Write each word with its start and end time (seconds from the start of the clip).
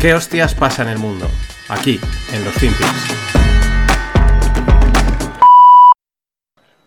¿Qué 0.00 0.14
hostias 0.14 0.54
pasa 0.54 0.80
en 0.80 0.88
el 0.88 0.98
mundo? 0.98 1.28
Aquí, 1.68 2.00
en 2.32 2.42
los 2.42 2.54
Finpics. 2.54 2.88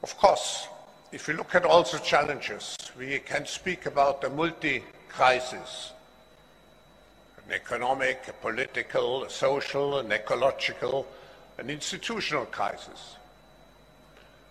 Of 0.02 0.18
course, 0.18 0.68
if 1.12 1.28
we 1.28 1.36
look 1.36 1.54
at 1.54 1.63
all 1.63 1.84
the 1.84 1.99
challenges, 1.99 2.76
we 2.97 3.20
can 3.20 3.46
speak 3.46 3.86
about 3.86 4.23
a 4.23 4.31
multi-crisis. 4.31 5.91
An 7.38 7.54
economic, 7.54 8.27
a 8.30 8.34
political, 8.34 9.25
a 9.25 9.30
social, 9.30 10.00
an 10.00 10.11
ecological, 10.11 11.05
an 11.59 11.70
institutional 11.70 12.48
crisis. 12.48 13.18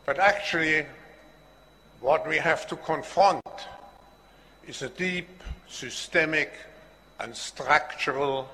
But 0.07 0.21
actually, 0.21 0.87
what 1.99 2.29
we 2.29 2.37
have 2.37 2.69
to 2.69 2.77
confront 2.77 3.43
is 4.69 4.83
a 4.83 4.89
deep, 4.89 5.43
systemic, 5.69 6.53
and 7.21 7.35
structural 7.37 8.49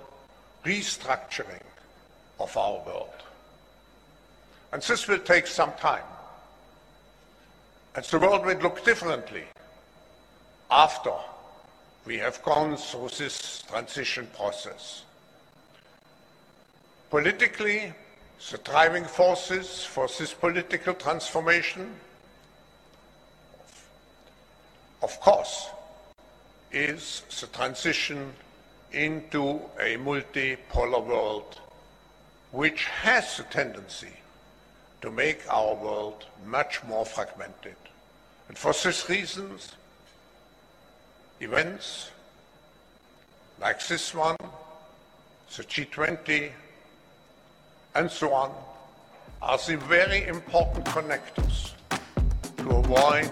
restructuring 0.65 1.63
of 2.41 2.57
our 2.57 2.85
world. 2.85 3.23
And 4.73 4.83
this 4.83 5.09
will 5.09 5.19
take 5.19 5.47
some 5.47 5.73
time. 5.75 6.05
And 7.95 8.05
the 8.05 8.19
world 8.19 8.45
will 8.45 8.59
look 8.59 8.85
differently 8.85 9.45
after 10.71 11.13
we 12.05 12.19
have 12.19 12.43
gone 12.43 12.77
through 12.77 13.09
this 13.19 13.63
transition 13.63 14.29
process. 14.37 15.03
Politically, 17.11 17.93
the 18.51 18.59
driving 18.59 19.05
forces 19.05 19.85
for 19.85 20.07
this 20.07 20.33
political 20.33 20.95
transformation, 20.95 21.95
of 25.03 25.19
course, 25.21 25.69
is 26.71 27.23
the 27.41 27.47
transition 27.47 28.33
into 28.93 29.61
a 29.79 29.97
multipolar 29.97 31.05
world 31.05 31.61
which 32.53 32.85
has 32.85 33.39
a 33.39 33.43
tendency 33.45 34.13
to 35.03 35.11
make 35.11 35.41
our 35.51 35.75
world 35.75 36.25
much 36.47 36.83
more 36.85 37.05
fragmented. 37.05 37.77
And 38.49 38.57
for 38.57 38.73
these 38.73 39.09
reasons, 39.09 39.73
events 41.41 42.11
like 43.61 43.87
this 43.87 44.15
one, 44.15 44.37
the 45.57 45.65
G20, 45.65 46.51
and 47.95 48.11
so 48.11 48.33
on, 48.33 48.53
are 49.43 49.59
the 49.59 49.77
very 49.77 50.27
important 50.27 50.85
connectors 50.87 51.73
to 52.57 52.71
avoid 52.71 53.31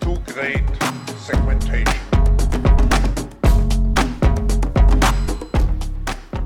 too 0.00 0.18
great 0.32 0.64
segmentation. 1.18 2.01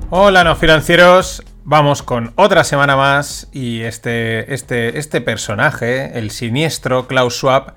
Hola, 0.09 0.45
no 0.45 0.55
financieros. 0.55 1.43
Vamos 1.65 2.01
con 2.01 2.31
otra 2.37 2.63
semana 2.63 2.95
más 2.95 3.49
y 3.51 3.81
este, 3.81 4.53
este, 4.53 4.99
este 4.99 5.19
personaje, 5.19 6.17
el 6.17 6.31
siniestro 6.31 7.07
Klaus 7.07 7.35
Schwab, 7.35 7.73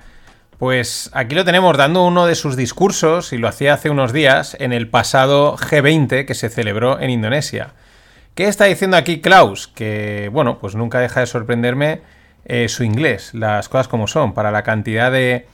pues 0.57 1.11
aquí 1.13 1.35
lo 1.35 1.45
tenemos 1.45 1.77
dando 1.77 2.05
uno 2.05 2.27
de 2.27 2.37
sus 2.37 2.55
discursos 2.55 3.33
y 3.33 3.39
lo 3.39 3.49
hacía 3.49 3.75
hace 3.75 3.91
unos 3.91 4.13
días 4.13 4.57
en 4.61 4.73
el 4.73 4.89
pasado 4.89 5.57
G20 5.57 6.25
que 6.25 6.35
se 6.35 6.51
celebró 6.51 7.01
en 7.01 7.11
Indonesia. 7.11 7.75
¿Qué 8.37 8.47
está 8.47 8.67
diciendo 8.67 8.97
aquí 8.97 9.21
Klaus? 9.21 9.67
Que, 9.67 10.31
bueno, 10.33 10.61
pues 10.61 10.77
nunca 10.77 11.01
deja 11.01 11.19
de 11.19 11.27
sorprenderme 11.27 12.03
eh, 12.45 12.69
su 12.69 12.85
inglés, 12.85 13.35
las 13.35 13.69
cosas 13.69 13.89
como 13.89 14.07
son, 14.07 14.35
para 14.35 14.53
la 14.53 14.63
cantidad 14.63 15.11
de, 15.11 15.49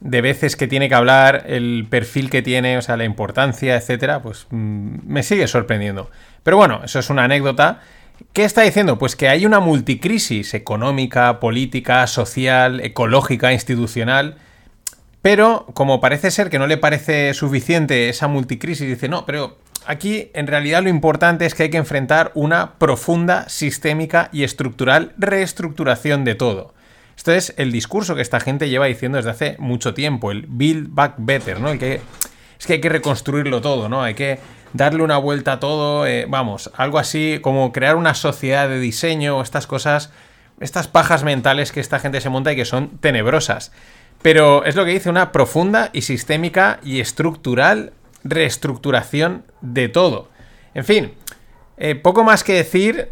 de 0.00 0.20
veces 0.20 0.56
que 0.56 0.68
tiene 0.68 0.88
que 0.88 0.94
hablar, 0.94 1.44
el 1.46 1.86
perfil 1.88 2.30
que 2.30 2.42
tiene, 2.42 2.76
o 2.78 2.82
sea, 2.82 2.96
la 2.96 3.04
importancia, 3.04 3.76
etcétera, 3.76 4.22
pues 4.22 4.46
mm, 4.50 4.98
me 5.06 5.22
sigue 5.22 5.46
sorprendiendo. 5.48 6.10
Pero 6.42 6.56
bueno, 6.56 6.80
eso 6.84 6.98
es 6.98 7.10
una 7.10 7.24
anécdota. 7.24 7.80
¿Qué 8.32 8.44
está 8.44 8.62
diciendo? 8.62 8.98
Pues 8.98 9.16
que 9.16 9.28
hay 9.28 9.46
una 9.46 9.60
multicrisis 9.60 10.54
económica, 10.54 11.40
política, 11.40 12.06
social, 12.06 12.80
ecológica, 12.80 13.52
institucional. 13.52 14.36
Pero 15.22 15.66
como 15.74 16.00
parece 16.00 16.30
ser 16.30 16.50
que 16.50 16.58
no 16.58 16.66
le 16.66 16.76
parece 16.76 17.34
suficiente 17.34 18.08
esa 18.08 18.28
multicrisis, 18.28 18.86
dice, 18.86 19.08
no, 19.08 19.26
pero 19.26 19.58
aquí 19.86 20.30
en 20.34 20.46
realidad 20.46 20.82
lo 20.82 20.88
importante 20.88 21.46
es 21.46 21.54
que 21.54 21.64
hay 21.64 21.70
que 21.70 21.78
enfrentar 21.78 22.30
una 22.34 22.74
profunda, 22.78 23.48
sistémica 23.48 24.28
y 24.32 24.44
estructural 24.44 25.14
reestructuración 25.18 26.24
de 26.24 26.36
todo. 26.36 26.75
Esto 27.16 27.32
es 27.32 27.54
el 27.56 27.72
discurso 27.72 28.14
que 28.14 28.22
esta 28.22 28.40
gente 28.40 28.68
lleva 28.68 28.86
diciendo 28.86 29.16
desde 29.16 29.30
hace 29.30 29.56
mucho 29.58 29.94
tiempo, 29.94 30.30
el 30.30 30.46
Build 30.48 30.88
Back 30.90 31.14
Better, 31.18 31.60
¿no? 31.60 31.76
Que 31.78 32.00
es 32.58 32.66
que 32.66 32.74
hay 32.74 32.80
que 32.80 32.88
reconstruirlo 32.88 33.60
todo, 33.60 33.88
¿no? 33.88 34.02
Hay 34.02 34.14
que 34.14 34.38
darle 34.72 35.02
una 35.02 35.16
vuelta 35.16 35.52
a 35.52 35.60
todo, 35.60 36.06
eh, 36.06 36.26
vamos, 36.28 36.70
algo 36.76 36.98
así 36.98 37.38
como 37.42 37.72
crear 37.72 37.96
una 37.96 38.14
sociedad 38.14 38.68
de 38.68 38.78
diseño, 38.78 39.40
estas 39.40 39.66
cosas, 39.66 40.10
estas 40.60 40.88
pajas 40.88 41.24
mentales 41.24 41.72
que 41.72 41.80
esta 41.80 41.98
gente 41.98 42.20
se 42.20 42.28
monta 42.28 42.52
y 42.52 42.56
que 42.56 42.64
son 42.64 42.98
tenebrosas. 42.98 43.72
Pero 44.22 44.64
es 44.64 44.76
lo 44.76 44.84
que 44.84 44.92
dice 44.92 45.10
una 45.10 45.32
profunda 45.32 45.90
y 45.92 46.02
sistémica 46.02 46.80
y 46.82 47.00
estructural 47.00 47.92
reestructuración 48.24 49.44
de 49.60 49.88
todo. 49.88 50.30
En 50.74 50.84
fin, 50.84 51.12
eh, 51.76 51.94
poco 51.94 52.24
más 52.24 52.44
que 52.44 52.54
decir, 52.54 53.10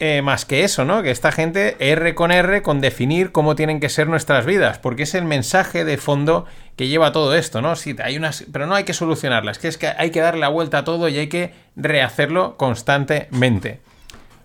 eh, 0.00 0.22
más 0.22 0.44
que 0.44 0.62
eso, 0.62 0.84
¿no? 0.84 1.02
Que 1.02 1.10
esta 1.10 1.32
gente 1.32 1.76
R 1.80 2.14
con 2.14 2.30
R 2.30 2.62
con 2.62 2.80
definir 2.80 3.32
cómo 3.32 3.56
tienen 3.56 3.80
que 3.80 3.88
ser 3.88 4.06
nuestras 4.06 4.46
vidas, 4.46 4.78
porque 4.78 5.02
es 5.02 5.14
el 5.14 5.24
mensaje 5.24 5.84
de 5.84 5.96
fondo 5.96 6.46
que 6.76 6.86
lleva 6.86 7.10
todo 7.10 7.34
esto, 7.34 7.60
¿no? 7.60 7.74
Hay 8.04 8.16
unas, 8.16 8.44
pero 8.52 8.66
no 8.66 8.76
hay 8.76 8.84
que 8.84 8.94
solucionarlas, 8.94 9.58
que 9.58 9.66
es 9.66 9.76
que 9.76 9.88
hay 9.88 10.10
que 10.10 10.20
darle 10.20 10.40
la 10.40 10.48
vuelta 10.48 10.78
a 10.78 10.84
todo 10.84 11.08
y 11.08 11.18
hay 11.18 11.26
que 11.28 11.52
rehacerlo 11.74 12.56
constantemente. 12.56 13.80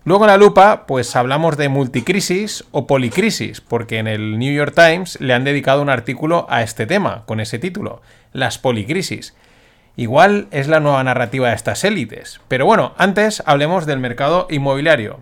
Luego 0.05 0.25
en 0.25 0.31
la 0.31 0.37
lupa, 0.37 0.85
pues 0.85 1.15
hablamos 1.15 1.55
de 1.55 1.69
multicrisis 1.69 2.65
o 2.71 2.87
policrisis, 2.87 3.61
porque 3.61 3.99
en 3.99 4.07
el 4.07 4.39
New 4.39 4.53
York 4.53 4.73
Times 4.75 5.21
le 5.21 5.33
han 5.33 5.43
dedicado 5.43 5.81
un 5.81 5.89
artículo 5.89 6.47
a 6.49 6.63
este 6.63 6.87
tema, 6.87 7.23
con 7.25 7.39
ese 7.39 7.59
título, 7.59 8.01
las 8.33 8.57
policrisis. 8.57 9.35
Igual 9.95 10.47
es 10.49 10.67
la 10.67 10.79
nueva 10.79 11.03
narrativa 11.03 11.49
de 11.49 11.55
estas 11.55 11.83
élites. 11.83 12.41
Pero 12.47 12.65
bueno, 12.65 12.93
antes 12.97 13.43
hablemos 13.45 13.85
del 13.85 13.99
mercado 13.99 14.47
inmobiliario. 14.49 15.21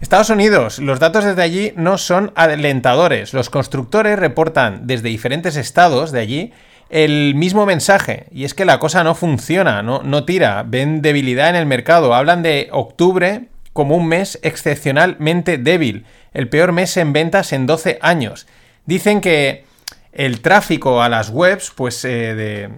Estados 0.00 0.30
Unidos, 0.30 0.78
los 0.78 0.98
datos 0.98 1.24
desde 1.24 1.42
allí 1.42 1.72
no 1.76 1.98
son 1.98 2.32
alentadores. 2.34 3.34
Los 3.34 3.50
constructores 3.50 4.18
reportan 4.18 4.86
desde 4.86 5.10
diferentes 5.10 5.56
estados 5.56 6.10
de 6.10 6.20
allí 6.20 6.52
el 6.88 7.34
mismo 7.34 7.66
mensaje, 7.66 8.26
y 8.32 8.44
es 8.44 8.54
que 8.54 8.64
la 8.64 8.80
cosa 8.80 9.04
no 9.04 9.14
funciona, 9.14 9.82
no, 9.82 10.02
no 10.02 10.24
tira, 10.24 10.64
ven 10.66 11.02
debilidad 11.02 11.50
en 11.50 11.54
el 11.54 11.66
mercado, 11.66 12.14
hablan 12.14 12.42
de 12.42 12.68
octubre 12.72 13.48
como 13.72 13.94
un 13.94 14.08
mes 14.08 14.40
excepcionalmente 14.42 15.56
débil, 15.56 16.04
el 16.32 16.48
peor 16.48 16.72
mes 16.72 16.96
en 16.96 17.12
ventas 17.12 17.52
en 17.52 17.66
12 17.66 17.98
años. 18.02 18.48
Dicen 18.86 19.20
que 19.20 19.64
el 20.12 20.40
tráfico 20.40 21.02
a 21.02 21.08
las 21.08 21.30
webs, 21.30 21.72
pues 21.76 22.04
eh, 22.04 22.34
de, 22.34 22.70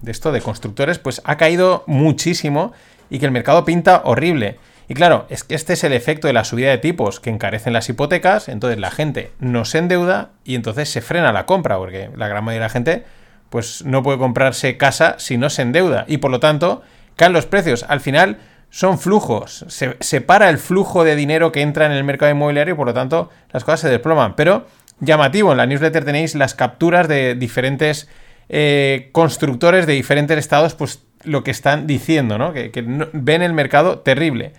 de 0.00 0.10
esto 0.10 0.32
de 0.32 0.40
constructores, 0.40 0.98
pues 0.98 1.20
ha 1.24 1.36
caído 1.36 1.84
muchísimo 1.86 2.72
y 3.10 3.18
que 3.18 3.26
el 3.26 3.32
mercado 3.32 3.64
pinta 3.64 4.02
horrible. 4.04 4.58
Y 4.88 4.94
claro, 4.94 5.26
es 5.28 5.44
que 5.44 5.54
este 5.54 5.74
es 5.74 5.84
el 5.84 5.92
efecto 5.92 6.26
de 6.26 6.32
la 6.32 6.44
subida 6.44 6.70
de 6.70 6.78
tipos 6.78 7.20
que 7.20 7.28
encarecen 7.28 7.74
las 7.74 7.88
hipotecas, 7.88 8.48
entonces 8.48 8.78
la 8.78 8.90
gente 8.90 9.32
no 9.38 9.66
se 9.66 9.78
endeuda 9.78 10.30
y 10.44 10.54
entonces 10.54 10.88
se 10.88 11.02
frena 11.02 11.32
la 11.32 11.44
compra, 11.44 11.76
porque 11.76 12.10
la 12.16 12.26
gran 12.26 12.42
mayoría 12.42 12.62
de 12.62 12.66
la 12.66 12.72
gente 12.72 13.04
pues 13.50 13.84
no 13.84 14.02
puede 14.02 14.18
comprarse 14.18 14.76
casa 14.76 15.16
si 15.18 15.36
no 15.36 15.50
se 15.50 15.62
endeuda 15.62 16.04
y 16.08 16.18
por 16.18 16.30
lo 16.30 16.40
tanto 16.40 16.82
caen 17.16 17.34
los 17.34 17.46
precios. 17.46 17.84
Al 17.88 18.00
final 18.00 18.38
son 18.70 18.98
flujos, 18.98 19.64
se 19.68 19.96
separa 20.00 20.48
el 20.48 20.58
flujo 20.58 21.04
de 21.04 21.16
dinero 21.16 21.52
que 21.52 21.62
entra 21.62 21.86
en 21.86 21.92
el 21.92 22.04
mercado 22.04 22.32
inmobiliario 22.32 22.74
y 22.74 22.76
por 22.76 22.86
lo 22.86 22.94
tanto 22.94 23.30
las 23.50 23.64
cosas 23.64 23.80
se 23.80 23.88
desploman. 23.90 24.36
Pero 24.36 24.66
llamativo, 25.00 25.52
en 25.52 25.58
la 25.58 25.66
newsletter 25.66 26.04
tenéis 26.04 26.34
las 26.34 26.54
capturas 26.54 27.08
de 27.08 27.34
diferentes 27.34 28.08
eh, 28.48 29.10
constructores 29.12 29.86
de 29.86 29.92
diferentes 29.92 30.38
estados, 30.38 30.74
pues 30.74 31.02
lo 31.24 31.44
que 31.44 31.50
están 31.50 31.86
diciendo, 31.86 32.38
¿no? 32.38 32.52
Que, 32.52 32.70
ven 33.12 33.42
el 33.42 33.52
mercado 33.52 33.98
terrible. 34.00 34.52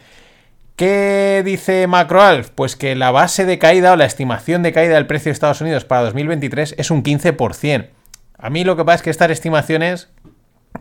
¿Qué 0.79 1.41
dice 1.43 1.87
MacroAlf? 1.87 2.51
Pues 2.51 2.77
que 2.77 2.95
la 2.95 3.11
base 3.11 3.45
de 3.45 3.59
caída 3.59 3.91
o 3.91 3.95
la 3.97 4.05
estimación 4.05 4.63
de 4.63 4.71
caída 4.71 4.95
del 4.95 5.07
precio 5.07 5.25
de 5.25 5.33
Estados 5.33 5.59
Unidos 5.59 5.83
para 5.83 6.03
2023 6.03 6.75
es 6.77 6.89
un 6.89 7.03
15%. 7.03 7.89
A 8.37 8.49
mí 8.49 8.63
lo 8.63 8.77
que 8.77 8.85
pasa 8.85 8.95
es 8.95 9.01
que 9.01 9.09
estas 9.09 9.29
estimaciones, 9.29 10.07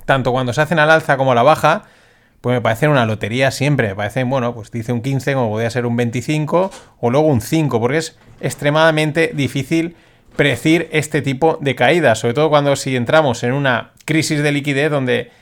tanto 0.05 0.31
cuando 0.31 0.53
se 0.53 0.61
hacen 0.61 0.79
al 0.79 0.93
alza 0.93 1.17
como 1.17 1.33
a 1.33 1.35
la 1.35 1.43
baja, 1.43 1.87
pues 2.41 2.55
me 2.55 2.61
parecen 2.61 2.91
una 2.91 3.07
lotería 3.07 3.51
siempre. 3.51 3.89
Me 3.89 3.97
parecen, 3.97 4.31
bueno, 4.31 4.55
pues 4.55 4.71
dice 4.71 4.93
un 4.93 5.03
15 5.03 5.35
como 5.35 5.49
podría 5.49 5.71
ser 5.71 5.85
un 5.85 5.97
25 5.97 6.71
o 7.01 7.11
luego 7.11 7.27
un 7.27 7.41
5, 7.41 7.81
porque 7.81 7.99
es 7.99 8.17
extremadamente 8.41 9.33
difícil 9.35 9.97
predecir 10.37 10.89
este 10.93 11.23
tipo 11.23 11.59
de 11.61 11.75
caídas, 11.75 12.21
sobre 12.21 12.35
todo 12.35 12.51
cuando 12.51 12.77
si 12.77 12.95
entramos 12.95 13.43
en 13.43 13.53
una 13.53 13.95
crisis 14.05 14.45
de 14.45 14.53
liquidez 14.53 14.93
donde 14.93 15.33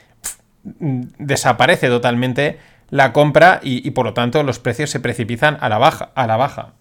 desaparece 0.64 1.88
totalmente 1.88 2.58
la 2.90 3.12
compra 3.12 3.60
y, 3.62 3.90
por 3.90 4.06
lo 4.06 4.14
tanto 4.14 4.42
los 4.42 4.58
precios 4.58 4.90
se 4.90 5.00
precipitan 5.00 5.58
a 5.60 5.68
la 5.68 5.78
baja, 5.78 6.10
a 6.14 6.26
la 6.26 6.36
baja. 6.36 6.72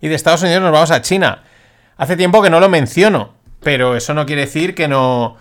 Y 0.00 0.08
de 0.08 0.14
Estados 0.14 0.42
Unidos 0.42 0.62
nos 0.62 0.72
vamos 0.72 0.90
a 0.90 1.02
China. 1.02 1.44
Hace 1.96 2.16
tiempo 2.16 2.42
que 2.42 2.50
no 2.50 2.60
lo 2.60 2.68
menciono, 2.68 3.34
pero 3.60 3.96
eso 3.96 4.14
no 4.14 4.26
quiere 4.26 4.42
decir 4.42 4.74
que 4.74 4.88
no 4.88 5.36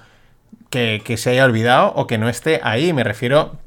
que, 0.69 1.17
se 1.17 1.31
haya 1.31 1.45
olvidado 1.45 1.93
o 1.95 2.07
que 2.07 2.17
no 2.17 2.29
esté 2.29 2.59
ahí. 2.63 2.93
Me 2.93 3.03
refiero 3.03 3.57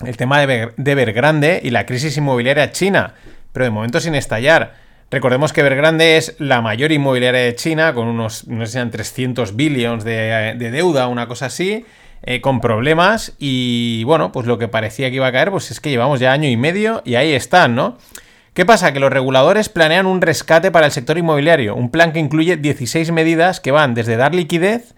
al 0.00 0.16
tema 0.16 0.40
de, 0.40 0.46
Ver, 0.46 0.74
de 0.76 1.60
y 1.62 1.70
la 1.70 1.86
crisis 1.86 2.16
inmobiliaria 2.16 2.72
china, 2.72 3.14
pero 3.52 3.64
de 3.64 3.70
momento 3.70 4.00
sin 4.00 4.14
estallar. 4.14 4.74
Recordemos 5.10 5.52
que 5.52 5.62
Vergrande 5.62 6.16
es 6.16 6.36
la 6.38 6.62
mayor 6.62 6.90
inmobiliaria 6.90 7.42
de 7.42 7.54
China, 7.54 7.92
con 7.92 8.08
unos, 8.08 8.48
no 8.48 8.64
sé, 8.64 8.84
300 8.84 9.54
billones 9.54 10.04
de, 10.04 10.70
deuda, 10.72 11.06
una 11.06 11.28
cosa 11.28 11.46
así, 11.46 11.84
eh, 12.22 12.40
con 12.40 12.60
problemas. 12.60 13.32
Y 13.38 14.04
bueno, 14.04 14.32
pues 14.32 14.46
lo 14.46 14.58
que 14.58 14.68
parecía 14.68 15.10
que 15.10 15.16
iba 15.16 15.26
a 15.26 15.32
caer, 15.32 15.50
pues 15.50 15.70
es 15.70 15.80
que 15.80 15.90
llevamos 15.90 16.20
ya 16.20 16.32
año 16.32 16.48
y 16.48 16.56
medio 16.56 17.02
y 17.04 17.16
ahí 17.16 17.32
están, 17.32 17.74
¿no? 17.74 17.98
¿Qué 18.54 18.66
pasa? 18.66 18.92
Que 18.92 19.00
los 19.00 19.10
reguladores 19.10 19.68
planean 19.68 20.06
un 20.06 20.20
rescate 20.20 20.70
para 20.70 20.86
el 20.86 20.92
sector 20.92 21.16
inmobiliario, 21.16 21.74
un 21.74 21.90
plan 21.90 22.12
que 22.12 22.18
incluye 22.18 22.58
16 22.58 23.10
medidas 23.10 23.60
que 23.60 23.70
van 23.70 23.94
desde 23.94 24.16
dar 24.16 24.34
liquidez 24.34 24.94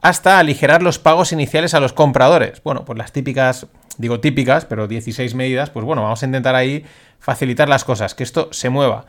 hasta 0.00 0.38
aligerar 0.38 0.82
los 0.82 0.98
pagos 0.98 1.32
iniciales 1.32 1.74
a 1.74 1.80
los 1.80 1.92
compradores. 1.92 2.62
Bueno, 2.64 2.84
pues 2.84 2.98
las 2.98 3.12
típicas, 3.12 3.66
digo 3.98 4.20
típicas, 4.20 4.64
pero 4.64 4.88
16 4.88 5.34
medidas, 5.34 5.70
pues 5.70 5.84
bueno, 5.84 6.02
vamos 6.02 6.22
a 6.22 6.26
intentar 6.26 6.54
ahí 6.54 6.84
facilitar 7.20 7.68
las 7.68 7.84
cosas, 7.84 8.14
que 8.14 8.24
esto 8.24 8.48
se 8.52 8.68
mueva. 8.68 9.06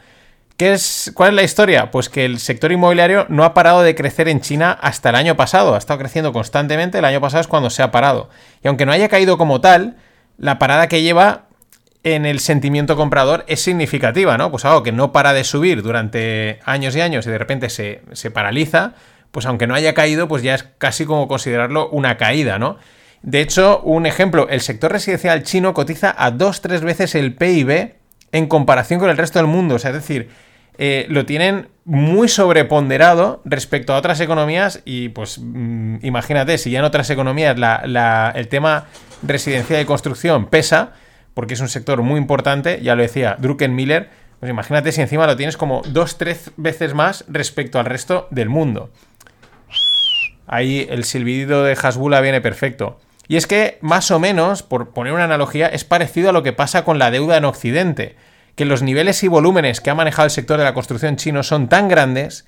¿Qué 0.59 0.73
es, 0.73 1.13
¿Cuál 1.15 1.29
es 1.29 1.35
la 1.35 1.44
historia? 1.44 1.89
Pues 1.89 2.09
que 2.09 2.25
el 2.25 2.38
sector 2.38 2.73
inmobiliario 2.73 3.25
no 3.29 3.45
ha 3.45 3.53
parado 3.53 3.81
de 3.81 3.95
crecer 3.95 4.27
en 4.27 4.41
China 4.41 4.77
hasta 4.81 5.07
el 5.07 5.15
año 5.15 5.38
pasado, 5.38 5.73
ha 5.73 5.77
estado 5.77 5.97
creciendo 5.97 6.33
constantemente, 6.33 6.97
el 6.97 7.06
año 7.06 7.21
pasado 7.21 7.39
es 7.39 7.47
cuando 7.47 7.69
se 7.69 7.81
ha 7.81 7.91
parado. 7.91 8.29
Y 8.61 8.67
aunque 8.67 8.85
no 8.85 8.91
haya 8.91 9.07
caído 9.07 9.38
como 9.38 9.61
tal, 9.61 9.95
la 10.38 10.59
parada 10.59 10.89
que 10.89 11.01
lleva 11.01 11.45
en 12.03 12.25
el 12.25 12.41
sentimiento 12.41 12.97
comprador 12.97 13.45
es 13.47 13.61
significativa, 13.61 14.38
¿no? 14.38 14.51
Pues 14.51 14.65
algo 14.65 14.83
que 14.83 14.91
no 14.91 15.13
para 15.13 15.31
de 15.31 15.45
subir 15.45 15.81
durante 15.81 16.59
años 16.65 16.94
y 16.94 17.00
años 17.00 17.25
y 17.25 17.29
de 17.29 17.38
repente 17.38 17.69
se, 17.69 18.01
se 18.12 18.29
paraliza, 18.29 18.95
pues 19.31 19.45
aunque 19.45 19.65
no 19.65 19.75
haya 19.75 19.94
caído, 19.94 20.27
pues 20.27 20.44
ya 20.44 20.55
es 20.55 20.63
casi 20.77 21.05
como 21.05 21.29
considerarlo 21.29 21.88
una 21.88 22.17
caída, 22.17 22.59
¿no? 22.59 22.75
De 23.21 23.39
hecho, 23.39 23.79
un 23.85 24.05
ejemplo, 24.05 24.50
el 24.50 24.59
sector 24.59 24.91
residencial 24.91 25.41
chino 25.44 25.73
cotiza 25.73 26.13
a 26.17 26.31
dos, 26.31 26.59
tres 26.59 26.81
veces 26.81 27.15
el 27.15 27.33
PIB 27.33 27.94
en 28.33 28.47
comparación 28.47 29.00
con 29.00 29.09
el 29.09 29.15
resto 29.15 29.39
del 29.39 29.47
mundo. 29.47 29.77
Es 29.77 29.83
decir, 29.83 30.29
eh, 30.81 31.07
lo 31.09 31.25
tienen 31.25 31.67
muy 31.83 32.29
sobreponderado 32.29 33.41
respecto 33.43 33.93
a 33.93 33.97
otras 33.97 34.21
economías 34.21 34.81
y 34.85 35.09
pues 35.09 35.37
mm, 35.37 35.97
imagínate, 36.03 36.57
si 36.57 36.71
ya 36.71 36.79
en 36.79 36.85
otras 36.85 37.09
economías 37.09 37.57
el 38.33 38.47
tema 38.47 38.85
residencial 39.21 39.81
y 39.81 39.85
construcción 39.85 40.45
pesa, 40.45 40.93
porque 41.33 41.55
es 41.55 41.59
un 41.59 41.67
sector 41.67 42.01
muy 42.01 42.17
importante, 42.17 42.79
ya 42.81 42.95
lo 42.95 43.01
decía 43.01 43.35
Druckenmiller, 43.39 44.09
pues 44.39 44.49
imagínate 44.49 44.93
si 44.93 45.01
encima 45.01 45.27
lo 45.27 45.35
tienes 45.35 45.57
como 45.57 45.81
dos, 45.85 46.17
tres 46.17 46.51
veces 46.55 46.93
más 46.93 47.25
respecto 47.27 47.77
al 47.77 47.85
resto 47.85 48.29
del 48.31 48.47
mundo. 48.47 48.89
Ahí 50.47 50.87
el 50.89 51.03
silbido 51.03 51.65
de 51.65 51.73
Hasbula 51.73 52.21
viene 52.21 52.39
perfecto. 52.39 53.01
Y 53.27 53.35
es 53.35 53.47
que, 53.47 53.79
más 53.81 54.11
o 54.11 54.19
menos, 54.19 54.63
por 54.63 54.91
poner 54.91 55.11
una 55.11 55.25
analogía, 55.25 55.67
es 55.67 55.83
parecido 55.83 56.29
a 56.29 56.33
lo 56.33 56.41
que 56.41 56.53
pasa 56.53 56.85
con 56.85 56.99
la 56.99 57.11
deuda 57.11 57.35
en 57.35 57.45
Occidente, 57.45 58.15
que 58.59 58.65
los 58.65 58.81
niveles 58.81 59.23
y 59.23 59.29
volúmenes 59.29 59.79
que 59.79 59.89
ha 59.89 59.95
manejado 59.95 60.25
el 60.25 60.31
sector 60.31 60.57
de 60.57 60.65
la 60.65 60.73
construcción 60.73 61.15
chino 61.15 61.44
son 61.44 61.69
tan 61.69 61.88
grandes 61.88 62.45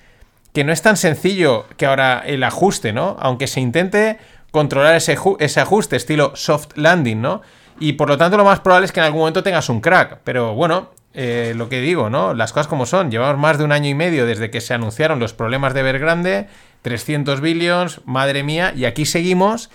que 0.51 0.65
no 0.65 0.73
es 0.73 0.81
tan 0.81 0.97
sencillo 0.97 1.67
que 1.77 1.85
ahora 1.85 2.21
el 2.25 2.43
ajuste, 2.43 2.91
¿no? 2.91 3.15
Aunque 3.21 3.47
se 3.47 3.61
intente 3.61 4.17
controlar 4.51 4.93
ese, 4.95 5.13
ajuste 5.61 5.95
estilo 5.95 6.33
soft 6.35 6.75
landing, 6.75 7.21
¿no? 7.21 7.41
Y 7.79 7.93
por 7.93 8.09
lo 8.09 8.17
tanto 8.17 8.35
lo 8.35 8.43
más 8.43 8.59
probable 8.59 8.87
es 8.87 8.91
que 8.91 8.99
en 8.99 9.05
algún 9.05 9.21
momento 9.21 9.41
tengas 9.41 9.69
un 9.69 9.79
crack. 9.79 10.19
Pero 10.25 10.53
bueno, 10.53 10.89
eh, 11.13 11.53
lo 11.55 11.69
que 11.69 11.79
digo, 11.79 12.09
¿no? 12.09 12.33
Las 12.33 12.51
cosas 12.51 12.67
como 12.67 12.85
son. 12.85 13.09
Llevamos 13.09 13.39
más 13.39 13.57
de 13.57 13.63
un 13.63 13.71
año 13.71 13.87
y 13.87 13.95
medio 13.95 14.25
desde 14.25 14.51
que 14.51 14.59
se 14.59 14.73
anunciaron 14.73 15.17
los 15.17 15.31
problemas 15.31 15.73
de 15.73 15.79
Evergrande, 15.79 16.49
300 16.81 17.39
billions, 17.39 18.01
madre 18.03 18.43
mía, 18.43 18.73
y 18.75 18.83
aquí 18.83 19.05
seguimos. 19.05 19.69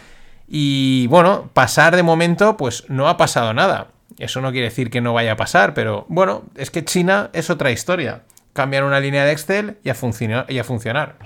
Y 0.46 1.06
bueno, 1.06 1.48
pasar 1.54 1.96
de 1.96 2.02
momento, 2.02 2.58
pues 2.58 2.84
no 2.88 3.08
ha 3.08 3.16
pasado 3.16 3.54
nada. 3.54 3.86
Eso 4.18 4.40
no 4.40 4.50
quiere 4.50 4.68
decir 4.68 4.90
que 4.90 5.00
no 5.00 5.12
vaya 5.12 5.32
a 5.32 5.36
pasar, 5.36 5.74
pero 5.74 6.06
bueno, 6.08 6.44
es 6.56 6.70
que 6.70 6.84
China 6.84 7.30
es 7.32 7.50
otra 7.50 7.70
historia. 7.70 8.22
Cambiar 8.52 8.84
una 8.84 9.00
línea 9.00 9.24
de 9.24 9.32
Excel 9.32 9.76
y 9.84 9.90
a, 9.90 9.94
funcionar, 9.94 10.46
y 10.48 10.58
funcionar. 10.62 11.16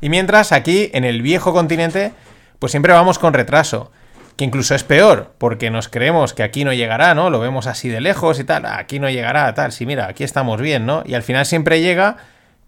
Y 0.00 0.08
mientras 0.08 0.52
aquí, 0.52 0.90
en 0.94 1.04
el 1.04 1.20
viejo 1.20 1.52
continente, 1.52 2.12
pues 2.58 2.72
siempre 2.72 2.92
vamos 2.92 3.18
con 3.18 3.34
retraso. 3.34 3.92
Que 4.36 4.44
incluso 4.44 4.76
es 4.76 4.84
peor, 4.84 5.34
porque 5.36 5.68
nos 5.68 5.88
creemos 5.88 6.32
que 6.32 6.44
aquí 6.44 6.64
no 6.64 6.72
llegará, 6.72 7.12
¿no? 7.14 7.28
Lo 7.28 7.40
vemos 7.40 7.66
así 7.66 7.88
de 7.88 8.00
lejos 8.00 8.38
y 8.38 8.44
tal. 8.44 8.66
Aquí 8.66 9.00
no 9.00 9.10
llegará, 9.10 9.52
tal. 9.52 9.72
Sí, 9.72 9.84
mira, 9.84 10.06
aquí 10.06 10.22
estamos 10.22 10.60
bien, 10.60 10.86
¿no? 10.86 11.02
Y 11.04 11.14
al 11.14 11.24
final 11.24 11.44
siempre 11.44 11.80
llega 11.80 12.18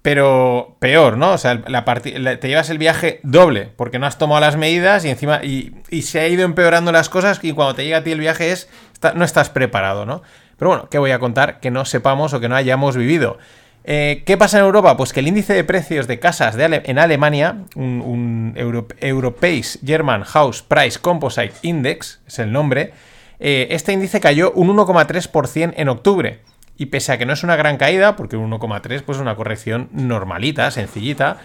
pero 0.02 0.76
peor, 0.79 1.19
¿no? 1.19 1.32
O 1.32 1.38
sea, 1.38 1.61
te 1.61 2.49
llevas 2.49 2.70
el 2.70 2.79
viaje 2.79 3.20
doble, 3.23 3.70
porque 3.76 3.99
no 3.99 4.06
has 4.06 4.17
tomado 4.17 4.41
las 4.41 4.56
medidas 4.56 5.05
y 5.05 5.11
encima. 5.11 5.44
Y, 5.44 5.73
se 6.02 6.20
ha 6.20 6.29
ido 6.29 6.44
empeorando 6.44 6.91
las 6.91 7.08
cosas 7.08 7.41
y 7.43 7.52
cuando 7.52 7.75
te 7.75 7.85
llega 7.85 7.99
a 7.99 8.05
ti 8.05 8.12
el 8.12 8.20
viaje 8.20 8.52
es. 8.52 8.69
No 9.14 9.25
estás 9.25 9.50
preparado, 9.50 10.06
¿no? 10.06 10.23
Pero 10.58 10.70
bueno, 10.70 10.88
¿qué 10.91 10.99
voy 10.99 11.11
a 11.11 11.19
contar 11.19 11.61
que 11.61 11.70
no 11.70 11.85
sepamos 11.85 12.35
o 12.35 12.41
que 12.41 12.49
no 12.49 12.56
hayamos 12.56 12.97
vivido? 12.97 13.38
Eh, 13.85 14.23
¿Qué 14.26 14.37
pasa 14.37 14.58
en 14.58 14.64
Europa? 14.64 14.97
Pues 14.97 15.12
que 15.12 15.20
el 15.20 15.29
índice 15.29 15.55
de 15.55 15.64
precios 15.64 16.06
de 16.06 16.19
casas 16.19 16.55
en 16.58 16.99
Alemania, 16.99 17.64
un, 17.75 18.52
European 19.00 19.62
German 19.85 20.23
House 20.25 20.62
Price 20.62 20.99
Composite 20.99 21.55
Index, 21.62 22.20
es 22.26 22.38
el 22.38 22.52
nombre, 22.52 22.93
eh, 23.38 23.69
este 23.70 23.93
índice 23.93 24.20
cayó 24.20 24.52
un 24.52 24.69
1,3% 24.76 25.75
en 25.76 25.88
octubre. 25.88 26.41
Y 26.76 26.87
pese 26.87 27.12
a 27.12 27.19
que 27.19 27.26
no 27.26 27.32
es 27.32 27.43
una 27.43 27.56
gran 27.56 27.76
caída, 27.76 28.17
porque 28.17 28.37
un 28.37 28.50
1,3 28.50 29.02
pues 29.02 29.17
es 29.17 29.23
una 29.23 29.37
corrección 29.37 29.88
normalita, 29.93 30.70
sencillita, 30.70 31.38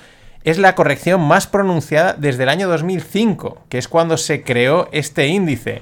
es 0.43 0.59
la 0.59 0.75
corrección 0.75 1.21
más 1.21 1.47
pronunciada 1.47 2.13
desde 2.13 2.43
el 2.43 2.49
año 2.49 2.67
2005, 2.67 3.63
que 3.67 3.77
es 3.77 3.87
cuando 3.87 4.17
se 4.17 4.43
creó 4.43 4.87
este 4.91 5.27
índice. 5.27 5.81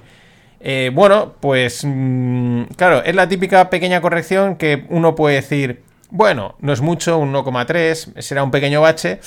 Eh, 0.66 0.92
bueno, 0.94 1.34
pues 1.42 1.84
mm, 1.84 2.64
claro, 2.78 3.04
es 3.04 3.14
la 3.14 3.28
típica 3.28 3.70
pequeña 3.70 4.00
corrección 4.00 4.56
que 4.56 4.86
uno 4.90 5.14
puede 5.14 5.36
decir, 5.36 5.84
bueno, 6.10 6.56
no 6.60 6.72
es 6.72 6.80
mucho, 6.80 7.18
un 7.18 7.34
1,3, 7.34 8.22
será 8.22 8.44
un 8.44 8.52
pequeño 8.52 8.80
bache, 8.80 9.20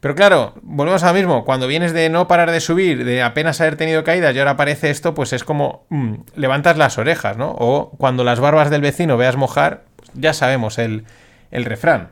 pero 0.00 0.14
claro, 0.14 0.52
volvemos 0.60 1.02
a 1.02 1.08
lo 1.08 1.14
mismo. 1.14 1.46
Cuando 1.46 1.66
vienes 1.66 1.94
de 1.94 2.10
no 2.10 2.28
parar 2.28 2.50
de 2.50 2.60
subir, 2.60 3.06
de 3.06 3.22
apenas 3.22 3.62
haber 3.62 3.76
tenido 3.76 4.04
caídas 4.04 4.36
y 4.36 4.38
ahora 4.38 4.50
aparece 4.50 4.90
esto, 4.90 5.14
pues 5.14 5.32
es 5.32 5.42
como 5.42 5.86
mm, 5.88 6.16
levantas 6.34 6.76
las 6.76 6.98
orejas, 6.98 7.38
¿no? 7.38 7.56
O 7.58 7.92
cuando 7.96 8.22
las 8.22 8.38
barbas 8.38 8.68
del 8.68 8.82
vecino 8.82 9.16
veas 9.16 9.36
mojar, 9.36 9.84
pues 9.96 10.10
ya 10.12 10.34
sabemos 10.34 10.76
el, 10.76 11.06
el 11.50 11.64
refrán. 11.64 12.10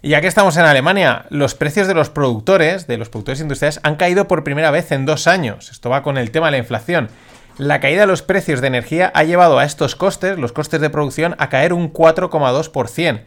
Y 0.00 0.08
ya 0.08 0.22
que 0.22 0.26
estamos 0.26 0.56
en 0.56 0.64
Alemania, 0.64 1.26
los 1.28 1.54
precios 1.54 1.86
de 1.86 1.92
los 1.92 2.08
productores, 2.08 2.86
de 2.86 2.96
los 2.96 3.10
productores 3.10 3.42
industriales, 3.42 3.78
han 3.82 3.96
caído 3.96 4.26
por 4.26 4.42
primera 4.42 4.70
vez 4.70 4.90
en 4.90 5.04
dos 5.04 5.26
años. 5.26 5.70
Esto 5.70 5.90
va 5.90 6.02
con 6.02 6.16
el 6.16 6.30
tema 6.30 6.46
de 6.46 6.52
la 6.52 6.58
inflación. 6.58 7.10
La 7.58 7.80
caída 7.80 8.02
de 8.02 8.06
los 8.06 8.22
precios 8.22 8.60
de 8.60 8.66
energía 8.66 9.12
ha 9.14 9.24
llevado 9.24 9.58
a 9.58 9.64
estos 9.64 9.94
costes, 9.94 10.38
los 10.38 10.52
costes 10.52 10.80
de 10.80 10.90
producción, 10.90 11.34
a 11.38 11.48
caer 11.48 11.72
un 11.72 11.92
4,2%. 11.92 13.22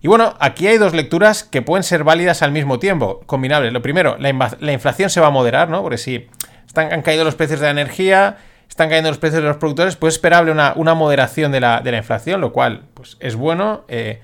Y 0.00 0.08
bueno, 0.08 0.34
aquí 0.38 0.66
hay 0.68 0.78
dos 0.78 0.94
lecturas 0.94 1.42
que 1.42 1.60
pueden 1.60 1.82
ser 1.82 2.04
válidas 2.04 2.42
al 2.42 2.52
mismo 2.52 2.78
tiempo, 2.78 3.20
combinables. 3.26 3.72
Lo 3.72 3.82
primero, 3.82 4.16
la, 4.18 4.72
inflación 4.72 5.10
se 5.10 5.20
va 5.20 5.26
a 5.26 5.30
moderar, 5.30 5.68
¿no? 5.68 5.82
Porque 5.82 5.98
si 5.98 6.28
están, 6.66 6.92
han 6.92 7.02
caído 7.02 7.24
los 7.24 7.34
precios 7.34 7.60
de 7.60 7.66
la 7.66 7.72
energía, 7.72 8.38
están 8.68 8.88
cayendo 8.88 9.10
los 9.10 9.18
precios 9.18 9.42
de 9.42 9.48
los 9.48 9.56
productores, 9.56 9.96
pues 9.96 10.12
es 10.12 10.18
esperable 10.18 10.52
una, 10.52 10.94
moderación 10.94 11.50
de 11.50 11.60
la, 11.60 11.82
inflación, 11.84 12.40
lo 12.40 12.52
cual 12.52 12.84
pues, 12.94 13.16
es 13.20 13.34
bueno. 13.34 13.84
Eh, 13.88 14.20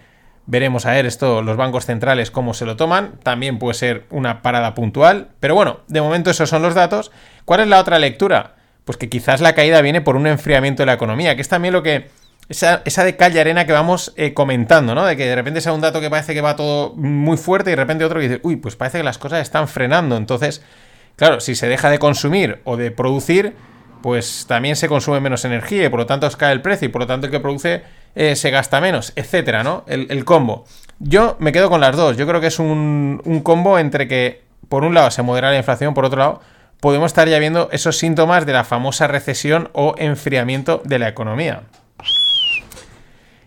veremos 0.47 0.87
a 0.87 0.93
ver 0.93 1.07
esto, 1.07 1.43
los 1.43 1.57
bancos 1.57 1.87
centrales, 1.87 2.31
cómo 2.31 2.55
se 2.55 2.67
lo 2.67 2.77
toman. 2.77 3.19
También 3.23 3.59
puede 3.59 3.75
ser 3.75 4.05
una 4.11 4.43
parada 4.43 4.75
puntual. 4.75 5.29
Pero 5.41 5.55
bueno, 5.55 5.81
de 5.89 6.01
momento 6.01 6.31
esos 6.31 6.49
son 6.49 6.63
los 6.63 6.75
datos. 6.75 7.11
¿Cuál 7.45 7.61
es 7.61 7.69
la 7.69 7.81
otra 7.81 7.99
lectura? 7.99 8.55
Pues 8.85 8.99
que 8.99 9.09
quizás 9.09 9.41
la 9.41 9.55
caída 9.55 9.81
viene 9.81 10.01
por 10.01 10.17
un 10.17 10.27
enfriamiento 10.27 10.83
de 10.83 10.87
la 10.87 10.95
economía, 10.95 11.37
que 11.37 11.43
es 11.43 11.49
también 11.49 11.73
lo 11.73 11.83
que 11.83 12.09
esa, 12.49 12.83
de 13.05 13.17
calle 13.17 13.41
arena 13.41 13.65
que 13.67 13.73
vamos 13.73 14.13
eh, 14.17 14.35
comentando, 14.35 14.95
¿no? 14.95 15.07
De 15.07 15.17
que 15.17 15.27
de 15.27 15.35
repente 15.35 15.61
sea 15.61 15.73
un 15.73 15.81
dato 15.81 16.01
que 16.01 16.11
parece 16.11 16.35
que 16.35 16.41
va 16.41 16.57
todo 16.57 16.93
muy 16.95 17.37
fuerte 17.37 17.71
y 17.71 17.73
de 17.73 17.77
repente 17.77 18.05
otro 18.05 18.21
que 18.21 18.29
dice, 18.29 18.41
uy, 18.43 18.57
pues 18.57 18.77
parece 18.77 18.99
que 18.99 19.05
las 19.05 19.19
cosas 19.19 19.41
están 19.41 19.67
frenando. 19.67 20.17
Entonces, 20.17 20.63
claro, 21.17 21.41
si 21.41 21.55
se 21.55 21.69
deja 21.69 21.91
de 21.91 21.99
consumir 21.99 22.61
o 22.65 22.77
de 22.77 22.91
producir, 22.91 23.55
pues 24.03 24.45
también 24.47 24.77
se 24.77 24.89
consume 24.89 25.21
menos 25.21 25.45
energía 25.47 25.87
y 25.87 25.89
por 25.89 26.01
lo 26.01 26.07
tanto 26.07 26.27
os 26.27 26.37
cae 26.37 26.53
el 26.53 26.61
precio 26.61 26.87
y 26.87 26.91
por 26.91 27.01
lo 27.01 27.07
tanto 27.07 27.27
el 27.27 27.33
que 27.33 27.41
produce 27.41 27.83
eh, 28.15 28.37
se 28.37 28.51
gasta 28.51 28.81
menos, 28.81 29.15
etcétera, 29.17 29.63
¿no? 29.63 29.85
El, 29.87 30.25
combo. 30.27 30.67
Yo 30.99 31.37
me 31.41 31.53
quedo 31.53 31.71
con 31.71 31.81
las 31.81 31.97
dos. 31.97 32.19
Yo 32.19 32.27
creo 32.27 32.41
que 32.41 32.49
es 32.49 32.59
un, 32.59 33.23
un 33.25 33.41
combo 33.41 33.79
entre 33.79 34.07
que, 34.07 34.43
por 34.69 34.85
un 34.85 34.93
lado, 34.93 35.11
se 35.11 35.23
modera 35.23 35.51
la 35.51 35.57
inflación, 35.57 35.95
por 35.95 36.05
otro 36.05 36.19
lado, 36.19 36.41
podemos 36.85 37.13
estar 37.13 37.27
ya 37.31 37.39
viendo 37.39 37.71
esos 37.73 37.97
síntomas 37.97 38.45
de 38.45 38.53
la 38.53 38.63
famosa 38.63 39.07
recesión 39.07 39.71
o 39.73 39.95
enfriamiento 39.97 40.83
de 40.85 40.99
la 40.99 41.09
economía. 41.09 41.63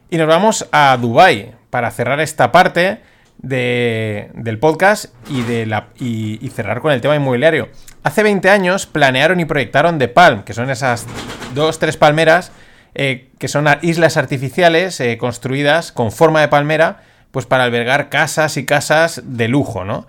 Y 0.09 0.17
nos 0.17 0.25
vamos 0.25 0.67
a 0.71 0.97
Dubai 0.99 1.53
para 1.69 1.91
cerrar 1.91 2.19
esta 2.19 2.51
parte 2.51 2.99
del 3.37 4.57
podcast 4.59 5.13
y, 5.29 5.43
de 5.43 5.67
la, 5.67 5.89
y, 5.99 6.49
cerrar 6.49 6.81
con 6.81 6.91
el 6.91 6.99
tema 6.99 7.15
inmobiliario. 7.15 7.69
Hace 8.01 8.23
20 8.23 8.49
años 8.49 8.87
planearon 8.87 9.39
y 9.39 9.45
proyectaron 9.45 9.99
The 9.99 10.07
Palm, 10.07 10.41
que 10.41 10.55
son 10.55 10.71
esas 10.71 11.05
dos, 11.53 11.77
tres 11.77 11.95
palmeras 11.95 12.51
eh, 12.95 13.29
que 13.37 13.47
son 13.47 13.67
islas 13.83 14.17
artificiales 14.17 14.99
eh, 14.99 15.15
construidas 15.19 15.91
con 15.91 16.11
forma 16.11 16.41
de 16.41 16.47
palmera, 16.47 17.03
pues 17.29 17.45
para 17.45 17.65
albergar 17.65 18.09
casas 18.09 18.57
y 18.57 18.65
casas 18.65 19.21
de 19.23 19.47
lujo, 19.47 19.85
¿no? 19.85 20.07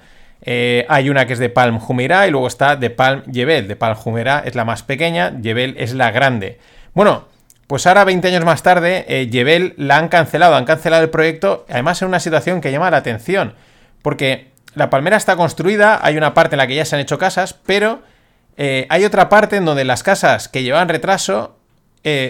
Eh, 0.51 0.87
hay 0.89 1.11
una 1.11 1.27
que 1.27 1.35
es 1.35 1.39
de 1.39 1.51
Palm 1.51 1.79
Jumeirah 1.79 2.27
y 2.27 2.31
luego 2.31 2.47
está 2.47 2.75
de 2.75 2.89
Palm 2.89 3.23
Yebel. 3.31 3.69
De 3.69 3.77
Palm 3.77 3.95
Jumeirah 3.95 4.45
es 4.47 4.55
la 4.55 4.65
más 4.65 4.83
pequeña, 4.83 5.39
Yebel 5.43 5.75
es 5.77 5.93
la 5.93 6.11
grande. 6.11 6.59
Bueno, 6.95 7.29
pues 7.67 7.87
ahora 7.87 8.05
20 8.05 8.29
años 8.29 8.47
más 8.47 8.63
tarde, 8.63 9.05
eh, 9.09 9.29
Yebel 9.29 9.75
la 9.77 9.99
han 9.99 10.09
cancelado, 10.09 10.57
han 10.57 10.65
cancelado 10.65 11.03
el 11.03 11.11
proyecto, 11.11 11.67
además 11.69 12.01
en 12.01 12.09
una 12.09 12.19
situación 12.19 12.63
que 12.63 12.73
llama 12.73 12.91
la 12.91 12.97
atención, 12.97 13.57
porque 14.01 14.49
la 14.73 14.89
palmera 14.89 15.19
está 15.19 15.37
construida, 15.37 16.01
hay 16.03 16.17
una 16.17 16.33
parte 16.33 16.55
en 16.55 16.59
la 16.61 16.67
que 16.67 16.77
ya 16.77 16.87
se 16.87 16.97
han 16.97 17.03
hecho 17.03 17.19
casas, 17.19 17.53
pero 17.53 18.01
eh, 18.57 18.87
hay 18.89 19.05
otra 19.05 19.29
parte 19.29 19.57
en 19.57 19.67
donde 19.67 19.85
las 19.85 20.03
casas 20.03 20.49
que 20.49 20.63
llevan 20.63 20.89
retraso 20.89 21.59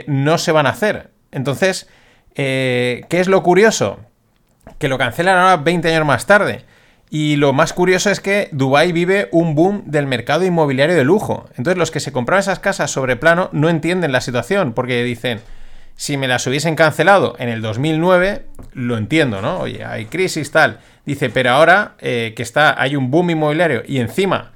no 0.08 0.38
se 0.38 0.50
van 0.50 0.66
a 0.66 0.70
hacer. 0.70 1.10
Entonces, 1.30 1.88
¿qué 2.34 3.06
es 3.10 3.28
lo 3.28 3.44
curioso? 3.44 4.00
Que 4.80 4.88
lo 4.88 4.98
cancelan 4.98 5.38
ahora 5.38 5.58
20 5.58 5.94
años 5.94 6.04
más 6.04 6.26
tarde. 6.26 6.64
Y 7.10 7.36
lo 7.36 7.52
más 7.52 7.72
curioso 7.72 8.10
es 8.10 8.20
que 8.20 8.48
Dubai 8.52 8.92
vive 8.92 9.28
un 9.32 9.54
boom 9.54 9.82
del 9.86 10.06
mercado 10.06 10.44
inmobiliario 10.44 10.94
de 10.94 11.04
lujo. 11.04 11.48
Entonces 11.56 11.78
los 11.78 11.90
que 11.90 12.00
se 12.00 12.12
compraron 12.12 12.40
esas 12.40 12.58
casas 12.58 12.90
sobre 12.90 13.16
plano 13.16 13.48
no 13.52 13.70
entienden 13.70 14.12
la 14.12 14.20
situación 14.20 14.74
porque 14.74 15.02
dicen, 15.04 15.40
si 15.96 16.16
me 16.16 16.28
las 16.28 16.46
hubiesen 16.46 16.76
cancelado 16.76 17.34
en 17.38 17.48
el 17.48 17.62
2009, 17.62 18.44
lo 18.74 18.98
entiendo, 18.98 19.40
¿no? 19.40 19.58
Oye, 19.58 19.84
hay 19.84 20.06
crisis 20.06 20.50
tal. 20.50 20.80
Dice, 21.06 21.30
pero 21.30 21.50
ahora 21.50 21.94
eh, 21.98 22.34
que 22.36 22.42
está, 22.42 22.80
hay 22.80 22.94
un 22.94 23.10
boom 23.10 23.30
inmobiliario 23.30 23.82
y 23.86 23.98
encima 23.98 24.52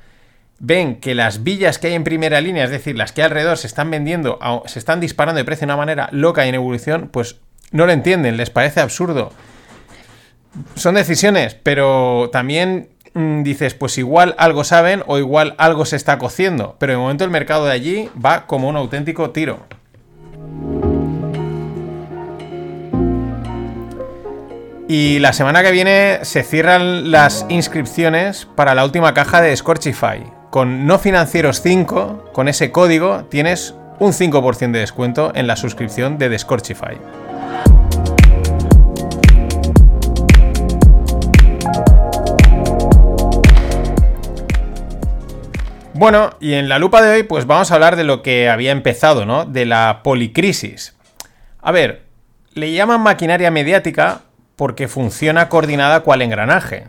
ven 0.59 1.01
que 1.01 1.17
las 1.17 1.43
villas 1.43 1.79
que 1.79 1.89
hay 1.89 1.95
en 1.95 2.05
primera 2.05 2.41
línea, 2.41 2.65
es 2.65 2.71
decir, 2.71 2.97
las 2.97 3.11
que 3.11 3.23
hay 3.23 3.27
alrededor 3.27 3.57
se 3.57 3.67
están 3.67 3.91
vendiendo, 3.91 4.39
se 4.67 4.79
están 4.79 5.01
disparando 5.01 5.39
de 5.39 5.45
precio 5.45 5.67
de 5.67 5.73
una 5.73 5.77
manera 5.77 6.09
loca 6.13 6.47
y 6.47 6.51
en 6.51 6.55
evolución, 6.55 7.09
pues 7.11 7.41
no 7.73 7.87
lo 7.87 7.93
entienden, 7.93 8.37
les 8.37 8.51
parece 8.51 8.81
absurdo 8.81 9.33
son 10.75 10.95
decisiones, 10.95 11.57
pero 11.63 12.31
también 12.33 12.89
mm, 13.15 13.43
dices, 13.43 13.75
pues 13.75 13.99
igual 13.99 14.35
algo 14.39 14.65
saben 14.65 15.03
o 15.07 15.19
igual 15.19 15.55
algo 15.59 15.85
se 15.85 15.97
está 15.97 16.19
cociendo, 16.19 16.77
pero 16.79 16.93
de 16.93 16.99
momento 16.99 17.25
el 17.25 17.31
mercado 17.31 17.67
de 17.67 17.73
allí 17.73 18.11
va 18.25 18.47
como 18.47 18.69
un 18.69 18.77
auténtico 18.77 19.31
tiro. 19.31 19.61
Y 24.89 25.21
la 25.21 25.33
semana 25.33 25.63
que 25.63 25.71
viene 25.71 26.19
se 26.23 26.43
cierran 26.43 27.11
las 27.11 27.47
inscripciones 27.49 28.47
para 28.57 28.75
la 28.75 28.85
última 28.85 29.15
caja 29.15 29.41
de 29.41 29.57
Scorchify. 29.57 30.23
Con 30.51 30.87
no 30.87 30.99
financieros 30.99 31.63
5, 31.63 32.31
con 32.35 32.47
ese 32.47 32.71
código, 32.71 33.25
tienes 33.31 33.75
un 34.01 34.13
5% 34.13 34.73
de 34.73 34.81
descuento 34.81 35.33
en 35.35 35.47
la 35.47 35.57
suscripción 35.57 36.19
de 36.19 36.39
Scorchify. 36.39 36.99
Bueno, 46.03 46.31
y 46.41 46.55
en 46.55 46.69
la 46.69 46.81
lupa 46.81 47.01
de 47.01 47.11
hoy, 47.11 47.23
pues 47.23 47.47
vamos 47.47 47.71
a 47.71 47.77
hablar 47.77 47.95
de 47.95 48.03
lo 48.03 48.23
que 48.23 48.49
había 48.49 48.73
empezado, 48.73 49.25
¿no? 49.25 49.45
De 49.45 49.65
la 49.65 50.01
policrisis. 50.03 50.97
A 51.61 51.71
ver, 51.71 52.03
le 52.55 52.73
llaman 52.73 53.03
maquinaria 53.03 53.53
mediática 53.53 54.23
porque 54.57 54.89
funciona 54.89 55.49
coordinada 55.49 56.01
cual 56.01 56.23
engranaje. 56.23 56.89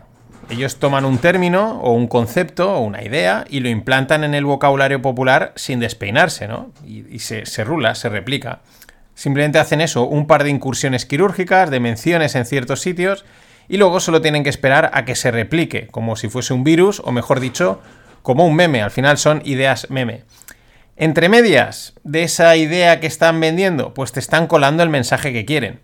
Ellos 0.50 0.80
toman 0.80 1.04
un 1.04 1.18
término 1.18 1.80
o 1.80 1.92
un 1.92 2.08
concepto 2.08 2.74
o 2.74 2.80
una 2.80 3.04
idea 3.04 3.44
y 3.48 3.60
lo 3.60 3.68
implantan 3.68 4.24
en 4.24 4.34
el 4.34 4.46
vocabulario 4.46 5.00
popular 5.00 5.52
sin 5.54 5.78
despeinarse, 5.78 6.48
¿no? 6.48 6.72
Y, 6.84 7.20
se, 7.20 7.46
se 7.46 7.62
rula, 7.62 7.94
se 7.94 8.08
replica. 8.08 8.62
Simplemente 9.14 9.60
hacen 9.60 9.80
eso, 9.80 10.08
un 10.08 10.26
par 10.26 10.42
de 10.42 10.50
incursiones 10.50 11.06
quirúrgicas, 11.06 11.70
de 11.70 11.78
menciones 11.78 12.34
en 12.34 12.46
ciertos 12.46 12.80
sitios, 12.80 13.24
y 13.68 13.76
luego 13.76 14.00
solo 14.00 14.20
tienen 14.20 14.42
que 14.42 14.50
esperar 14.50 14.90
a 14.92 15.04
que 15.04 15.14
se 15.14 15.30
replique, 15.30 15.86
como 15.86 16.16
si 16.16 16.28
fuese 16.28 16.52
un 16.52 16.64
virus, 16.64 17.00
o 17.04 17.12
mejor 17.12 17.38
dicho, 17.38 17.80
como 18.24 18.46
un 18.46 18.56
meme, 18.56 18.80
al 18.80 18.90
final 18.90 19.18
son 19.18 19.42
ideas 19.44 19.90
meme. 19.90 20.24
Entre 20.96 21.28
medias 21.28 21.92
de 22.04 22.22
esa 22.22 22.56
idea 22.56 22.98
que 22.98 23.06
están 23.06 23.38
vendiendo, 23.38 23.92
pues 23.92 24.12
te 24.12 24.18
están 24.18 24.46
colando 24.46 24.82
el 24.82 24.88
mensaje 24.88 25.30
que 25.34 25.44
quieren. 25.44 25.80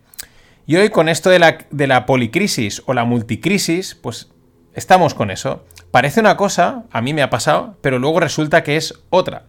Y 0.65 0.77
hoy 0.77 0.89
con 0.89 1.07
esto 1.07 1.29
de 1.29 1.37
la, 1.37 1.59
de 1.69 1.85
la 1.85 2.07
policrisis 2.07 2.81
o 2.87 2.95
la 2.95 3.05
multicrisis, 3.05 3.93
pues 3.93 4.31
estamos 4.73 5.13
con 5.13 5.29
eso. 5.29 5.67
Parece 5.91 6.19
una 6.19 6.35
cosa, 6.35 6.85
a 6.91 7.01
mí 7.03 7.13
me 7.13 7.21
ha 7.21 7.29
pasado, 7.29 7.77
pero 7.81 7.99
luego 7.99 8.19
resulta 8.19 8.63
que 8.63 8.75
es 8.75 8.95
otra. 9.11 9.43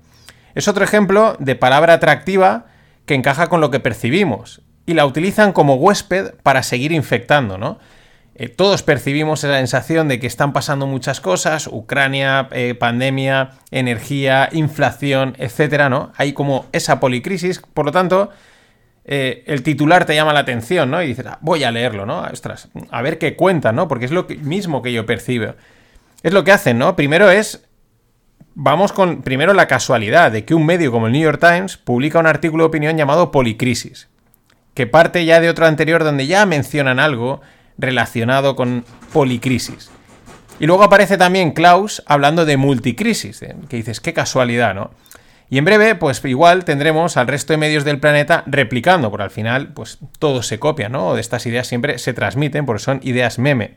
Es 0.55 0.69
otro 0.69 0.85
ejemplo 0.85 1.35
de 1.39 1.57
palabra 1.57 1.95
atractiva 1.95 2.67
que 3.07 3.15
encaja 3.15 3.49
con 3.49 3.63
lo 3.63 3.71
que 3.71 3.81
percibimos 3.81 4.61
y 4.85 4.93
la 4.93 5.07
utilizan 5.07 5.55
como 5.55 5.77
huésped 5.77 6.35
para 6.43 6.63
seguir 6.63 6.93
infectando, 6.93 7.57
¿no? 7.57 7.79
Eh, 8.35 8.49
todos 8.49 8.83
percibimos 8.83 9.45
esa 9.45 9.57
sensación 9.57 10.09
de 10.09 10.19
que 10.19 10.27
están 10.27 10.53
pasando 10.53 10.87
muchas 10.87 11.21
cosas, 11.21 11.67
Ucrania, 11.67 12.49
eh, 12.53 12.75
pandemia, 12.75 13.51
energía, 13.71 14.49
inflación, 14.53 15.35
etcétera, 15.39 15.91
¿no? 15.91 16.13
Hay 16.17 16.33
como 16.33 16.67
esa 16.73 16.99
policrisis, 16.99 17.61
por 17.61 17.85
lo 17.85 17.93
tanto, 17.93 18.31
eh, 19.05 19.45
el 19.47 19.63
titular 19.63 20.07
te 20.07 20.15
llama 20.15 20.33
la 20.33 20.41
atención, 20.41 20.91
¿no? 20.91 21.03
Y 21.03 21.09
dices, 21.09 21.27
ah, 21.27 21.39
voy 21.43 21.65
a 21.65 21.71
leerlo, 21.71 22.07
¿no? 22.07 22.21
Ostras, 22.23 22.69
a 22.91 23.03
ver 23.03 23.19
qué 23.19 23.37
cuenta, 23.37 23.73
¿no? 23.73 23.87
Porque 23.87 24.07
es 24.07 24.13
lo 24.13 24.27
mismo 24.41 24.81
que 24.81 24.93
yo 24.93 25.05
percibo. 25.05 25.55
Es 26.23 26.33
lo 26.33 26.43
que 26.45 26.53
hacen, 26.53 26.79
¿no? 26.79 26.97
Primero 26.97 27.31
es 27.31 27.69
vamos 28.55 28.93
con 28.93 29.23
primero 29.23 29.55
la 29.55 29.67
casualidad 29.67 30.31
de 30.31 30.45
que 30.45 30.55
un 30.55 30.67
medio 30.67 30.93
como 30.93 31.07
el 31.07 31.13
New 31.13 31.23
York 31.23 31.41
Times 31.41 31.77
publica 31.77 32.19
un 32.19 32.27
artículo 32.27 32.65
de 32.65 32.69
opinión 32.69 32.97
llamado 32.97 33.31
Policrisis, 33.31 34.09
que 34.75 34.87
parte 34.87 35.25
ya 35.25 35.41
de 35.41 35.49
otro 35.49 35.67
anterior 35.67 36.05
donde 36.05 36.27
ya 36.27 36.47
mencionan 36.47 36.99
algo 36.99 37.41
relacionado 37.79 38.57
con 38.57 38.85
policrisis. 39.13 39.91
Y 40.61 40.67
luego 40.67 40.85
aparece 40.85 41.19
también 41.19 41.53
Klaus 41.53 42.03
hablando 42.07 42.45
de 42.45 42.57
multicrisis, 42.57 43.41
que 43.69 43.77
dices, 43.77 44.01
qué 44.01 44.13
casualidad, 44.13 44.75
¿no? 44.75 44.91
Y 45.51 45.59
en 45.59 45.67
breve, 45.67 45.95
pues 45.97 46.25
igual 46.25 46.65
tendremos 46.65 47.19
al 47.19 47.27
resto 47.27 47.53
de 47.53 47.59
medios 47.59 47.85
del 47.85 48.01
planeta 48.01 48.43
replicando, 48.47 49.11
porque 49.11 49.25
al 49.25 49.31
final, 49.31 49.75
pues 49.75 49.99
todo 50.19 50.43
se 50.43 50.59
copia, 50.59 50.89
¿no? 50.89 51.15
De 51.15 51.21
estas 51.21 51.45
ideas 51.45 51.67
siempre 51.67 51.99
se 51.99 52.15
transmiten, 52.15 52.65
porque 52.65 52.83
son 52.83 53.01
ideas 53.03 53.39
meme. 53.39 53.75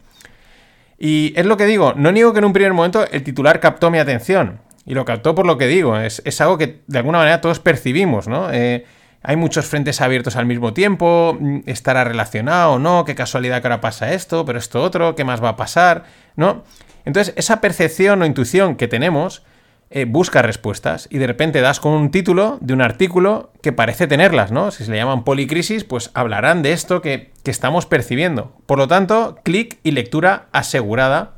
Y 0.97 1.33
es 1.35 1.45
lo 1.45 1.57
que 1.57 1.65
digo, 1.65 1.93
no 1.97 2.13
niego 2.13 2.31
que 2.31 2.39
en 2.39 2.45
un 2.45 2.53
primer 2.53 2.73
momento 2.73 3.05
el 3.11 3.23
titular 3.23 3.59
captó 3.59 3.91
mi 3.91 3.97
atención. 3.97 4.61
Y 4.85 4.93
lo 4.93 5.03
captó 5.03 5.35
por 5.35 5.45
lo 5.45 5.57
que 5.57 5.67
digo, 5.67 5.97
es, 5.97 6.21
algo 6.39 6.57
que 6.57 6.81
de 6.87 6.99
alguna 6.99 7.17
manera 7.17 7.41
todos 7.41 7.59
percibimos, 7.59 8.27
¿no? 8.27 8.51
Eh, 8.53 8.85
hay 9.27 9.35
muchos 9.35 9.65
frentes 9.65 10.01
abiertos 10.01 10.35
al 10.35 10.45
mismo 10.45 10.73
tiempo, 10.73 11.35
mm, 11.39 11.59
estará 11.65 12.03
relacionado 12.03 12.73
o 12.73 12.79
no, 12.79 13.05
qué 13.05 13.15
casualidad 13.15 13.61
que 13.61 13.67
ahora 13.67 13.81
pasa 13.81 14.13
esto, 14.13 14.45
pero 14.45 14.59
esto 14.59 14.81
otro, 14.81 15.15
qué 15.15 15.23
más 15.23 15.43
va 15.43 15.49
a 15.49 15.55
pasar, 15.55 16.05
¿no? 16.35 16.63
Entonces, 17.05 17.33
esa 17.35 17.59
percepción 17.59 18.21
o 18.21 18.25
intuición 18.25 18.75
que 18.75 18.87
tenemos 18.87 19.43
eh, 19.91 20.05
busca 20.05 20.41
respuestas 20.41 21.07
y 21.11 21.19
de 21.19 21.27
repente 21.27 21.61
das 21.61 21.79
con 21.79 21.93
un 21.93 22.09
título 22.11 22.57
de 22.61 22.73
un 22.73 22.81
artículo 22.81 23.51
que 23.61 23.71
parece 23.71 24.07
tenerlas, 24.07 24.51
¿no? 24.51 24.71
Si 24.71 24.83
se 24.83 24.91
le 24.91 24.97
llaman 24.97 25.23
policrisis, 25.23 25.83
pues 25.83 26.11
hablarán 26.13 26.61
de 26.63 26.73
esto 26.73 27.01
que, 27.01 27.31
que 27.43 27.51
estamos 27.51 27.85
percibiendo. 27.85 28.53
Por 28.65 28.77
lo 28.77 28.87
tanto, 28.87 29.37
clic 29.43 29.77
y 29.83 29.91
lectura 29.91 30.47
asegurada 30.51 31.33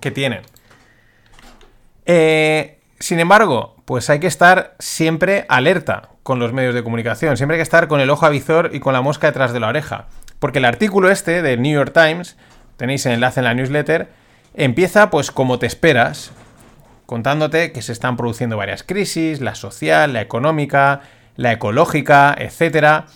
que 0.00 0.10
tienen. 0.10 0.42
Eh, 2.06 2.78
sin 2.98 3.20
embargo, 3.20 3.75
pues 3.86 4.10
hay 4.10 4.18
que 4.18 4.26
estar 4.26 4.74
siempre 4.78 5.46
alerta 5.48 6.10
con 6.22 6.40
los 6.40 6.52
medios 6.52 6.74
de 6.74 6.82
comunicación. 6.82 7.36
Siempre 7.36 7.54
hay 7.54 7.60
que 7.60 7.62
estar 7.62 7.86
con 7.86 8.00
el 8.00 8.10
ojo 8.10 8.26
avizor 8.26 8.70
y 8.74 8.80
con 8.80 8.92
la 8.92 9.00
mosca 9.00 9.28
detrás 9.28 9.52
de 9.52 9.60
la 9.60 9.68
oreja. 9.68 10.06
Porque 10.40 10.58
el 10.58 10.64
artículo 10.64 11.08
este 11.08 11.40
de 11.40 11.56
New 11.56 11.72
York 11.72 11.92
Times, 11.94 12.36
tenéis 12.76 13.06
el 13.06 13.12
enlace 13.12 13.40
en 13.40 13.44
la 13.44 13.54
newsletter, 13.54 14.08
empieza 14.54 15.08
pues 15.08 15.30
como 15.30 15.60
te 15.60 15.66
esperas, 15.66 16.32
contándote 17.06 17.70
que 17.70 17.80
se 17.80 17.92
están 17.92 18.16
produciendo 18.16 18.56
varias 18.56 18.82
crisis, 18.82 19.40
la 19.40 19.54
social, 19.54 20.12
la 20.12 20.20
económica, 20.20 21.02
la 21.36 21.52
ecológica, 21.52 22.34
etcétera, 22.36 23.06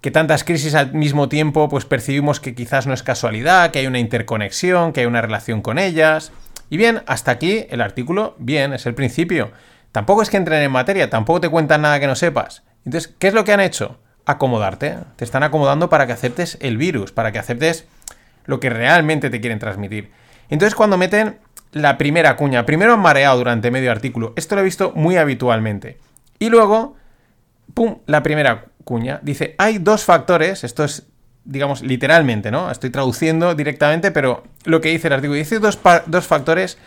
que 0.00 0.10
tantas 0.10 0.42
crisis 0.42 0.74
al 0.74 0.94
mismo 0.94 1.28
tiempo 1.28 1.68
pues 1.68 1.84
percibimos 1.84 2.40
que 2.40 2.54
quizás 2.54 2.86
no 2.86 2.94
es 2.94 3.02
casualidad, 3.02 3.72
que 3.72 3.80
hay 3.80 3.86
una 3.86 3.98
interconexión, 3.98 4.94
que 4.94 5.00
hay 5.00 5.06
una 5.06 5.20
relación 5.20 5.60
con 5.60 5.78
ellas. 5.78 6.32
Y 6.70 6.78
bien, 6.78 7.02
hasta 7.06 7.30
aquí 7.30 7.66
el 7.68 7.82
artículo, 7.82 8.36
bien, 8.38 8.72
es 8.72 8.86
el 8.86 8.94
principio. 8.94 9.52
Tampoco 9.94 10.22
es 10.22 10.28
que 10.28 10.36
entren 10.36 10.60
en 10.60 10.72
materia, 10.72 11.08
tampoco 11.08 11.40
te 11.40 11.48
cuentan 11.48 11.82
nada 11.82 12.00
que 12.00 12.08
no 12.08 12.16
sepas. 12.16 12.64
Entonces, 12.84 13.14
¿qué 13.16 13.28
es 13.28 13.32
lo 13.32 13.44
que 13.44 13.52
han 13.52 13.60
hecho? 13.60 14.00
Acomodarte. 14.26 14.96
Te 15.14 15.24
están 15.24 15.44
acomodando 15.44 15.88
para 15.88 16.08
que 16.08 16.12
aceptes 16.12 16.58
el 16.60 16.78
virus, 16.78 17.12
para 17.12 17.30
que 17.30 17.38
aceptes 17.38 17.86
lo 18.44 18.58
que 18.58 18.70
realmente 18.70 19.30
te 19.30 19.40
quieren 19.40 19.60
transmitir. 19.60 20.10
Entonces, 20.50 20.74
cuando 20.74 20.98
meten 20.98 21.38
la 21.70 21.96
primera 21.96 22.34
cuña, 22.34 22.66
primero 22.66 22.94
han 22.94 22.98
mareado 22.98 23.38
durante 23.38 23.70
medio 23.70 23.92
artículo, 23.92 24.32
esto 24.34 24.56
lo 24.56 24.62
he 24.62 24.64
visto 24.64 24.90
muy 24.96 25.16
habitualmente. 25.16 25.98
Y 26.40 26.48
luego, 26.48 26.96
¡pum!, 27.72 27.98
la 28.06 28.24
primera 28.24 28.64
cuña. 28.82 29.20
Dice, 29.22 29.54
hay 29.58 29.78
dos 29.78 30.02
factores, 30.02 30.64
esto 30.64 30.82
es, 30.82 31.06
digamos, 31.44 31.82
literalmente, 31.82 32.50
¿no? 32.50 32.68
Estoy 32.68 32.90
traduciendo 32.90 33.54
directamente, 33.54 34.10
pero 34.10 34.42
lo 34.64 34.80
que 34.80 34.88
dice 34.88 35.06
el 35.06 35.12
artículo, 35.12 35.38
dice 35.38 35.60
dos, 35.60 35.78
dos 36.06 36.26
factores 36.26 36.78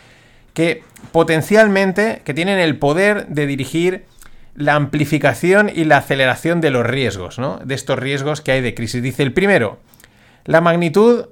que 0.58 0.82
potencialmente 1.12 2.20
que 2.24 2.34
tienen 2.34 2.58
el 2.58 2.78
poder 2.78 3.28
de 3.28 3.46
dirigir 3.46 4.06
la 4.54 4.74
amplificación 4.74 5.70
y 5.72 5.84
la 5.84 5.98
aceleración 5.98 6.60
de 6.60 6.70
los 6.70 6.84
riesgos, 6.84 7.38
¿no? 7.38 7.60
De 7.64 7.76
estos 7.76 7.96
riesgos 7.96 8.40
que 8.40 8.50
hay 8.50 8.60
de 8.60 8.74
crisis. 8.74 9.00
Dice 9.00 9.22
el 9.22 9.32
primero, 9.32 9.78
la 10.44 10.60
magnitud 10.60 11.26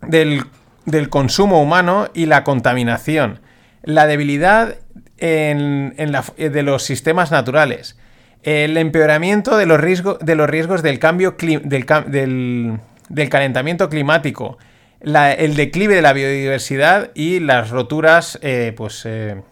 del 0.00 0.44
del 0.84 1.08
consumo 1.08 1.62
humano 1.62 2.08
y 2.14 2.26
la 2.26 2.44
contaminación, 2.44 3.40
la 3.82 4.06
debilidad 4.06 4.76
de 5.18 6.62
los 6.64 6.82
sistemas 6.82 7.30
naturales, 7.30 7.98
el 8.42 8.76
empeoramiento 8.76 9.56
de 9.56 9.66
los, 9.66 9.80
de 10.20 10.34
los 10.34 10.50
riesgos 10.50 10.82
del 10.82 10.98
cambio 10.98 11.36
del, 11.38 13.28
calentamiento 13.30 13.88
climático, 13.88 14.58
el 15.02 15.56
declive 15.56 15.96
de 15.96 16.02
la 16.02 16.12
biodiversidad 16.12 17.10
y 17.14 17.40
las 17.40 17.70
roturas 17.70 18.38
eh, 18.42 18.72
pues, 18.76 19.02
eh, 19.04 19.42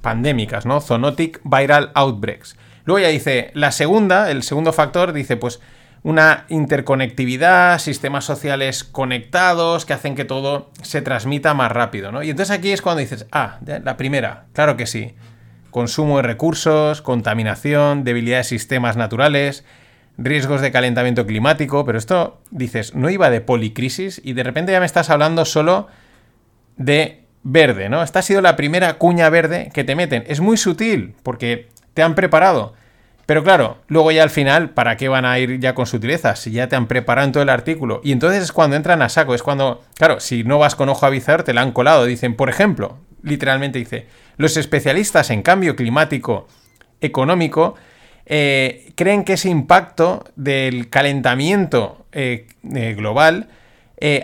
pandémicas, 0.00 0.66
¿no? 0.66 0.80
Zoonotic 0.80 1.40
Viral 1.44 1.90
Outbreaks. 1.94 2.56
Luego 2.84 3.00
ya 3.00 3.08
dice, 3.08 3.50
la 3.54 3.72
segunda, 3.72 4.30
el 4.30 4.42
segundo 4.42 4.72
factor, 4.72 5.12
dice, 5.12 5.36
pues 5.36 5.60
una 6.02 6.46
interconectividad, 6.48 7.78
sistemas 7.78 8.24
sociales 8.24 8.84
conectados 8.84 9.84
que 9.84 9.92
hacen 9.92 10.14
que 10.14 10.24
todo 10.24 10.70
se 10.82 11.02
transmita 11.02 11.52
más 11.52 11.70
rápido, 11.70 12.10
¿no? 12.10 12.22
Y 12.22 12.30
entonces 12.30 12.56
aquí 12.56 12.72
es 12.72 12.80
cuando 12.80 13.00
dices, 13.00 13.26
ah, 13.32 13.58
la 13.84 13.96
primera, 13.96 14.46
claro 14.52 14.76
que 14.76 14.86
sí. 14.86 15.14
Consumo 15.70 16.16
de 16.16 16.22
recursos, 16.22 17.02
contaminación, 17.02 18.02
debilidad 18.02 18.38
de 18.38 18.44
sistemas 18.44 18.96
naturales, 18.96 19.64
riesgos 20.20 20.60
de 20.60 20.70
calentamiento 20.70 21.26
climático, 21.26 21.84
pero 21.84 21.98
esto, 21.98 22.40
dices, 22.50 22.94
no 22.94 23.10
iba 23.10 23.30
de 23.30 23.40
policrisis 23.40 24.20
y 24.22 24.34
de 24.34 24.42
repente 24.42 24.72
ya 24.72 24.80
me 24.80 24.86
estás 24.86 25.10
hablando 25.10 25.44
solo 25.44 25.88
de 26.76 27.24
verde, 27.42 27.88
¿no? 27.88 28.02
Esta 28.02 28.20
ha 28.20 28.22
sido 28.22 28.40
la 28.40 28.56
primera 28.56 28.94
cuña 28.94 29.28
verde 29.30 29.70
que 29.72 29.84
te 29.84 29.96
meten. 29.96 30.24
Es 30.26 30.40
muy 30.40 30.56
sutil 30.56 31.14
porque 31.22 31.68
te 31.94 32.02
han 32.02 32.14
preparado 32.14 32.74
pero 33.30 33.44
claro, 33.44 33.78
luego 33.86 34.10
ya 34.10 34.24
al 34.24 34.30
final, 34.30 34.70
¿para 34.70 34.96
qué 34.96 35.08
van 35.08 35.24
a 35.24 35.38
ir 35.38 35.60
ya 35.60 35.72
con 35.72 35.86
sutileza? 35.86 36.34
Si 36.34 36.50
ya 36.50 36.68
te 36.68 36.74
han 36.74 36.88
preparado 36.88 37.26
en 37.26 37.30
todo 37.30 37.44
el 37.44 37.48
artículo. 37.48 38.00
Y 38.02 38.10
entonces 38.10 38.42
es 38.42 38.50
cuando 38.50 38.74
entran 38.74 39.02
a 39.02 39.08
saco, 39.08 39.36
es 39.36 39.44
cuando, 39.44 39.84
claro, 39.96 40.18
si 40.18 40.42
no 40.42 40.58
vas 40.58 40.74
con 40.74 40.88
ojo 40.88 41.06
avisar, 41.06 41.44
te 41.44 41.54
la 41.54 41.62
han 41.62 41.70
colado. 41.70 42.06
Dicen, 42.06 42.34
por 42.34 42.50
ejemplo, 42.50 42.98
literalmente 43.22 43.78
dice, 43.78 44.08
los 44.36 44.56
especialistas 44.56 45.30
en 45.30 45.42
cambio 45.42 45.76
climático 45.76 46.48
económico 47.00 47.76
eh, 48.32 48.92
creen 48.94 49.24
que 49.24 49.32
ese 49.32 49.50
impacto 49.50 50.24
del 50.36 50.88
calentamiento 50.88 52.06
eh, 52.12 52.46
eh, 52.74 52.94
global 52.94 53.48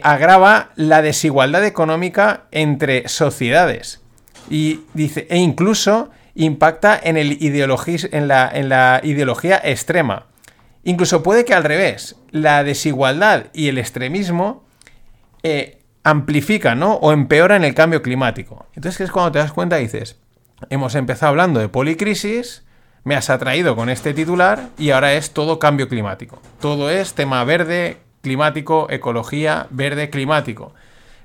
agrava 0.03 0.71
la 0.77 1.03
desigualdad 1.03 1.63
económica 1.67 2.45
entre 2.51 3.09
sociedades. 3.09 4.01
Y 4.49 4.81
dice, 4.95 5.27
e 5.29 5.37
incluso 5.37 6.09
impacta 6.35 6.99
en, 7.03 7.19
el 7.19 7.37
en, 7.41 8.29
la, 8.29 8.51
en 8.55 8.69
la 8.71 9.01
ideología 9.03 9.61
extrema. 9.63 10.25
Incluso 10.85 11.23
puede 11.23 11.45
que 11.45 11.53
al 11.53 11.65
revés, 11.65 12.17
la 12.31 12.65
desigualdad 12.65 13.47
y 13.53 13.69
el 13.69 13.77
extremismo 13.77 14.65
eh, 15.43 15.81
amplifican 16.05 16.79
¿no? 16.79 16.95
o 16.95 17.13
empeoran 17.13 17.65
el 17.65 17.75
cambio 17.75 18.01
climático. 18.01 18.67
Entonces 18.75 19.01
es 19.03 19.11
cuando 19.11 19.33
te 19.33 19.41
das 19.41 19.53
cuenta 19.53 19.77
dices, 19.77 20.17
hemos 20.71 20.95
empezado 20.95 21.31
hablando 21.31 21.61
de 21.61 21.69
policrisis, 21.69 22.63
me 23.07 23.15
has 23.15 23.31
atraído 23.31 23.77
con 23.77 23.89
este 23.89 24.15
titular 24.15 24.71
y 24.79 24.91
ahora 24.91 25.15
es 25.15 25.31
todo 25.31 25.61
cambio 25.61 25.89
climático. 25.89 26.43
Todo 26.61 26.91
es 26.91 27.15
tema 27.15 27.45
verde, 27.45 27.99
climático, 28.21 28.89
ecología, 28.91 29.69
verde, 29.71 30.11
climático. 30.11 30.75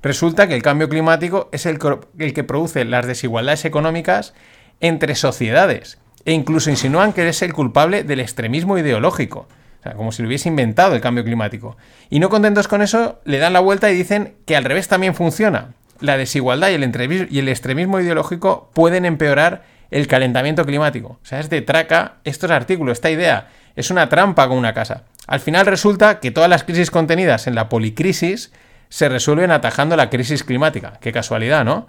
Resulta 0.03 0.47
que 0.47 0.53
el 0.53 0.61
cambio 0.61 0.89
climático 0.89 1.50
es 1.51 1.65
el, 1.65 1.79
que 1.79 2.43
produce 2.43 2.85
las 2.85 3.07
desigualdades 3.07 3.65
económicas 3.65 4.35
entre 4.79 5.15
sociedades 5.15 5.97
e 6.23 6.33
incluso 6.33 6.69
insinúan 6.69 7.13
que 7.13 7.27
es 7.27 7.41
el 7.41 7.51
culpable 7.51 8.03
del 8.03 8.19
extremismo 8.19 8.77
ideológico. 8.77 9.47
O 9.79 9.83
sea, 9.83 9.93
como 9.93 10.11
si 10.11 10.21
lo 10.21 10.27
hubiese 10.27 10.50
inventado 10.50 10.93
el 10.93 11.01
cambio 11.01 11.23
climático. 11.23 11.77
Y 12.11 12.19
no 12.19 12.29
contentos 12.29 12.67
con 12.67 12.83
eso, 12.83 13.21
le 13.25 13.39
dan 13.39 13.53
la 13.53 13.59
vuelta 13.59 13.89
y 13.89 13.95
dicen 13.95 14.35
que 14.45 14.55
al 14.55 14.65
revés 14.65 14.88
también 14.88 15.15
funciona. 15.15 15.73
La 16.00 16.15
desigualdad 16.15 16.69
y 16.69 17.39
el 17.39 17.50
extremismo 17.50 18.00
ideológico 18.00 18.69
pueden 18.75 19.05
empeorar 19.05 19.63
el 19.91 20.07
calentamiento 20.07 20.65
climático. 20.65 21.19
O 21.21 21.25
sea, 21.25 21.39
es 21.39 21.49
de 21.49 21.61
traca 21.61 22.15
estos 22.23 22.49
artículos, 22.49 22.93
esta 22.93 23.11
idea. 23.11 23.49
Es 23.75 23.91
una 23.91 24.09
trampa 24.09 24.47
con 24.47 24.57
una 24.57 24.73
casa. 24.73 25.03
Al 25.27 25.39
final 25.39 25.65
resulta 25.65 26.19
que 26.19 26.31
todas 26.31 26.49
las 26.49 26.63
crisis 26.63 26.89
contenidas 26.89 27.47
en 27.47 27.55
la 27.55 27.69
policrisis 27.69 28.51
se 28.89 29.07
resuelven 29.07 29.51
atajando 29.51 29.95
la 29.95 30.09
crisis 30.09 30.43
climática. 30.43 30.93
Qué 30.99 31.11
casualidad, 31.11 31.63
¿no? 31.63 31.87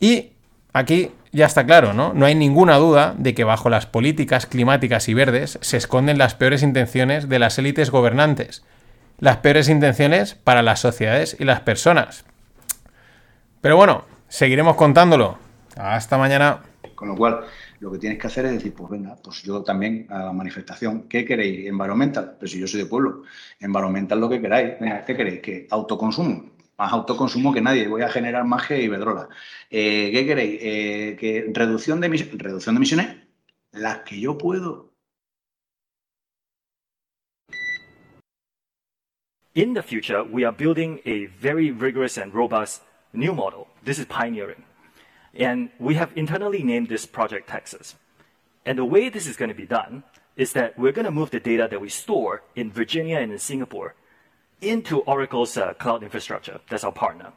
Y 0.00 0.30
aquí 0.72 1.12
ya 1.32 1.46
está 1.46 1.64
claro, 1.64 1.92
¿no? 1.92 2.12
No 2.14 2.26
hay 2.26 2.34
ninguna 2.34 2.76
duda 2.76 3.14
de 3.16 3.34
que 3.34 3.44
bajo 3.44 3.68
las 3.68 3.86
políticas 3.86 4.46
climáticas 4.46 5.08
y 5.08 5.14
verdes 5.14 5.58
se 5.60 5.76
esconden 5.76 6.18
las 6.18 6.34
peores 6.34 6.62
intenciones 6.62 7.28
de 7.28 7.38
las 7.38 7.58
élites 7.58 7.90
gobernantes. 7.90 8.64
Las 9.18 9.38
peores 9.38 9.68
intenciones 9.68 10.34
para 10.34 10.62
las 10.62 10.80
sociedades 10.80 11.36
y 11.38 11.44
las 11.44 11.60
personas. 11.60 12.24
Pero 13.60 13.76
bueno, 13.76 14.06
seguiremos 14.28 14.76
contándolo. 14.76 15.38
Hasta 15.76 16.16
mañana. 16.16 16.60
Con 17.00 17.08
lo 17.08 17.16
cual, 17.16 17.46
lo 17.78 17.90
que 17.90 17.96
tienes 17.98 18.18
que 18.18 18.26
hacer 18.26 18.44
es 18.44 18.52
decir, 18.52 18.74
pues 18.74 18.90
venga, 18.90 19.16
pues 19.24 19.42
yo 19.42 19.62
también 19.62 20.06
a 20.10 20.26
la 20.26 20.32
manifestación. 20.34 21.08
¿Qué 21.08 21.24
queréis? 21.24 21.66
Environmental. 21.66 22.36
Pero 22.38 22.46
si 22.46 22.60
yo 22.60 22.66
soy 22.66 22.82
de 22.82 22.86
pueblo. 22.86 23.22
Environmental 23.58 24.20
lo 24.20 24.28
que 24.28 24.38
queráis. 24.38 24.74
¿qué 25.06 25.16
queréis? 25.16 25.40
Que 25.40 25.66
autoconsumo 25.70 26.50
más 26.76 26.92
autoconsumo 26.92 27.54
que 27.54 27.62
nadie, 27.62 27.88
voy 27.88 28.02
a 28.02 28.08
generar 28.10 28.44
más 28.44 28.66
que 28.66 28.82
Iberdrola. 28.82 29.28
Eh, 29.70 30.10
¿Qué 30.12 30.26
queréis? 30.26 30.58
Eh, 30.62 31.16
que 31.18 31.50
reducción 31.54 32.00
de, 32.00 32.08
reducción 32.08 32.74
de 32.74 32.78
emisiones, 32.78 33.16
las 33.72 34.00
que 34.00 34.20
yo 34.20 34.36
puedo. 34.36 34.90
In 39.54 39.72
the 39.72 39.82
future, 39.82 40.22
we 40.22 40.44
are 40.44 40.54
building 40.54 41.00
a 41.06 41.28
very 41.40 41.70
rigorous 41.70 42.18
and 42.18 42.34
robust 42.34 42.82
new 43.14 43.34
model. 43.34 43.66
This 43.84 43.98
is 43.98 44.06
pioneering. 44.06 44.69
And 45.34 45.70
we 45.78 45.94
have 45.94 46.12
internally 46.16 46.62
named 46.62 46.88
this 46.88 47.06
Project 47.06 47.48
Texas. 47.48 47.94
And 48.66 48.78
the 48.78 48.84
way 48.84 49.08
this 49.08 49.26
is 49.26 49.36
going 49.36 49.48
to 49.48 49.54
be 49.54 49.66
done 49.66 50.02
is 50.36 50.52
that 50.52 50.78
we're 50.78 50.92
going 50.92 51.04
to 51.04 51.10
move 51.10 51.30
the 51.30 51.40
data 51.40 51.68
that 51.70 51.80
we 51.80 51.88
store 51.88 52.42
in 52.56 52.70
Virginia 52.70 53.18
and 53.18 53.32
in 53.32 53.38
Singapore 53.38 53.94
into 54.60 55.00
Oracle's 55.00 55.56
uh, 55.56 55.74
cloud 55.74 56.02
infrastructure. 56.02 56.60
That's 56.68 56.84
our 56.84 56.92
partner. 56.92 57.32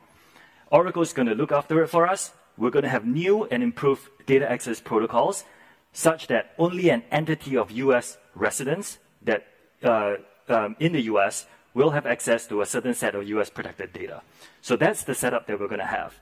Oracle 0.72 1.02
is 1.02 1.14
going 1.14 1.28
to 1.28 1.36
look 1.36 1.52
after 1.52 1.82
it 1.84 1.88
for 1.88 2.08
us. 2.08 2.34
We're 2.58 2.70
going 2.72 2.84
to 2.84 2.90
have 2.90 3.06
new 3.06 3.46
and 3.46 3.64
improved 3.64 4.10
data 4.26 4.50
access 4.50 4.80
protocols 4.80 5.46
such 5.92 6.28
that 6.28 6.54
only 6.58 6.90
an 6.90 7.04
entity 7.12 7.56
of 7.56 7.72
US 7.72 8.18
residents 8.36 8.98
that 9.22 9.46
uh, 9.84 10.16
um, 10.50 10.76
in 10.80 10.94
the 10.94 11.02
US 11.02 11.46
will 11.74 11.92
have 11.92 12.06
access 12.06 12.48
to 12.48 12.62
a 12.62 12.66
certain 12.66 12.94
set 12.94 13.16
of 13.16 13.28
US 13.28 13.50
protected 13.50 13.94
data. 13.94 14.22
So 14.62 14.76
that's 14.76 15.04
the 15.04 15.16
setup 15.16 15.48
that 15.48 15.60
we're 15.60 15.68
going 15.68 15.80
to 15.80 15.86
have. 15.86 16.20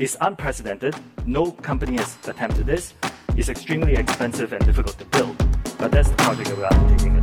It's 0.00 0.16
unprecedented. 0.20 0.94
No 1.26 1.50
company 1.50 1.96
has 1.96 2.16
attempted 2.28 2.66
this. 2.66 2.94
It's 3.36 3.48
extremely 3.48 3.94
expensive 3.94 4.52
and 4.52 4.64
difficult 4.64 4.96
to 4.98 5.04
build, 5.06 5.36
but 5.76 5.90
that's 5.90 6.08
the 6.08 6.14
project 6.22 6.50
that 6.50 6.56
we're 6.56 6.68
undertaking. 6.70 7.20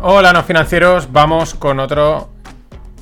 Hola, 0.00 0.32
no 0.32 0.42
financieros. 0.42 1.12
Vamos 1.12 1.54
con 1.54 1.80
otro 1.80 2.30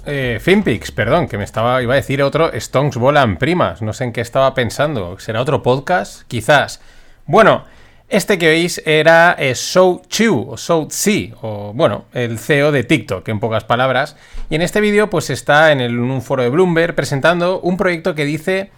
eh, 0.07 0.41
FinPix, 0.41 0.91
perdón, 0.91 1.29
que 1.29 1.39
me 1.39 1.45
estaba, 1.45 1.81
iba 1.81 1.93
a 1.93 1.97
decir 1.97 2.21
otro 2.21 2.51
Stonks 2.59 2.97
Volan 2.97 3.37
Primas. 3.37 3.81
No 3.81 3.93
sé 3.93 4.05
en 4.05 4.13
qué 4.13 4.23
estaba 4.23 4.55
pensando. 4.55 5.17
¿Será 5.21 5.41
otro 5.41 5.63
podcast? 5.63 6.23
Quizás. 6.27 6.81
Bueno, 7.27 7.65
este 8.09 8.39
que 8.39 8.49
veis 8.49 8.81
era 8.85 9.35
eh, 9.39 9.55
Chu 9.55 10.49
o 10.51 10.57
Shou 10.57 10.87
Tzi, 10.89 11.33
o 11.43 11.73
bueno, 11.75 12.07
el 12.13 12.39
CEO 12.39 12.73
de 12.73 12.85
TikTok, 12.85 13.29
en 13.29 13.41
pocas 13.41 13.65
palabras. 13.65 14.17
Y 14.49 14.55
en 14.55 14.63
este 14.63 14.81
vídeo, 14.81 15.11
pues 15.11 15.31
está 15.31 15.73
en, 15.73 15.81
en 15.81 15.99
un 15.99 16.23
foro 16.23 16.43
de 16.43 16.51
Bloomberg 16.51 16.95
presentando 16.95 17.61
un 17.61 17.77
proyecto 17.77 18.15
que 18.15 18.25
dice 18.25 18.71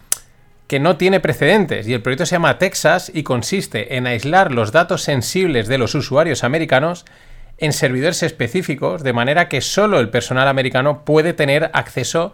que 0.69 0.79
no 0.79 0.97
tiene 0.97 1.19
precedentes 1.19 1.87
y 1.87 1.93
el 1.95 2.01
proyecto 2.03 2.27
se 2.27 2.35
llama 2.35 2.59
Texas 2.59 3.11
y 3.11 3.23
consiste 3.23 3.95
en 3.97 4.05
aislar 4.05 4.51
los 4.51 4.71
datos 4.71 5.01
sensibles 5.01 5.67
de 5.67 5.79
los 5.79 5.95
usuarios 5.95 6.43
americanos 6.43 7.05
en 7.57 7.73
servidores 7.73 8.21
específicos, 8.21 9.03
de 9.03 9.11
manera 9.11 9.49
que 9.49 9.61
solo 9.61 9.99
el 9.99 10.09
personal 10.09 10.47
americano 10.47 11.03
puede 11.05 11.33
tener 11.33 11.71
acceso 11.73 12.33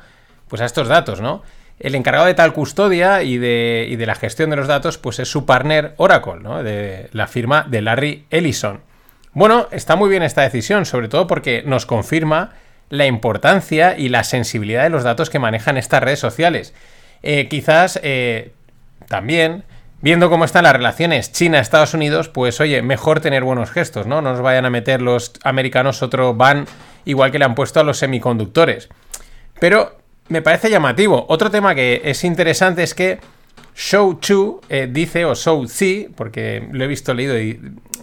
pues, 0.50 0.62
a 0.62 0.66
estos 0.66 0.90
datos, 0.90 1.22
¿no? 1.22 1.44
El 1.80 1.96
encargado 1.96 2.26
de 2.26 2.34
tal 2.34 2.54
custodia 2.54 3.24
y 3.24 3.38
de, 3.38 4.04
la 4.06 4.16
gestión 4.16 4.50
de 4.50 4.56
los 4.56 4.68
datos, 4.68 4.98
pues 4.98 5.20
es 5.20 5.30
su 5.30 5.46
partner 5.46 5.94
Oracle, 5.98 6.40
¿no? 6.42 6.64
De 6.64 7.10
la 7.12 7.28
firma 7.28 7.66
de 7.70 7.82
Larry 7.82 8.26
Ellison. 8.30 8.82
Bueno, 9.34 9.68
está 9.72 9.98
muy 9.98 10.10
bien 10.10 10.24
esta 10.24 10.44
decisión, 10.44 10.86
sobre 10.86 11.10
todo 11.10 11.28
porque 11.28 11.64
nos 11.66 11.86
confirma 11.86 12.54
la 12.90 13.06
importancia 13.06 13.98
y 13.98 14.08
la 14.08 14.24
sensibilidad 14.24 14.84
de 14.84 14.90
los 14.90 15.04
datos 15.04 15.30
que 15.30 15.40
manejan 15.40 15.76
estas 15.76 16.02
redes 16.02 16.20
sociales. 16.20 16.74
Eh, 17.24 17.48
quizás 17.50 18.00
eh, 18.04 18.54
también 19.10 19.66
viendo 20.02 20.30
cómo 20.30 20.46
están 20.46 20.64
las 20.64 20.74
relaciones 20.74 21.32
China-Estados 21.32 21.94
Unidos, 21.94 22.30
pues 22.30 22.62
oye, 22.62 22.82
mejor 22.82 23.20
tener 23.20 23.44
buenos 23.44 23.72
gestos, 23.72 24.06
¿no? 24.06 24.22
No 24.22 24.32
nos 24.32 24.42
vayan 24.42 24.66
a 24.66 24.70
meter 24.70 25.02
los 25.02 25.34
americanos 25.44 26.04
otro 26.04 26.36
ban 26.36 26.68
igual 27.06 27.32
que 27.32 27.40
le 27.40 27.46
han 27.46 27.56
puesto 27.56 27.80
a 27.80 27.84
los 27.84 27.98
semiconductores. 27.98 28.90
Pero 29.60 29.98
me 30.28 30.42
parece 30.42 30.70
llamativo. 30.70 31.26
Otro 31.30 31.52
tema 31.52 31.76
que 31.76 32.02
es 32.04 32.24
interesante 32.24 32.84
es 32.84 32.94
que 32.94 33.20
Shou 33.76 34.20
Chu 34.20 34.62
eh, 34.70 34.88
dice, 34.90 35.26
o 35.26 35.36
Shou 35.36 35.68
Zi, 35.68 36.10
porque 36.16 36.68
lo 36.72 36.84
he 36.84 36.88
visto 36.88 37.14
leído 37.14 37.40
y 37.40 37.60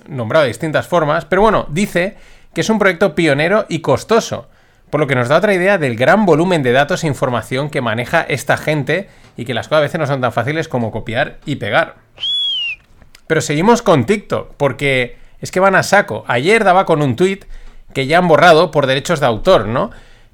nombrado 0.09 0.43
de 0.43 0.49
distintas 0.49 0.87
formas, 0.87 1.25
pero 1.25 1.43
bueno, 1.43 1.67
dice 1.71 2.17
que 2.55 2.61
es 2.61 2.71
un 2.71 2.79
proyecto 2.79 3.15
pionero 3.15 3.65
y 3.69 3.81
costoso, 3.81 4.49
por 4.91 5.01
lo 5.01 5.07
que 5.07 5.15
nos 5.15 5.29
da 5.29 5.39
otra 5.39 5.55
idea 5.55 5.79
del 5.79 5.97
gran 5.97 6.27
volumen 6.27 6.63
de 6.63 6.73
datos 6.73 7.03
e 7.03 7.07
información 7.07 7.71
que 7.71 7.81
maneja 7.81 8.21
esta 8.21 8.59
gente 8.59 9.09
y 9.37 9.47
que 9.47 9.55
las 9.55 9.69
cosas 9.69 9.79
a 9.79 9.83
veces 9.83 10.01
no 10.01 10.07
son 10.07 10.21
tan 10.21 10.33
fáciles 10.33 10.69
como 10.69 10.91
copiar 10.91 11.39
y 11.47 11.57
pegar. 11.57 11.97
Pero 13.27 13.41
seguimos 13.41 13.81
con 13.81 14.05
TikTok, 14.05 14.53
porque 14.59 15.17
es 15.41 15.51
que 15.51 15.61
van 15.61 15.75
a 15.75 15.83
saco. 15.83 16.25
Ayer 16.29 16.65
daba 16.65 16.85
con 16.85 17.01
un 17.01 17.17
tweet 17.17 17.41
que 17.95 18.07
ya 18.07 18.19
han 18.19 18.29
borrado 18.29 18.71
por 18.71 18.87
derechos 18.87 19.21
de 19.21 19.27
autor, 19.27 19.67
¿no? 19.67 19.91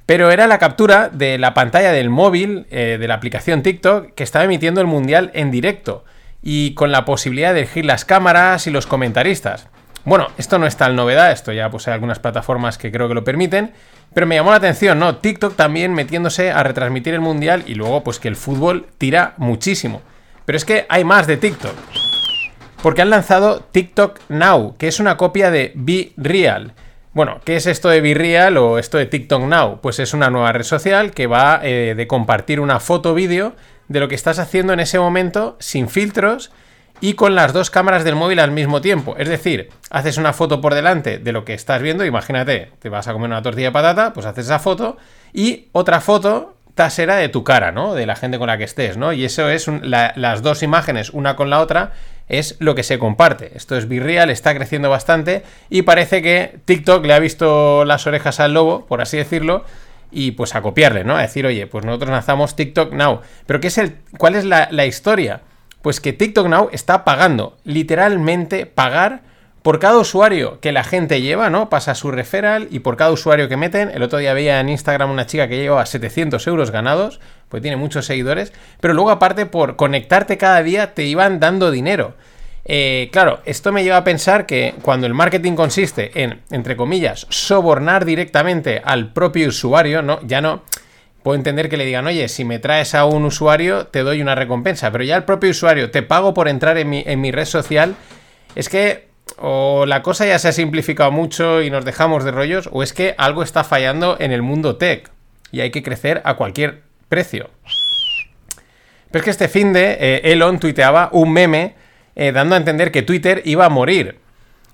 Pero 0.09 0.31
era 0.31 0.47
la 0.47 0.57
captura 0.57 1.11
de 1.11 1.37
la 1.37 1.53
pantalla 1.53 1.92
del 1.92 2.09
móvil 2.09 2.66
eh, 2.71 2.97
de 2.99 3.07
la 3.07 3.12
aplicación 3.12 3.62
TikTok 3.62 4.14
que 4.14 4.25
estaba 4.25 4.47
emitiendo 4.47 4.81
el 4.81 4.87
mundial 4.87 5.31
en 5.35 5.51
directo 5.51 6.07
y 6.42 6.73
con 6.73 6.90
la 6.90 7.05
posibilidad 7.05 7.53
de 7.53 7.61
elegir 7.61 7.85
las 7.85 8.07
cámaras 8.07 8.66
y 8.66 8.71
los 8.71 8.87
comentaristas. 8.87 9.68
Bueno, 10.07 10.29
esto 10.38 10.59
no 10.59 10.66
es 10.66 10.79
tal 10.79 10.97
novedad, 10.97 11.31
esto 11.31 11.53
ya 11.53 11.68
pues 11.68 11.88
hay 11.88 11.92
algunas 11.92 12.21
plataformas 12.21 12.79
que 12.79 12.90
creo 12.90 13.07
que 13.07 13.12
lo 13.12 13.23
permiten, 13.23 13.75
pero 14.14 14.27
me 14.27 14.37
llamó 14.37 14.49
la 14.49 14.57
atención, 14.57 14.99
¿no? 14.99 15.16
TikTok 15.16 15.57
también 15.57 15.92
metiéndose 15.92 16.53
a 16.53 16.62
retransmitir 16.62 17.12
el 17.12 17.21
mundial 17.21 17.64
y 17.66 17.75
luego 17.75 18.03
pues 18.03 18.18
que 18.18 18.29
el 18.29 18.37
fútbol 18.37 18.87
tira 18.97 19.35
muchísimo. 19.37 20.01
Pero 20.47 20.57
es 20.57 20.64
que 20.64 20.87
hay 20.88 21.05
más 21.05 21.27
de 21.27 21.37
TikTok. 21.37 21.75
Porque 22.83 23.03
han 23.03 23.11
lanzado 23.11 23.61
TikTok 23.61 24.21
Now, 24.31 24.75
que 24.79 24.88
es 24.88 25.01
una 25.01 25.18
copia 25.18 25.51
de 25.51 25.73
Be 25.75 26.12
Real. 26.16 26.73
Bueno, 27.14 27.40
¿qué 27.44 27.57
es 27.57 27.66
esto 27.66 27.88
de 27.88 28.01
Be 28.01 28.14
Real 28.14 28.59
o 28.59 28.79
esto 28.79 28.99
de 28.99 29.07
TikTok 29.07 29.42
Now? 29.42 29.81
Pues 29.81 29.99
es 29.99 30.12
una 30.12 30.29
nueva 30.29 30.53
red 30.53 30.62
social 30.62 31.12
que 31.12 31.27
va 31.27 31.61
eh, 31.62 31.94
de 31.97 32.07
compartir 32.07 32.61
una 32.61 32.81
foto 32.81 33.14
vídeo 33.14 33.55
de 33.88 34.01
lo 34.01 34.09
que 34.09 34.14
estás 34.14 34.38
haciendo 34.38 34.75
en 34.75 34.81
ese 34.81 34.99
momento 34.99 35.57
sin 35.59 35.88
filtros 35.88 36.53
y 37.01 37.14
con 37.14 37.35
las 37.35 37.55
dos 37.55 37.71
cámaras 37.71 38.05
del 38.05 38.14
móvil 38.14 38.40
al 38.40 38.51
mismo 38.51 38.83
tiempo. 38.83 39.16
Es 39.16 39.29
decir, 39.29 39.71
haces 39.90 40.18
una 40.18 40.35
foto 40.35 40.61
por 40.61 40.75
delante 40.75 41.18
de 41.18 41.33
lo 41.33 41.47
que 41.47 41.55
estás 41.55 41.81
viendo, 41.81 42.05
imagínate, 42.05 42.73
te 42.79 42.90
vas 42.90 43.09
a 43.09 43.14
comer 43.14 43.31
una 43.31 43.42
tortilla 43.42 43.68
de 43.68 43.73
patata, 43.73 44.12
pues 44.12 44.27
haces 44.27 44.44
esa 44.44 44.59
foto 44.59 44.99
y 45.33 45.68
otra 45.73 46.01
foto 46.01 46.57
trasera 46.75 47.16
de 47.16 47.29
tu 47.29 47.42
cara, 47.42 47.73
¿no? 47.73 47.94
De 47.94 48.07
la 48.07 48.16
gente 48.16 48.38
con 48.38 48.49
la 48.49 48.59
que 48.59 48.64
estés, 48.64 48.97
¿no? 48.97 49.12
Y 49.12 49.25
eso 49.25 49.49
es 49.49 49.66
las 49.83 50.42
dos 50.42 50.62
imágenes, 50.62 51.11
una 51.11 51.37
con 51.37 51.51
la 51.51 51.61
otra, 51.61 51.92
es 52.28 52.56
lo 52.58 52.74
que 52.74 52.82
se 52.82 52.98
comparte. 52.98 53.52
Esto 53.54 53.76
es 53.76 53.88
virreal, 53.88 54.30
está 54.30 54.54
creciendo 54.54 54.90
bastante 54.90 55.42
y 55.70 55.82
parece 55.82 56.22
que 56.22 56.58
TikTok 56.64 57.04
le 57.04 57.14
ha 57.14 57.18
visto 57.18 57.84
las 57.84 58.06
orejas 58.06 58.40
al 58.40 58.54
lobo, 58.54 58.86
por 58.86 59.00
así 59.00 59.16
decirlo, 59.16 59.64
y 60.10 60.32
pues 60.32 60.54
a 60.54 60.62
copiarle, 60.62 61.04
¿no? 61.04 61.16
A 61.16 61.22
decir, 61.22 61.46
oye, 61.46 61.66
pues 61.66 61.84
nosotros 61.84 62.10
lanzamos 62.10 62.56
TikTok 62.56 62.92
Now. 62.92 63.20
Pero 63.46 63.60
¿qué 63.60 63.68
es 63.68 63.78
el, 63.78 63.96
¿cuál 64.18 64.34
es 64.34 64.44
la, 64.44 64.68
la 64.70 64.86
historia? 64.86 65.42
Pues 65.82 66.00
que 66.00 66.12
TikTok 66.12 66.48
Now 66.48 66.68
está 66.72 67.04
pagando, 67.04 67.56
literalmente 67.64 68.66
pagar 68.66 69.22
por 69.62 69.81
cada 69.81 69.99
usuario 69.99 70.61
que 70.61 70.73
la 70.73 70.85
gente 70.85 71.21
lleva, 71.21 71.51
¿no? 71.51 71.68
Pasa 71.68 71.94
su 71.94 72.11
referral 72.11 72.68
y 72.71 72.79
por 72.81 72.97
cada 72.97 73.11
usuario 73.11 73.49
que 73.49 73.57
meten. 73.57 73.90
El 73.90 74.03
otro 74.03 74.18
día 74.18 74.33
veía 74.33 74.61
en 74.61 74.68
Instagram 74.68 75.11
una 75.11 75.27
chica 75.27 75.49
que 75.49 75.57
lleva 75.57 75.85
700 75.85 76.47
euros 76.47 76.71
ganados, 76.71 77.21
pues 77.49 77.62
tiene 77.62 77.77
muchos 77.77 78.07
seguidores. 78.07 78.53
Pero 78.81 78.94
luego, 78.94 79.11
aparte, 79.11 79.47
por 79.47 79.77
conectarte 79.77 80.38
cada 80.38 80.62
día, 80.62 80.94
te 80.94 81.05
iban 81.05 81.40
dando 81.40 81.71
dinero. 81.71 82.14
Eh, 82.64 83.09
claro, 83.12 83.40
esto 83.47 83.73
me 83.73 83.83
lleva 83.83 83.97
a 83.97 84.05
pensar 84.05 84.47
que 84.47 84.75
cuando 84.83 85.07
el 85.07 85.14
marketing 85.14 85.55
consiste 85.55 86.23
en, 86.23 86.42
entre 86.51 86.77
comillas, 86.77 87.27
sobornar 87.31 88.05
directamente 88.05 88.83
al 88.85 89.12
propio 89.12 89.49
usuario, 89.49 90.03
¿no? 90.03 90.21
Ya 90.23 90.40
no. 90.40 90.62
Puedo 91.23 91.35
entender 91.35 91.68
que 91.68 91.77
le 91.77 91.85
digan, 91.85 92.07
oye, 92.07 92.29
si 92.29 92.44
me 92.44 92.59
traes 92.59 92.94
a 92.94 93.05
un 93.05 93.25
usuario, 93.25 93.87
te 93.88 94.01
doy 94.01 94.23
una 94.23 94.35
recompensa. 94.35 94.92
Pero 94.92 95.03
ya 95.03 95.16
el 95.16 95.25
propio 95.25 95.51
usuario, 95.51 95.90
te 95.90 96.03
pago 96.03 96.33
por 96.33 96.47
entrar 96.47 96.79
en 96.79 96.88
mi, 96.88 97.03
en 97.05 97.21
mi 97.21 97.33
red 97.33 97.44
social. 97.44 97.97
Es 98.55 98.68
que 98.68 99.08
o 99.36 99.84
la 99.86 100.02
cosa 100.02 100.26
ya 100.26 100.38
se 100.38 100.48
ha 100.48 100.52
simplificado 100.52 101.10
mucho 101.10 101.62
y 101.62 101.70
nos 101.70 101.84
dejamos 101.84 102.24
de 102.24 102.30
rollos, 102.30 102.68
o 102.72 102.82
es 102.82 102.92
que 102.92 103.14
algo 103.18 103.42
está 103.42 103.64
fallando 103.64 104.16
en 104.18 104.32
el 104.32 104.42
mundo 104.42 104.76
tech 104.76 105.10
y 105.52 105.60
hay 105.60 105.70
que 105.70 105.82
crecer 105.82 106.20
a 106.24 106.34
cualquier 106.34 106.82
precio. 107.08 107.50
Pero 109.10 109.20
es 109.20 109.24
que 109.24 109.30
este 109.30 109.48
fin 109.48 109.72
de 109.72 109.96
eh, 109.98 110.20
Elon 110.24 110.58
tuiteaba 110.58 111.08
un 111.12 111.32
meme 111.32 111.74
eh, 112.14 112.32
dando 112.32 112.54
a 112.54 112.58
entender 112.58 112.90
que 112.90 113.02
Twitter 113.02 113.42
iba 113.44 113.64
a 113.64 113.68
morir. 113.68 114.16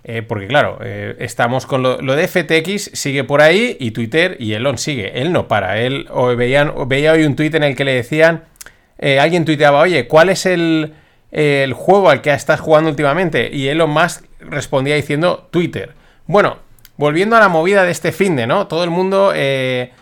Eh, 0.06 0.20
porque 0.20 0.46
claro, 0.46 0.80
estamos 0.82 1.64
con 1.64 1.82
lo, 1.82 1.96
de 1.96 2.28
FTX, 2.28 2.90
sigue 2.92 3.24
por 3.24 3.40
ahí 3.40 3.78
y 3.80 3.92
Twitter 3.92 4.36
y 4.38 4.52
Elon 4.52 4.76
sigue. 4.76 5.22
Él 5.22 5.32
no 5.32 5.48
para. 5.48 5.78
Él 5.80 6.08
o 6.10 6.34
veían, 6.36 6.72
veía 6.88 7.12
hoy 7.12 7.24
un 7.24 7.36
tuit 7.36 7.54
en 7.54 7.62
el 7.62 7.74
que 7.74 7.84
le 7.84 7.94
decían, 7.94 8.44
alguien 9.18 9.46
tuiteaba, 9.46 9.80
oye, 9.80 10.06
¿cuál 10.06 10.28
es 10.28 10.44
el, 10.44 10.92
el 11.30 11.72
juego 11.72 12.10
al 12.10 12.20
que 12.20 12.32
estás 12.34 12.60
jugando 12.60 12.90
últimamente? 12.90 13.48
Y 13.50 13.68
Elon 13.68 13.90
Musk 13.90 14.26
respondía 14.48 14.94
diciendo 14.94 15.48
Twitter. 15.50 15.94
Bueno, 16.26 16.58
volviendo 16.96 17.36
a 17.36 17.40
la 17.40 17.48
movida 17.48 17.84
de 17.84 17.90
este 17.90 18.12
fin 18.12 18.36
de, 18.36 18.46
¿no? 18.46 18.66
Todo 18.66 18.84
el 18.84 18.90
mundo, 18.90 19.32
eh, 19.34 19.92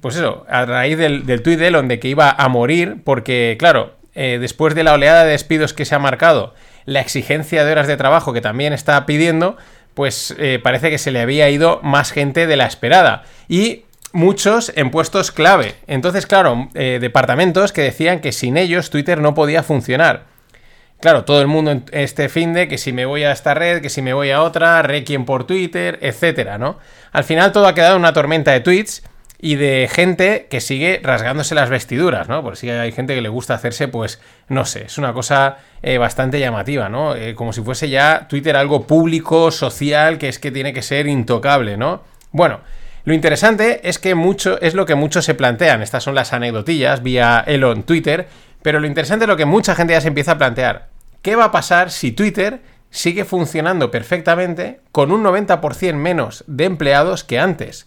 pues 0.00 0.16
eso, 0.16 0.44
a 0.48 0.64
raíz 0.64 0.98
del, 0.98 1.26
del 1.26 1.42
tuit 1.42 1.58
de 1.58 1.68
Elon 1.68 1.88
de 1.88 2.00
que 2.00 2.08
iba 2.08 2.30
a 2.30 2.48
morir, 2.48 2.98
porque, 3.04 3.56
claro, 3.58 3.94
eh, 4.14 4.38
después 4.40 4.74
de 4.74 4.84
la 4.84 4.94
oleada 4.94 5.24
de 5.24 5.32
despidos 5.32 5.74
que 5.74 5.84
se 5.84 5.94
ha 5.94 5.98
marcado, 5.98 6.54
la 6.84 7.00
exigencia 7.00 7.64
de 7.64 7.72
horas 7.72 7.86
de 7.86 7.96
trabajo 7.96 8.32
que 8.32 8.40
también 8.40 8.72
está 8.72 9.04
pidiendo, 9.06 9.56
pues 9.94 10.34
eh, 10.38 10.58
parece 10.62 10.90
que 10.90 10.98
se 10.98 11.10
le 11.10 11.20
había 11.20 11.50
ido 11.50 11.80
más 11.82 12.12
gente 12.12 12.46
de 12.46 12.56
la 12.56 12.66
esperada. 12.66 13.24
Y 13.48 13.84
muchos 14.12 14.72
en 14.76 14.90
puestos 14.90 15.32
clave. 15.32 15.74
Entonces, 15.86 16.26
claro, 16.26 16.68
departamentos 16.72 17.72
que 17.72 17.82
decían 17.82 18.20
que 18.20 18.32
sin 18.32 18.56
ellos 18.56 18.88
Twitter 18.88 19.20
no 19.20 19.34
podía 19.34 19.62
funcionar. 19.62 20.35
Claro, 21.00 21.24
todo 21.24 21.42
el 21.42 21.46
mundo 21.46 21.82
este 21.92 22.28
fin 22.28 22.54
de 22.54 22.68
que 22.68 22.78
si 22.78 22.92
me 22.92 23.04
voy 23.04 23.22
a 23.24 23.32
esta 23.32 23.54
red, 23.54 23.82
que 23.82 23.90
si 23.90 24.00
me 24.00 24.14
voy 24.14 24.30
a 24.30 24.42
otra, 24.42 24.82
requiem 24.82 25.24
por 25.26 25.44
Twitter, 25.46 25.98
etcétera, 26.00 26.56
¿no? 26.56 26.78
Al 27.12 27.24
final 27.24 27.52
todo 27.52 27.66
ha 27.66 27.74
quedado 27.74 27.96
una 27.96 28.14
tormenta 28.14 28.52
de 28.52 28.60
tweets 28.60 29.02
y 29.38 29.56
de 29.56 29.88
gente 29.92 30.46
que 30.48 30.62
sigue 30.62 31.00
rasgándose 31.02 31.54
las 31.54 31.68
vestiduras, 31.68 32.28
¿no? 32.28 32.42
Por 32.42 32.56
si 32.56 32.70
hay 32.70 32.92
gente 32.92 33.14
que 33.14 33.20
le 33.20 33.28
gusta 33.28 33.54
hacerse, 33.54 33.88
pues, 33.88 34.20
no 34.48 34.64
sé, 34.64 34.84
es 34.84 34.96
una 34.96 35.12
cosa 35.12 35.58
eh, 35.82 35.98
bastante 35.98 36.40
llamativa, 36.40 36.88
¿no? 36.88 37.14
Eh, 37.14 37.34
como 37.34 37.52
si 37.52 37.60
fuese 37.60 37.90
ya 37.90 38.26
Twitter 38.28 38.56
algo 38.56 38.86
público, 38.86 39.50
social, 39.50 40.16
que 40.16 40.30
es 40.30 40.38
que 40.38 40.50
tiene 40.50 40.72
que 40.72 40.80
ser 40.80 41.06
intocable, 41.06 41.76
¿no? 41.76 42.02
Bueno, 42.32 42.60
lo 43.04 43.14
interesante 43.14 43.88
es 43.88 43.98
que 43.98 44.14
mucho 44.14 44.60
es 44.60 44.74
lo 44.74 44.84
que 44.84 44.96
muchos 44.96 45.24
se 45.24 45.34
plantean. 45.34 45.80
Estas 45.80 46.02
son 46.02 46.16
las 46.16 46.32
anecdotillas 46.32 47.04
vía 47.04 47.44
Elon 47.46 47.84
Twitter 47.84 48.26
pero 48.66 48.80
lo 48.80 48.88
interesante 48.88 49.26
es 49.26 49.28
lo 49.28 49.36
que 49.36 49.44
mucha 49.44 49.76
gente 49.76 49.92
ya 49.92 50.00
se 50.00 50.08
empieza 50.08 50.32
a 50.32 50.38
plantear. 50.38 50.88
¿Qué 51.22 51.36
va 51.36 51.44
a 51.44 51.52
pasar 51.52 51.92
si 51.92 52.10
Twitter 52.10 52.62
sigue 52.90 53.24
funcionando 53.24 53.92
perfectamente 53.92 54.80
con 54.90 55.12
un 55.12 55.22
90% 55.22 55.94
menos 55.94 56.42
de 56.48 56.64
empleados 56.64 57.22
que 57.22 57.38
antes? 57.38 57.86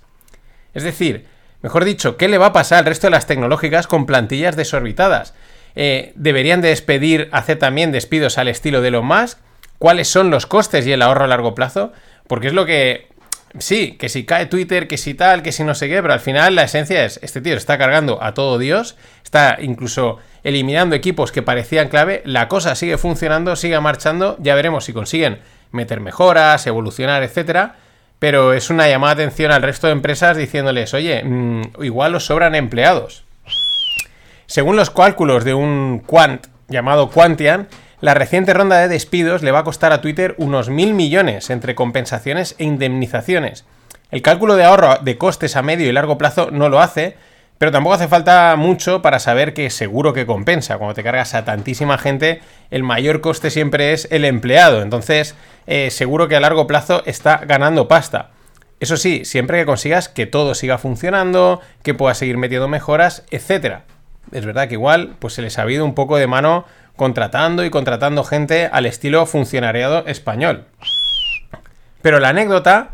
Es 0.74 0.84
decir, 0.84 1.26
mejor 1.62 1.84
dicho, 1.84 2.16
¿qué 2.16 2.30
le 2.30 2.38
va 2.38 2.46
a 2.46 2.54
pasar 2.54 2.80
al 2.80 2.86
resto 2.86 3.08
de 3.08 3.12
las 3.12 3.28
tecnológicas 3.28 3.88
con 3.88 4.06
plantillas 4.06 4.56
desorbitadas? 4.56 5.34
Eh, 5.76 6.14
¿Deberían 6.16 6.62
despedir, 6.62 7.28
hacer 7.34 7.60
también 7.60 7.92
despidos 7.92 8.38
al 8.38 8.48
estilo 8.48 8.80
de 8.80 8.88
Elon 8.88 9.06
Musk? 9.06 9.38
¿Cuáles 9.80 10.08
son 10.08 10.30
los 10.30 10.46
costes 10.46 10.88
y 10.88 10.94
el 10.94 11.02
ahorro 11.02 11.26
a 11.26 11.28
largo 11.28 11.56
plazo? 11.56 11.92
Porque 12.26 12.48
es 12.48 12.54
lo 12.54 12.66
que 12.66 13.10
sí, 13.58 13.98
que 13.98 14.10
si 14.10 14.26
cae 14.26 14.46
Twitter, 14.46 14.88
que 14.88 14.98
si 14.98 15.14
tal, 15.14 15.42
que 15.42 15.52
si 15.52 15.64
no 15.64 15.74
sé 15.76 15.88
qué, 15.90 16.02
pero 16.02 16.14
al 16.14 16.20
final 16.20 16.56
la 16.56 16.64
esencia 16.64 17.04
es, 17.06 17.20
este 17.24 17.42
tío 17.42 17.56
está 17.56 17.78
cargando 17.78 18.22
a 18.22 18.34
todo 18.34 18.58
Dios, 18.58 18.96
está 19.24 19.58
incluso 19.60 20.20
eliminando 20.44 20.96
equipos 20.96 21.32
que 21.32 21.42
parecían 21.42 21.90
clave, 21.90 22.22
la 22.26 22.48
cosa 22.48 22.76
sigue 22.76 22.98
funcionando, 22.98 23.56
sigue 23.56 23.80
marchando, 23.80 24.38
ya 24.40 24.56
veremos 24.56 24.86
si 24.86 24.94
consiguen 24.94 25.40
meter 25.72 26.00
mejoras, 26.00 26.66
evolucionar, 26.68 27.24
etcétera, 27.24 27.76
pero 28.20 28.54
es 28.54 28.70
una 28.70 28.88
llamada 28.88 29.16
de 29.16 29.24
atención 29.24 29.52
al 29.52 29.62
resto 29.62 29.88
de 29.88 29.94
empresas 29.94 30.38
diciéndoles, 30.38 30.94
oye, 30.94 31.24
mm, 31.24 31.84
igual 31.84 32.16
os 32.16 32.26
sobran 32.26 32.56
empleados. 32.56 33.24
Según 34.46 34.76
los 34.76 34.90
cálculos 34.90 35.44
de 35.44 35.54
un 35.54 36.00
quant 36.06 36.48
llamado 36.68 37.10
Quantian, 37.10 37.68
la 38.02 38.14
reciente 38.14 38.54
ronda 38.54 38.78
de 38.78 38.88
despidos 38.88 39.44
le 39.44 39.52
va 39.52 39.60
a 39.60 39.64
costar 39.64 39.92
a 39.92 40.02
Twitter 40.02 40.36
unos 40.38 40.70
mil 40.70 40.94
millones 40.94 41.50
entre 41.50 41.76
compensaciones 41.76 42.56
e 42.58 42.64
indemnizaciones. 42.64 43.66
El 44.12 44.22
cálculo 44.22 44.56
de 44.56 44.64
ahorro 44.64 44.98
de 45.02 45.18
costes 45.18 45.56
a 45.56 45.62
medio 45.62 45.88
y 45.88 45.92
largo 45.92 46.18
plazo 46.18 46.50
no 46.52 46.70
lo 46.70 46.80
hace, 46.80 47.16
pero 47.60 47.74
tampoco 47.74 47.96
hace 47.96 48.08
falta 48.08 48.56
mucho 48.56 49.02
para 49.02 49.20
saber 49.20 49.54
que 49.54 49.70
seguro 49.70 50.14
que 50.14 50.26
compensa. 50.26 50.78
Cuando 50.78 50.94
te 50.94 51.04
cargas 51.04 51.36
a 51.36 51.44
tantísima 51.44 51.98
gente, 51.98 52.42
el 52.72 52.84
mayor 52.84 53.20
coste 53.20 53.50
siempre 53.50 53.92
es 53.92 54.08
el 54.12 54.24
empleado. 54.24 54.82
Entonces, 54.82 55.36
eh, 55.68 55.92
seguro 55.92 56.30
que 56.30 56.38
a 56.38 56.40
largo 56.40 56.68
plazo 56.68 57.04
está 57.06 57.38
ganando 57.46 57.90
pasta. 57.90 58.32
Eso 58.80 58.96
sí, 58.96 59.26
siempre 59.26 59.60
que 59.60 59.66
consigas 59.66 60.08
que 60.08 60.26
todo 60.26 60.56
siga 60.56 60.78
funcionando, 60.78 61.60
que 61.84 61.94
puedas 61.94 62.18
seguir 62.18 62.38
metiendo 62.38 62.70
mejoras, 62.70 63.26
etc. 63.30 63.80
Es 64.32 64.46
verdad 64.46 64.70
que 64.70 64.76
igual, 64.76 65.16
pues 65.20 65.34
se 65.34 65.42
les 65.42 65.60
ha 65.60 65.64
habido 65.64 65.84
un 65.84 65.96
poco 65.96 66.16
de 66.16 66.28
mano 66.28 66.66
contratando 67.00 67.64
y 67.64 67.70
contratando 67.70 68.26
gente 68.26 68.70
al 68.72 68.86
estilo 68.86 69.26
funcionariado 69.26 70.06
español. 70.06 70.66
Pero 72.02 72.20
la 72.20 72.30
anécdota 72.30 72.92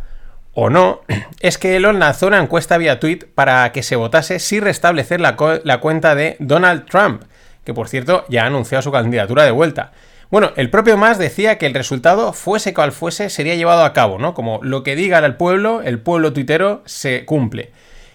o 0.53 0.69
no, 0.69 1.01
es 1.39 1.57
que 1.57 1.75
Elon 1.75 1.99
lanzó 1.99 2.27
una 2.27 2.39
encuesta 2.39 2.77
vía 2.77 2.99
tweet 2.99 3.25
para 3.33 3.71
que 3.71 3.81
se 3.81 3.95
votase 3.95 4.37
si 4.39 4.59
restablecer 4.59 5.19
la, 5.19 5.35
cuenta 5.35 6.13
de 6.13 6.37
Donald 6.39 6.85
Trump, 6.85 7.23
que 7.65 7.73
por 7.73 7.89
cierto 7.89 8.25
ya 8.29 8.43
ha 8.43 8.47
anunciado 8.47 8.83
su 8.83 8.91
candidatura 8.91 9.43
de 9.43 9.51
vuelta. 9.51 9.91
Bueno, 10.29 10.51
el 10.55 10.69
propio 10.69 10.97
Mas 10.97 11.17
decía 11.17 11.57
que 11.57 11.65
el 11.65 11.73
resultado, 11.73 12.31
fuese 12.31 12.75
cual 12.75 12.91
fuese, 12.91 13.31
sería 13.31 13.55
llevado 13.55 13.83
a 13.83 13.93
cabo, 13.93 14.19
¿no? 14.19 14.35
Como 14.35 14.59
lo 14.61 14.83
que 14.83 14.95
diga 14.95 15.17
el 15.17 15.35
pueblo, 15.35 15.81
el 15.81 15.99
pueblo 15.99 16.31
tuitero 16.31 16.83
se 16.85 17.25
cumple. 17.25 17.71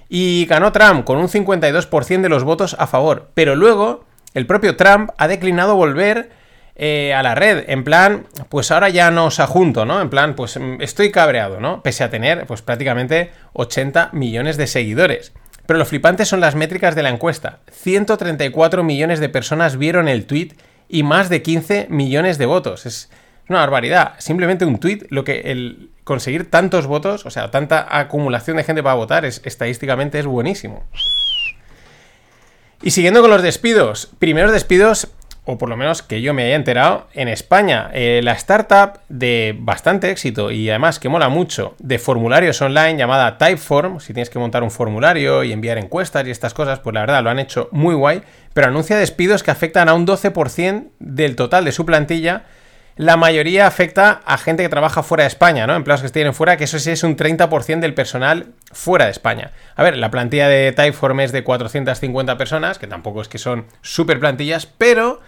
Y 0.09 0.47
ganó 0.47 0.71
Trump 0.71 1.05
con 1.05 1.19
un 1.19 1.29
52% 1.29 2.21
de 2.21 2.29
los 2.29 2.45
votos 2.45 2.77
a 2.79 2.87
favor. 2.87 3.31
Pero 3.35 3.57
luego, 3.57 4.05
el 4.35 4.47
propio 4.47 4.77
Trump 4.77 5.11
ha 5.19 5.29
declinado 5.29 5.77
volver 5.77 6.31
eh, 6.77 7.13
a 7.13 7.23
la 7.23 7.35
red. 7.35 7.65
En 7.69 7.85
plan, 7.85 8.27
pues 8.49 8.71
ahora 8.71 8.89
ya 8.89 9.11
no 9.11 9.27
os 9.27 9.41
ajunto, 9.41 9.85
¿no? 9.85 10.01
En 10.01 10.09
plan, 10.09 10.35
pues 10.35 10.59
mm, 10.59 10.81
estoy 10.81 11.11
cabreado, 11.11 11.61
¿no? 11.61 11.83
Pese 11.83 12.05
a 12.05 12.11
tener, 12.11 12.47
pues 12.47 12.63
prácticamente 12.63 13.33
80 13.53 14.11
millones 14.13 14.57
de 14.57 14.67
seguidores. 14.67 15.33
Pero 15.67 15.79
lo 15.79 15.85
flipante 15.85 16.25
son 16.25 16.41
las 16.41 16.55
métricas 16.55 16.95
de 16.95 17.03
la 17.03 17.11
encuesta. 17.11 17.61
134 17.71 18.83
millones 18.83 19.21
de 19.21 19.29
personas 19.29 19.77
vieron 19.77 20.09
el 20.09 20.27
tweet 20.27 20.55
y 20.89 21.03
más 21.03 21.29
de 21.29 21.43
15 21.43 21.87
millones 21.91 22.39
de 22.39 22.47
votos. 22.47 22.87
Es 22.87 23.11
una 23.49 23.61
barbaridad. 23.61 24.15
Simplemente 24.19 24.65
un 24.65 24.81
tweet, 24.81 25.07
lo 25.11 25.23
que 25.23 25.41
el 25.41 25.91
conseguir 26.05 26.51
tantos 26.51 26.87
votos, 26.87 27.27
o 27.27 27.31
sea, 27.31 27.51
tanta 27.51 27.87
acumulación 27.99 28.57
de 28.57 28.65
gente 28.65 28.83
para 28.83 28.95
votar, 28.95 29.25
es, 29.25 29.43
estadísticamente 29.45 30.19
es 30.19 30.27
buenísimo. 30.27 30.85
Y 32.83 32.93
siguiendo 32.93 33.21
con 33.21 33.31
los 33.31 33.43
despidos, 33.43 34.11
primeros 34.19 34.53
despidos 34.53 35.09
o 35.45 35.59
por 35.59 35.69
lo 35.69 35.77
menos 35.77 36.03
que 36.03 36.21
yo 36.21 36.35
me 36.35 36.45
haya 36.45 36.55
enterado, 36.55 37.09
en 37.15 37.29
España, 37.29 37.91
eh, 37.93 38.21
la 38.23 38.33
startup 38.33 39.01
de 39.09 39.57
bastante 39.59 40.11
éxito 40.11 40.51
y 40.51 40.69
además 40.69 40.99
que 40.99 41.09
mola 41.09 41.29
mucho 41.29 41.75
de 41.79 41.99
formularios 41.99 42.61
online 42.63 42.97
llamada 42.97 43.39
Typeform, 43.39 44.01
si 44.01 44.13
tienes 44.13 44.31
que 44.31 44.39
montar 44.39 44.63
un 44.63 44.71
formulario 44.71 45.43
y 45.43 45.53
enviar 45.53 45.79
encuestas 45.79 46.27
y 46.27 46.31
estas 46.31 46.55
cosas, 46.55 46.81
pues 46.81 46.95
la 46.95 47.01
verdad 47.01 47.23
lo 47.23 47.31
han 47.31 47.39
hecho 47.39 47.69
muy 47.73 47.95
guay, 47.95 48.23
pero 48.53 48.69
anuncia 48.69 48.97
despidos 48.97 49.43
que 49.43 49.51
afectan 49.51 49.89
a 49.89 49.95
un 49.95 50.07
12% 50.07 50.89
del 50.99 51.37
total 51.37 51.65
de 51.65 51.73
su 51.73 51.85
plantilla. 51.87 52.45
La 52.97 53.17
mayoría 53.17 53.67
afecta 53.67 54.21
a 54.25 54.37
gente 54.37 54.63
que 54.63 54.69
trabaja 54.69 55.03
fuera 55.03 55.25
de 55.25 55.29
España, 55.29 55.67
¿no? 55.67 55.75
Empleados 55.75 56.01
que 56.03 56.07
estén 56.07 56.35
fuera, 56.35 56.57
que 56.57 56.65
eso 56.65 56.79
sí 56.79 56.91
es 56.91 57.03
un 57.03 57.17
30% 57.17 57.81
del 57.81 57.95
personal 57.95 58.53
fuera 58.73 59.07
de 59.07 59.11
España. 59.13 59.53
A 59.75 59.83
ver, 59.83 59.97
la 59.97 60.11
plantilla 60.11 60.49
de 60.49 60.73
Typeform 60.73 61.21
es 61.21 61.33
de 61.33 61.43
450 61.43 62.37
personas, 62.37 62.79
que 62.79 62.87
tampoco 62.87 63.23
es 63.23 63.29
que 63.29 63.39
son 63.39 63.67
súper 63.81 64.21
plantillas, 64.21 64.67
pero 64.67 65.21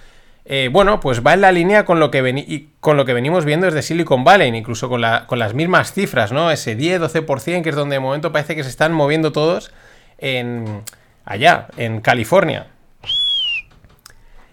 eh, 0.45 0.69
bueno, 0.73 0.99
pues 0.99 1.25
va 1.25 1.35
en 1.35 1.41
la 1.41 1.53
línea 1.53 1.85
con 1.85 2.01
lo, 2.01 2.11
que 2.11 2.67
con 2.81 2.97
lo 2.97 3.05
que 3.05 3.15
venimos 3.15 3.45
viendo 3.45 3.67
desde 3.67 3.83
Silicon 3.83 4.25
Valley, 4.25 4.49
incluso 4.55 4.89
con, 4.89 5.01
las 5.01 5.55
mismas 5.55 5.93
cifras, 5.93 6.33
¿no? 6.33 6.51
Ese 6.51 6.77
10-12%, 6.77 7.63
que 7.63 7.69
es 7.69 7.77
donde 7.77 7.97
de 7.97 8.01
momento 8.01 8.33
parece 8.33 8.57
que 8.57 8.65
se 8.65 8.71
están 8.71 8.93
moviendo 8.93 9.31
todos 9.31 9.73
en, 10.19 10.83
allá, 11.25 11.69
en 11.77 12.01
California. 12.01 12.67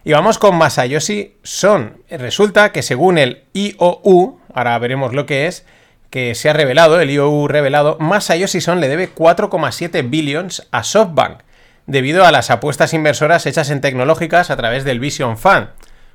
Y 0.02 0.12
vamos 0.12 0.38
con 0.38 0.56
Masayoshi 0.56 1.36
Son. 1.42 2.02
Resulta 2.08 2.72
que 2.72 2.82
según 2.82 3.18
el 3.18 3.44
IOU, 3.52 4.40
ahora 4.54 4.78
veremos 4.78 5.12
lo 5.12 5.26
que 5.26 5.46
es, 5.46 5.66
que 6.08 6.34
se 6.34 6.48
ha 6.48 6.54
revelado, 6.54 7.00
el 7.00 7.10
IOU 7.10 7.48
revelado, 7.48 7.98
Masayoshi 8.00 8.60
Son 8.60 8.80
le 8.80 8.88
debe 8.88 9.14
4,7 9.14 10.08
billions 10.08 10.66
a 10.70 10.84
SoftBank 10.84 11.40
debido 11.86 12.24
a 12.24 12.32
las 12.32 12.50
apuestas 12.50 12.94
inversoras 12.94 13.44
hechas 13.46 13.68
en 13.70 13.80
tecnológicas 13.80 14.50
a 14.50 14.56
través 14.56 14.84
del 14.84 15.00
Vision 15.00 15.36
Fund. 15.36 15.68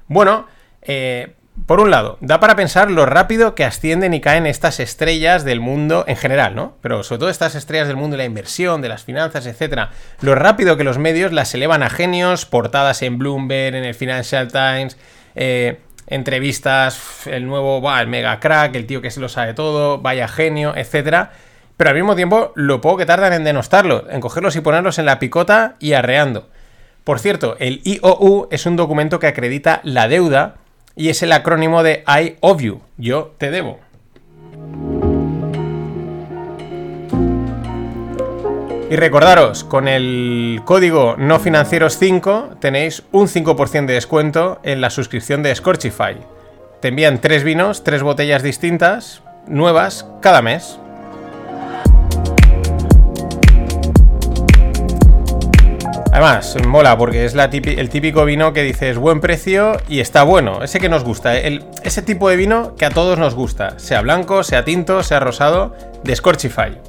Bueno, 0.07 0.47
eh, 0.81 1.35
por 1.65 1.79
un 1.79 1.89
lado, 1.89 2.17
da 2.21 2.39
para 2.39 2.55
pensar 2.55 2.91
lo 2.91 3.05
rápido 3.05 3.55
que 3.55 3.63
ascienden 3.63 4.13
y 4.13 4.21
caen 4.21 4.45
estas 4.45 4.79
estrellas 4.79 5.43
del 5.45 5.59
mundo 5.59 6.03
en 6.07 6.17
general, 6.17 6.55
¿no? 6.55 6.75
Pero 6.81 7.03
sobre 7.03 7.19
todo 7.19 7.29
estas 7.29 7.55
estrellas 7.55 7.87
del 7.87 7.97
mundo 7.97 8.15
de 8.15 8.19
la 8.19 8.25
inversión, 8.25 8.81
de 8.81 8.89
las 8.89 9.03
finanzas, 9.03 9.45
etcétera. 9.45 9.91
Lo 10.21 10.35
rápido 10.35 10.77
que 10.77 10.83
los 10.83 10.97
medios 10.97 11.31
las 11.31 11.53
elevan 11.53 11.81
a 11.81 11.89
genios, 11.89 12.45
portadas 12.45 13.01
en 13.01 13.17
Bloomberg, 13.17 13.75
en 13.75 13.85
el 13.85 13.95
Financial 13.95 14.51
Times, 14.51 14.97
eh, 15.35 15.79
entrevistas, 16.07 17.25
el 17.25 17.47
nuevo, 17.47 17.81
el 17.97 18.07
mega 18.07 18.39
crack, 18.39 18.75
el 18.75 18.85
tío 18.85 19.01
que 19.01 19.11
se 19.11 19.19
lo 19.19 19.29
sabe 19.29 19.53
todo, 19.53 19.99
vaya 19.99 20.27
genio, 20.27 20.75
etcétera 20.75 21.31
pero 21.77 21.89
al 21.89 21.95
mismo 21.95 22.15
tiempo 22.15 22.51
lo 22.55 22.81
poco 22.81 22.97
que 22.97 23.05
tardan 23.05 23.33
en 23.33 23.43
denostarlos, 23.43 24.03
en 24.09 24.21
cogerlos 24.21 24.55
y 24.55 24.61
ponerlos 24.61 24.97
en 24.97 25.05
la 25.05 25.19
picota 25.19 25.75
y 25.79 25.93
arreando. 25.93 26.49
Por 27.03 27.19
cierto, 27.19 27.55
el 27.59 27.81
IOU 27.83 28.47
es 28.49 28.65
un 28.65 28.75
documento 28.75 29.19
que 29.19 29.27
acredita 29.27 29.81
la 29.83 30.07
deuda 30.07 30.55
y 30.95 31.10
es 31.10 31.21
el 31.23 31.31
acrónimo 31.31 31.84
de 31.84 32.03
I 32.08 32.36
owe 32.41 32.63
you, 32.63 32.81
yo 32.97 33.36
te 33.38 33.51
debo. 33.51 33.79
Y 38.88 38.97
recordaros, 38.97 39.63
con 39.63 39.88
el 39.88 40.62
código 40.63 41.15
no 41.17 41.39
financieros 41.39 41.97
5 41.97 42.58
tenéis 42.60 43.01
un 43.12 43.27
5% 43.27 43.88
de 43.88 43.93
descuento 43.95 44.60
en 44.62 44.79
la 44.79 44.91
suscripción 44.91 45.41
de 45.41 45.55
Scorchify. 45.55 46.17
Te 46.81 46.89
envían 46.89 47.19
tres 47.19 47.43
vinos, 47.43 47.84
tres 47.84 48.03
botellas 48.03 48.43
distintas, 48.43 49.23
nuevas, 49.47 50.08
cada 50.21 50.43
mes. 50.43 50.79
Además, 56.15 56.56
mola 56.65 56.97
porque 56.97 57.25
es 57.25 57.36
el 57.36 57.89
típico 57.89 58.23
vino 58.23 58.54
que 58.54 58.63
dices 58.63 58.97
buen 58.97 59.19
precio 59.19 59.75
y 59.89 59.99
está 59.99 60.23
bueno. 60.23 60.63
Ese 60.63 60.80
que 60.80 60.88
nos 60.88 61.04
gusta. 61.04 61.38
ese 61.38 62.01
tipo 62.04 62.30
de 62.30 62.38
vino 62.38 62.73
que 62.78 62.86
a 62.86 62.89
todos 62.89 63.19
nos 63.19 63.36
gusta. 63.36 63.78
Sea 63.80 63.99
blanco, 63.99 64.41
sea 64.45 64.63
tinto, 64.63 65.04
sea 65.04 65.19
rosado. 65.19 65.75
De 66.06 66.15
Scorchify. 66.15 66.80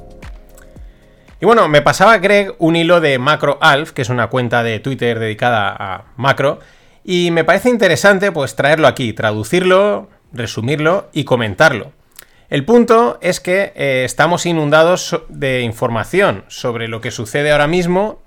Y 1.41 1.45
bueno, 1.45 1.67
me 1.67 1.81
pasaba 1.81 2.19
Greg 2.19 2.55
un 2.59 2.77
hilo 2.77 3.01
de 3.01 3.19
Macro 3.19 3.57
Alf, 3.59 3.91
que 3.91 4.03
es 4.03 4.07
una 4.07 4.27
cuenta 4.27 4.63
de 4.63 4.79
Twitter 4.79 5.19
dedicada 5.19 5.75
a 5.77 6.05
macro. 6.15 6.59
Y 7.03 7.31
me 7.31 7.43
parece 7.43 7.67
interesante 7.67 8.31
pues 8.31 8.55
traerlo 8.55 8.87
aquí, 8.87 9.11
traducirlo, 9.11 10.07
resumirlo 10.31 11.09
y 11.11 11.25
comentarlo. 11.25 11.91
El 12.49 12.63
punto 12.63 13.17
es 13.19 13.41
que 13.41 13.73
eh, 13.75 14.03
estamos 14.05 14.45
inundados 14.45 15.19
de 15.27 15.63
información 15.63 16.45
sobre 16.47 16.87
lo 16.87 17.01
que 17.01 17.11
sucede 17.11 17.51
ahora 17.51 17.67
mismo 17.67 18.21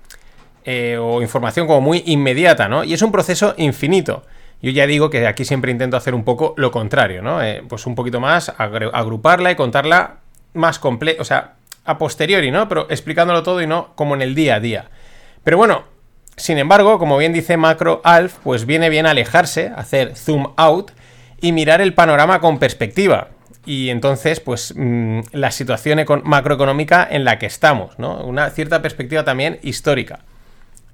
eh, 0.65 0.97
o 0.99 1.21
información 1.21 1.67
como 1.67 1.81
muy 1.81 2.03
inmediata, 2.05 2.67
¿no? 2.67 2.83
Y 2.83 2.93
es 2.93 3.01
un 3.01 3.11
proceso 3.11 3.53
infinito. 3.57 4.23
Yo 4.61 4.71
ya 4.71 4.85
digo 4.85 5.09
que 5.09 5.25
aquí 5.25 5.43
siempre 5.43 5.71
intento 5.71 5.97
hacer 5.97 6.13
un 6.13 6.23
poco 6.23 6.53
lo 6.57 6.71
contrario, 6.71 7.21
¿no? 7.21 7.41
Eh, 7.41 7.63
pues 7.67 7.87
un 7.87 7.95
poquito 7.95 8.19
más, 8.19 8.53
agruparla 8.57 9.51
y 9.51 9.55
contarla 9.55 10.17
más 10.53 10.77
completa, 10.77 11.21
o 11.21 11.25
sea, 11.25 11.53
a 11.85 11.97
posteriori, 11.97 12.51
¿no? 12.51 12.67
Pero 12.69 12.87
explicándolo 12.89 13.41
todo 13.41 13.61
y 13.61 13.67
no 13.67 13.93
como 13.95 14.13
en 14.13 14.21
el 14.21 14.35
día 14.35 14.55
a 14.55 14.59
día. 14.59 14.85
Pero 15.43 15.57
bueno, 15.57 15.83
sin 16.37 16.57
embargo, 16.57 16.99
como 16.99 17.17
bien 17.17 17.33
dice 17.33 17.57
Macro 17.57 18.01
Alf, 18.03 18.35
pues 18.43 18.65
viene 18.65 18.89
bien 18.89 19.07
alejarse, 19.07 19.71
hacer 19.75 20.15
zoom 20.15 20.53
out 20.57 20.91
y 21.41 21.51
mirar 21.51 21.81
el 21.81 21.93
panorama 21.93 22.39
con 22.39 22.59
perspectiva. 22.59 23.29
Y 23.65 23.89
entonces, 23.89 24.39
pues 24.39 24.73
mm, 24.75 25.21
la 25.33 25.51
situación 25.51 26.03
macroeconómica 26.23 27.07
en 27.09 27.25
la 27.25 27.39
que 27.39 27.45
estamos, 27.45 27.97
¿no? 27.99 28.23
Una 28.23 28.49
cierta 28.49 28.81
perspectiva 28.81 29.23
también 29.23 29.59
histórica. 29.61 30.19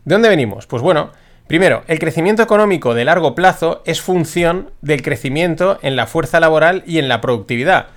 ¿De 0.07 0.15
dónde 0.15 0.29
venimos? 0.29 0.67
Pues 0.67 0.81
bueno, 0.81 1.11
primero, 1.47 1.83
el 1.87 1.99
crecimiento 1.99 2.41
económico 2.41 2.93
de 2.93 3.03
largo 3.03 3.35
plazo 3.35 3.83
es 3.85 3.99
función 3.99 4.71
del 4.79 5.01
crecimiento 5.01 5.79
en 5.81 5.97
la 5.97 6.07
fuerza 6.07 6.39
laboral 6.39 6.81
y 6.87 6.99
en 6.99 7.09
la 7.09 7.19
productividad, 7.19 7.87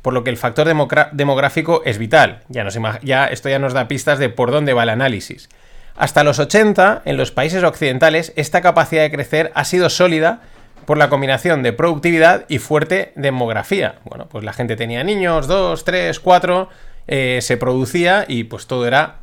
por 0.00 0.14
lo 0.14 0.22
que 0.22 0.30
el 0.30 0.36
factor 0.36 0.68
demográfico 1.10 1.82
es 1.84 1.98
vital. 1.98 2.42
Ya, 2.48 3.26
esto 3.26 3.48
ya 3.48 3.58
nos 3.58 3.72
da 3.72 3.88
pistas 3.88 4.20
de 4.20 4.28
por 4.28 4.52
dónde 4.52 4.74
va 4.74 4.84
el 4.84 4.90
análisis. 4.90 5.48
Hasta 5.96 6.22
los 6.22 6.38
80, 6.38 7.02
en 7.04 7.16
los 7.16 7.32
países 7.32 7.64
occidentales, 7.64 8.32
esta 8.36 8.60
capacidad 8.60 9.02
de 9.02 9.10
crecer 9.10 9.50
ha 9.56 9.64
sido 9.64 9.90
sólida 9.90 10.42
por 10.84 10.98
la 10.98 11.08
combinación 11.08 11.64
de 11.64 11.72
productividad 11.72 12.44
y 12.46 12.58
fuerte 12.58 13.12
demografía. 13.16 13.96
Bueno, 14.04 14.28
pues 14.28 14.44
la 14.44 14.52
gente 14.52 14.76
tenía 14.76 15.02
niños, 15.02 15.48
dos, 15.48 15.84
tres, 15.84 16.20
cuatro, 16.20 16.68
eh, 17.08 17.40
se 17.42 17.56
producía 17.56 18.24
y 18.28 18.44
pues 18.44 18.68
todo 18.68 18.86
era, 18.86 19.16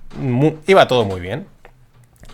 iba 0.68 0.90
todo 0.90 1.06
muy 1.06 1.22
bien 1.22 1.53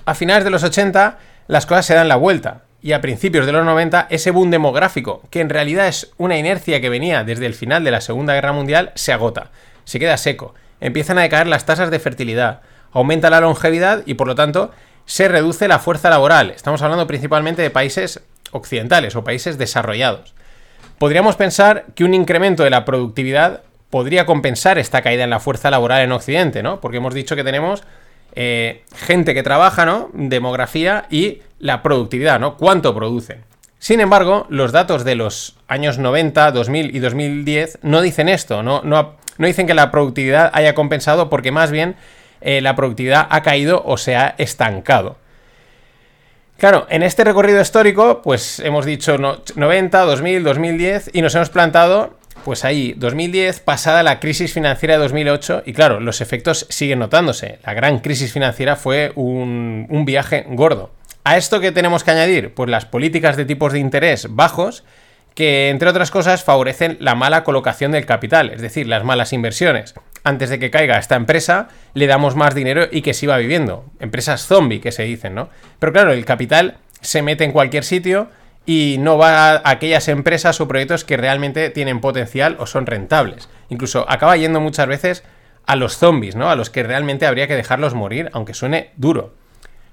a 0.09 0.15
finales 0.15 0.43
de 0.43 0.49
los 0.49 0.63
80 0.63 1.19
las 1.47 1.67
cosas 1.67 1.85
se 1.85 1.93
dan 1.93 2.07
la 2.07 2.15
vuelta. 2.15 2.61
Y 2.81 2.93
a 2.93 3.01
principios 3.01 3.45
de 3.45 3.51
los 3.51 3.63
90, 3.63 4.07
ese 4.09 4.31
boom 4.31 4.49
demográfico, 4.49 5.21
que 5.29 5.41
en 5.41 5.49
realidad 5.49 5.87
es 5.87 6.11
una 6.17 6.37
inercia 6.37 6.81
que 6.81 6.89
venía 6.89 7.23
desde 7.23 7.45
el 7.45 7.53
final 7.53 7.83
de 7.83 7.91
la 7.91 8.01
Segunda 8.01 8.33
Guerra 8.33 8.53
Mundial, 8.53 8.91
se 8.95 9.13
agota, 9.13 9.51
se 9.83 9.99
queda 9.99 10.17
seco, 10.17 10.55
empiezan 10.79 11.17
a 11.17 11.21
decaer 11.21 11.45
las 11.45 11.65
tasas 11.65 11.91
de 11.91 11.99
fertilidad, 11.99 12.61
aumenta 12.91 13.29
la 13.29 13.41
longevidad 13.41 14.01
y 14.05 14.15
por 14.15 14.27
lo 14.27 14.35
tanto 14.35 14.71
se 15.05 15.27
reduce 15.27 15.67
la 15.67 15.77
fuerza 15.77 16.09
laboral. 16.09 16.51
Estamos 16.51 16.81
hablando 16.81 17.05
principalmente 17.05 17.61
de 17.61 17.69
países 17.69 18.21
occidentales 18.51 19.15
o 19.15 19.23
países 19.23 19.57
desarrollados. 19.59 20.33
Podríamos 20.97 21.35
pensar 21.35 21.85
que 21.95 22.03
un 22.03 22.15
incremento 22.15 22.63
de 22.63 22.71
la 22.71 22.85
productividad 22.85 23.61
podría 23.89 24.25
compensar 24.25 24.79
esta 24.79 25.01
caída 25.01 25.23
en 25.23 25.29
la 25.29 25.39
fuerza 25.39 25.69
laboral 25.69 26.01
en 26.01 26.11
Occidente, 26.13 26.63
¿no? 26.63 26.79
Porque 26.79 26.97
hemos 26.97 27.13
dicho 27.13 27.35
que 27.35 27.43
tenemos 27.43 27.83
eh, 28.41 28.83
gente 28.95 29.33
que 29.33 29.43
trabaja, 29.43 29.85
¿no? 29.85 30.11
Demografía 30.13 31.07
y 31.09 31.41
la 31.59 31.83
productividad, 31.83 32.39
¿no? 32.39 32.55
¿Cuánto 32.55 32.95
producen? 32.95 33.43
Sin 33.79 33.99
embargo, 33.99 34.47
los 34.47 34.71
datos 34.71 35.03
de 35.03 35.15
los 35.15 35.57
años 35.67 35.97
90, 35.97 36.53
2000 36.53 36.95
y 36.95 36.99
2010 36.99 37.79
no 37.81 38.01
dicen 38.01 38.29
esto, 38.29 38.63
no, 38.63 38.81
no, 38.81 39.15
dicen 39.39 39.67
que 39.67 39.73
la 39.73 39.91
productividad 39.91 40.51
haya 40.53 40.73
compensado 40.73 41.29
porque 41.29 41.51
más 41.51 41.69
bien 41.69 41.97
eh, 42.39 42.61
la 42.61 42.77
productividad 42.77 43.27
ha 43.29 43.41
caído 43.41 43.83
o 43.85 43.97
se 43.97 44.15
ha 44.15 44.35
estancado. 44.37 45.17
Claro, 46.57 46.87
en 46.89 47.03
este 47.03 47.25
recorrido 47.25 47.59
histórico, 47.59 48.21
pues 48.21 48.61
hemos 48.61 48.85
dicho 48.85 49.17
90, 49.17 49.99
2000, 49.99 50.43
2010 50.45 51.09
y 51.11 51.21
nos 51.21 51.35
hemos 51.35 51.49
plantado 51.49 52.18
Pues 52.43 52.63
ahí, 52.63 52.93
2010, 52.97 53.59
pasada 53.59 54.01
la 54.01 54.19
crisis 54.19 54.53
financiera 54.53 54.95
de 54.95 55.01
2008, 55.01 55.63
y 55.65 55.73
claro, 55.73 55.99
los 55.99 56.21
efectos 56.21 56.65
siguen 56.69 56.99
notándose. 56.99 57.59
La 57.65 57.73
gran 57.73 57.99
crisis 57.99 58.31
financiera 58.31 58.75
fue 58.75 59.11
un, 59.15 60.03
viaje 60.05 60.45
gordo. 60.47 60.91
¿A 61.23 61.37
esto 61.37 61.59
qué 61.59 61.71
tenemos 61.71 62.03
que 62.03 62.11
añadir? 62.11 62.53
Pues 62.53 62.69
las 62.69 62.85
políticas 62.85 63.35
de 63.35 63.45
tipos 63.45 63.73
de 63.73 63.79
interés 63.79 64.27
bajos 64.29 64.83
que, 65.35 65.69
entre 65.69 65.89
otras 65.89 66.11
cosas, 66.11 66.43
favorecen 66.43 66.97
la 66.99 67.13
mala 67.13 67.43
colocación 67.43 67.91
del 67.91 68.05
capital, 68.05 68.51
es 68.51 68.61
decir, 68.61 68.87
las 68.87 69.03
malas 69.03 69.33
inversiones. 69.33 69.93
Antes 70.23 70.49
de 70.49 70.59
que 70.59 70.71
caiga 70.71 70.97
esta 70.97 71.15
empresa, 71.15 71.67
le 71.93 72.07
damos 72.07 72.35
más 72.35 72.55
dinero 72.55 72.87
y 72.89 73.01
que 73.01 73.13
siga 73.13 73.37
viviendo. 73.37 73.85
Empresas 73.99 74.45
zombie, 74.45 74.81
que 74.81 74.91
se 74.91 75.03
dicen, 75.03 75.35
¿no? 75.35 75.49
Pero 75.77 75.93
claro, 75.93 76.13
el 76.13 76.25
capital 76.25 76.77
se 77.01 77.21
mete 77.21 77.43
en 77.43 77.51
cualquier 77.51 77.83
sitio 77.83 78.29
y 78.69 78.97
no 78.99 79.17
va 79.17 79.53
a 79.53 79.61
aquellas 79.67 80.07
empresas 80.09 80.61
o 80.61 80.67
proyectos 80.67 81.03
que 81.03 81.17
realmente 81.17 81.71
tienen 81.71 82.01
potencial 82.01 82.55
o 82.59 82.67
son 82.67 82.85
rentables. 82.85 83.49
Incluso 83.69 84.05
acaba 84.07 84.37
yendo 84.37 84.61
muchas 84.61 84.85
veces 84.85 85.23
a 85.65 85.75
los 85.75 85.97
zombies, 85.97 86.35
¿no? 86.35 86.51
A 86.51 86.55
los 86.55 86.69
que 86.69 86.83
realmente 86.83 87.25
habría 87.25 87.47
que 87.47 87.55
dejarlos 87.55 87.95
morir, 87.95 88.29
aunque 88.31 88.53
suene 88.53 88.91
duro. 88.95 89.33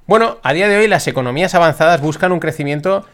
Bueno, 0.06 0.40
a 0.42 0.52
día 0.52 0.68
de 0.68 0.76
hoy 0.76 0.88
las 0.88 1.06
economías 1.06 1.54
avanzadas 1.54 2.02
buscan 2.02 2.32
un 2.32 2.38
crecimiento 2.38 3.06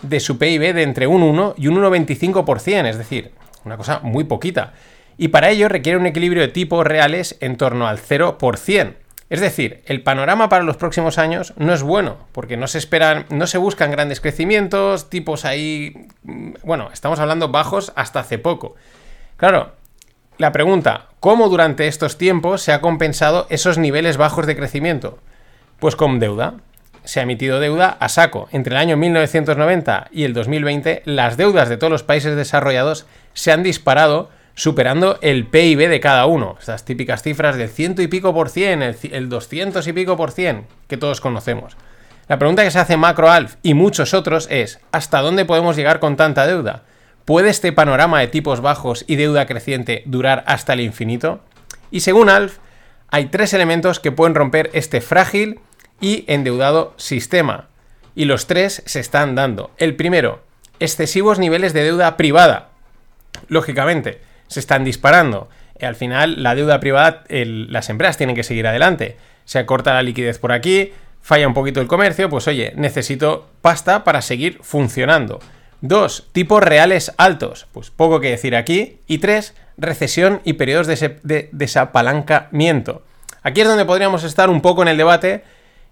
de 0.00 0.18
su 0.18 0.38
PIB 0.38 0.72
de 0.72 0.82
entre 0.82 1.06
un 1.06 1.22
1 1.22 1.56
y 1.58 1.68
un 1.68 1.76
1,25%, 1.76 2.88
es 2.88 2.96
decir, 2.96 3.32
una 3.66 3.76
cosa 3.76 4.00
muy 4.02 4.24
poquita. 4.24 4.72
Y 5.18 5.28
para 5.28 5.50
ello 5.50 5.68
requiere 5.68 5.98
un 5.98 6.06
equilibrio 6.06 6.40
de 6.40 6.48
tipos 6.48 6.86
reales 6.86 7.36
en 7.40 7.58
torno 7.58 7.86
al 7.86 7.98
0%. 7.98 8.94
Es 9.32 9.40
decir, 9.40 9.80
el 9.86 10.02
panorama 10.02 10.50
para 10.50 10.62
los 10.62 10.76
próximos 10.76 11.16
años 11.16 11.54
no 11.56 11.72
es 11.72 11.82
bueno, 11.82 12.18
porque 12.32 12.58
no 12.58 12.66
se 12.66 12.76
esperan, 12.76 13.24
no 13.30 13.46
se 13.46 13.56
buscan 13.56 13.90
grandes 13.90 14.20
crecimientos, 14.20 15.08
tipos 15.08 15.46
ahí, 15.46 16.06
mm, 16.24 16.50
bueno, 16.64 16.90
estamos 16.92 17.18
hablando 17.18 17.48
bajos 17.48 17.94
hasta 17.96 18.20
hace 18.20 18.36
poco. 18.36 18.74
Claro, 19.38 19.72
la 20.36 20.52
pregunta, 20.52 21.06
¿cómo 21.18 21.48
durante 21.48 21.86
estos 21.86 22.18
tiempos 22.18 22.60
se 22.60 22.74
ha 22.74 22.82
compensado 22.82 23.46
esos 23.48 23.78
niveles 23.78 24.18
bajos 24.18 24.46
de 24.46 24.54
crecimiento? 24.54 25.18
Pues 25.78 25.96
con 25.96 26.18
deuda. 26.18 26.56
Se 27.04 27.20
ha 27.20 27.22
emitido 27.22 27.58
deuda 27.58 27.96
a 28.00 28.10
saco. 28.10 28.50
Entre 28.52 28.74
el 28.74 28.80
año 28.82 28.98
1990 28.98 30.08
y 30.12 30.24
el 30.24 30.34
2020, 30.34 31.04
las 31.06 31.38
deudas 31.38 31.70
de 31.70 31.78
todos 31.78 31.90
los 31.90 32.02
países 32.02 32.36
desarrollados 32.36 33.06
se 33.32 33.50
han 33.50 33.62
disparado 33.62 34.28
superando 34.54 35.18
el 35.22 35.46
PIB 35.46 35.88
de 35.88 36.00
cada 36.00 36.26
uno. 36.26 36.56
Estas 36.58 36.84
típicas 36.84 37.22
cifras 37.22 37.56
del 37.56 37.68
ciento 37.68 38.02
y 38.02 38.08
pico 38.08 38.34
por 38.34 38.50
cien, 38.50 38.82
el, 38.82 39.28
doscientos 39.28 39.86
y 39.86 39.92
pico 39.92 40.16
por 40.16 40.30
cien, 40.30 40.66
que 40.88 40.96
todos 40.96 41.20
conocemos. 41.20 41.76
La 42.28 42.38
pregunta 42.38 42.62
que 42.62 42.70
se 42.70 42.78
hace 42.78 42.96
MacroAlf 42.96 43.56
y 43.62 43.74
muchos 43.74 44.14
otros 44.14 44.46
es, 44.50 44.80
¿hasta 44.92 45.20
dónde 45.20 45.44
podemos 45.44 45.76
llegar 45.76 46.00
con 46.00 46.16
tanta 46.16 46.46
deuda? 46.46 46.84
¿Puede 47.24 47.50
este 47.50 47.72
panorama 47.72 48.20
de 48.20 48.28
tipos 48.28 48.60
bajos 48.60 49.04
y 49.06 49.16
deuda 49.16 49.46
creciente 49.46 50.02
durar 50.06 50.44
hasta 50.46 50.72
el 50.72 50.80
infinito? 50.80 51.40
Y 51.90 52.00
según 52.00 52.28
Alf, 52.28 52.58
hay 53.08 53.26
tres 53.26 53.52
elementos 53.52 54.00
que 54.00 54.12
pueden 54.12 54.34
romper 54.34 54.70
este 54.72 55.00
frágil 55.00 55.60
y 56.00 56.24
endeudado 56.26 56.94
sistema. 56.96 57.68
Y 58.14 58.24
los 58.24 58.46
tres 58.46 58.82
se 58.86 59.00
están 59.00 59.34
dando. 59.34 59.70
El 59.76 59.96
primero, 59.96 60.42
excesivos 60.80 61.38
niveles 61.38 61.72
de 61.72 61.84
deuda 61.84 62.16
privada. 62.16 62.70
Lógicamente, 63.48 64.20
se 64.52 64.60
están 64.60 64.84
disparando. 64.84 65.48
Al 65.80 65.96
final, 65.96 66.42
la 66.42 66.54
deuda 66.54 66.78
privada, 66.78 67.24
las 67.28 67.90
empresas 67.90 68.16
tienen 68.16 68.36
que 68.36 68.44
seguir 68.44 68.66
adelante. 68.66 69.16
Se 69.44 69.64
corta 69.66 69.94
la 69.94 70.02
liquidez 70.02 70.38
por 70.38 70.52
aquí, 70.52 70.92
falla 71.20 71.48
un 71.48 71.54
poquito 71.54 71.80
el 71.80 71.88
comercio, 71.88 72.28
pues 72.28 72.46
oye, 72.46 72.72
necesito 72.76 73.48
pasta 73.60 74.04
para 74.04 74.22
seguir 74.22 74.58
funcionando. 74.62 75.40
Dos, 75.80 76.28
tipos 76.32 76.62
reales 76.62 77.12
altos, 77.16 77.66
pues 77.72 77.90
poco 77.90 78.20
que 78.20 78.30
decir 78.30 78.54
aquí. 78.54 78.98
Y 79.08 79.18
tres, 79.18 79.54
recesión 79.76 80.40
y 80.44 80.52
periodos 80.52 80.86
de, 80.86 81.18
de 81.24 81.48
desapalancamiento. 81.50 83.02
Aquí 83.42 83.62
es 83.62 83.66
donde 83.66 83.84
podríamos 83.84 84.22
estar 84.22 84.48
un 84.50 84.60
poco 84.60 84.82
en 84.82 84.88
el 84.88 84.96
debate. 84.96 85.42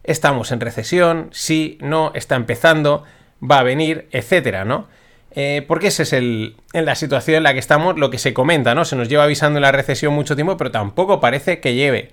Estamos 0.04 0.52
en 0.52 0.60
recesión, 0.60 1.28
sí, 1.32 1.78
no, 1.80 2.12
está 2.14 2.36
empezando, 2.36 3.04
va 3.42 3.58
a 3.58 3.64
venir, 3.64 4.08
etcétera, 4.12 4.64
¿no? 4.64 4.86
Eh, 5.32 5.64
porque 5.68 5.88
esa 5.88 6.02
es 6.02 6.12
el, 6.12 6.56
en 6.72 6.84
la 6.84 6.94
situación 6.94 7.36
en 7.36 7.42
la 7.44 7.52
que 7.52 7.60
estamos, 7.60 7.98
lo 7.98 8.10
que 8.10 8.18
se 8.18 8.34
comenta, 8.34 8.74
¿no? 8.74 8.84
Se 8.84 8.96
nos 8.96 9.08
lleva 9.08 9.24
avisando 9.24 9.60
la 9.60 9.72
recesión 9.72 10.12
mucho 10.12 10.34
tiempo, 10.34 10.56
pero 10.56 10.70
tampoco 10.70 11.20
parece 11.20 11.60
que 11.60 11.74
lleve. 11.74 12.12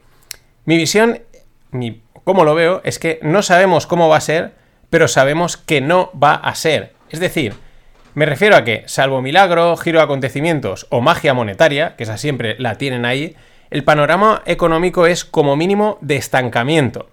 Mi 0.66 0.78
visión, 0.78 1.20
mi, 1.72 2.02
como 2.24 2.44
lo 2.44 2.56
veo, 2.56 2.82
es 2.84 3.00
que 3.00 3.20
no 3.24 3.42
sabemos 3.42 3.88
cómo 3.88 4.10
va 4.10 4.18
a 4.18 4.22
ser, 4.22 4.54
pero 4.90 5.08
sabemos 5.08 5.58
que 5.58 5.82
no 5.82 6.12
va 6.12 6.34
a 6.34 6.54
ser. 6.56 6.94
Es 7.10 7.20
decir, 7.20 7.54
me 8.14 8.26
refiero 8.26 8.56
a 8.56 8.64
que, 8.64 8.84
salvo 8.86 9.22
milagro, 9.22 9.78
giro 9.78 10.00
de 10.00 10.06
acontecimientos 10.06 10.88
o 10.90 11.02
magia 11.02 11.34
monetaria, 11.34 11.96
que 11.96 12.04
esa 12.04 12.18
siempre 12.18 12.56
la 12.60 12.76
tienen 12.76 13.06
ahí, 13.06 13.36
el 13.70 13.84
panorama 13.84 14.44
económico 14.46 15.08
es 15.08 15.26
como 15.26 15.56
mínimo 15.56 15.98
de 16.02 16.16
estancamiento. 16.16 17.10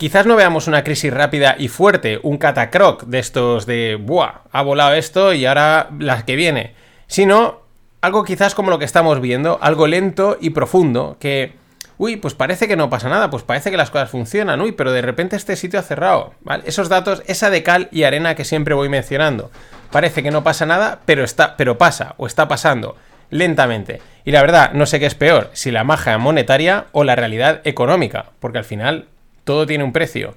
Quizás 0.00 0.24
no 0.24 0.34
veamos 0.34 0.66
una 0.66 0.82
crisis 0.82 1.12
rápida 1.12 1.56
y 1.58 1.68
fuerte, 1.68 2.20
un 2.22 2.38
catacroc 2.38 3.02
de 3.04 3.18
estos 3.18 3.66
de, 3.66 3.98
¡buah! 4.00 4.44
Ha 4.50 4.62
volado 4.62 4.94
esto 4.94 5.34
y 5.34 5.44
ahora 5.44 5.90
la 5.98 6.24
que 6.24 6.36
viene. 6.36 6.72
Sino 7.06 7.60
algo 8.00 8.24
quizás 8.24 8.54
como 8.54 8.70
lo 8.70 8.78
que 8.78 8.86
estamos 8.86 9.20
viendo, 9.20 9.58
algo 9.60 9.86
lento 9.86 10.38
y 10.40 10.50
profundo, 10.50 11.18
que, 11.20 11.52
uy, 11.98 12.16
pues 12.16 12.32
parece 12.32 12.66
que 12.66 12.76
no 12.76 12.88
pasa 12.88 13.10
nada, 13.10 13.28
pues 13.28 13.42
parece 13.42 13.70
que 13.70 13.76
las 13.76 13.90
cosas 13.90 14.08
funcionan, 14.08 14.62
uy, 14.62 14.72
pero 14.72 14.90
de 14.90 15.02
repente 15.02 15.36
este 15.36 15.54
sitio 15.54 15.78
ha 15.78 15.82
cerrado. 15.82 16.32
Esos 16.64 16.88
datos, 16.88 17.22
esa 17.26 17.50
de 17.50 17.62
cal 17.62 17.88
y 17.92 18.04
arena 18.04 18.34
que 18.34 18.46
siempre 18.46 18.72
voy 18.72 18.88
mencionando. 18.88 19.50
Parece 19.92 20.22
que 20.22 20.30
no 20.30 20.42
pasa 20.42 20.64
nada, 20.64 21.00
pero, 21.04 21.24
está, 21.24 21.58
pero 21.58 21.76
pasa, 21.76 22.14
o 22.16 22.26
está 22.26 22.48
pasando, 22.48 22.96
lentamente. 23.28 24.00
Y 24.24 24.30
la 24.30 24.40
verdad, 24.40 24.72
no 24.72 24.86
sé 24.86 24.98
qué 24.98 25.04
es 25.04 25.14
peor, 25.14 25.50
si 25.52 25.70
la 25.70 25.84
magia 25.84 26.16
monetaria 26.16 26.86
o 26.92 27.04
la 27.04 27.16
realidad 27.16 27.60
económica, 27.64 28.30
porque 28.40 28.56
al 28.56 28.64
final 28.64 29.08
todo 29.44 29.66
tiene 29.66 29.84
un 29.84 29.92
precio. 29.92 30.36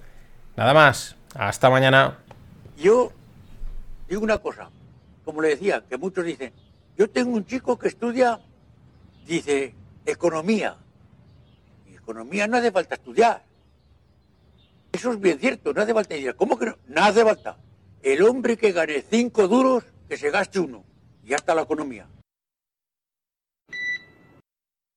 Nada 0.56 0.74
más. 0.74 1.16
Hasta 1.36 1.70
mañana. 1.70 2.20
Yo 2.78 3.12
digo 4.08 4.22
una 4.22 4.38
cosa, 4.38 4.70
como 5.26 5.42
le 5.42 5.50
decía, 5.50 5.84
que 5.89 5.98
muchos 5.98 6.26
dicen, 6.26 6.54
yo 6.98 7.10
tengo 7.10 7.32
un 7.32 7.46
chico 7.46 7.78
que 7.78 7.88
estudia, 7.88 8.39
dice, 9.26 9.74
economía. 10.06 10.78
Y 11.89 11.96
economía 11.96 12.48
no 12.48 12.58
hace 12.58 12.72
falta 12.72 12.96
estudiar. 12.96 13.44
Eso 14.92 15.12
es 15.12 15.20
bien 15.20 15.39
cierto, 15.39 15.74
no 15.74 15.82
hace 15.82 15.94
falta 15.94 16.13
estudiar. 16.13 16.36
¿Cómo 16.36 16.58
que 16.58 16.68
no? 16.68 16.78
No 16.88 17.04
hace 17.04 17.24
falta. 17.24 17.58
El 18.04 18.22
hombre 18.22 18.58
que 18.58 18.72
gane 18.72 19.04
cinco 19.10 19.48
duros, 19.48 19.84
que 20.08 20.18
se 20.18 20.30
gaste 20.30 20.60
uno. 20.60 20.84
Y 21.24 21.30
ya 21.30 21.38
está 21.38 21.56
la 21.56 21.63
economía. 21.63 22.06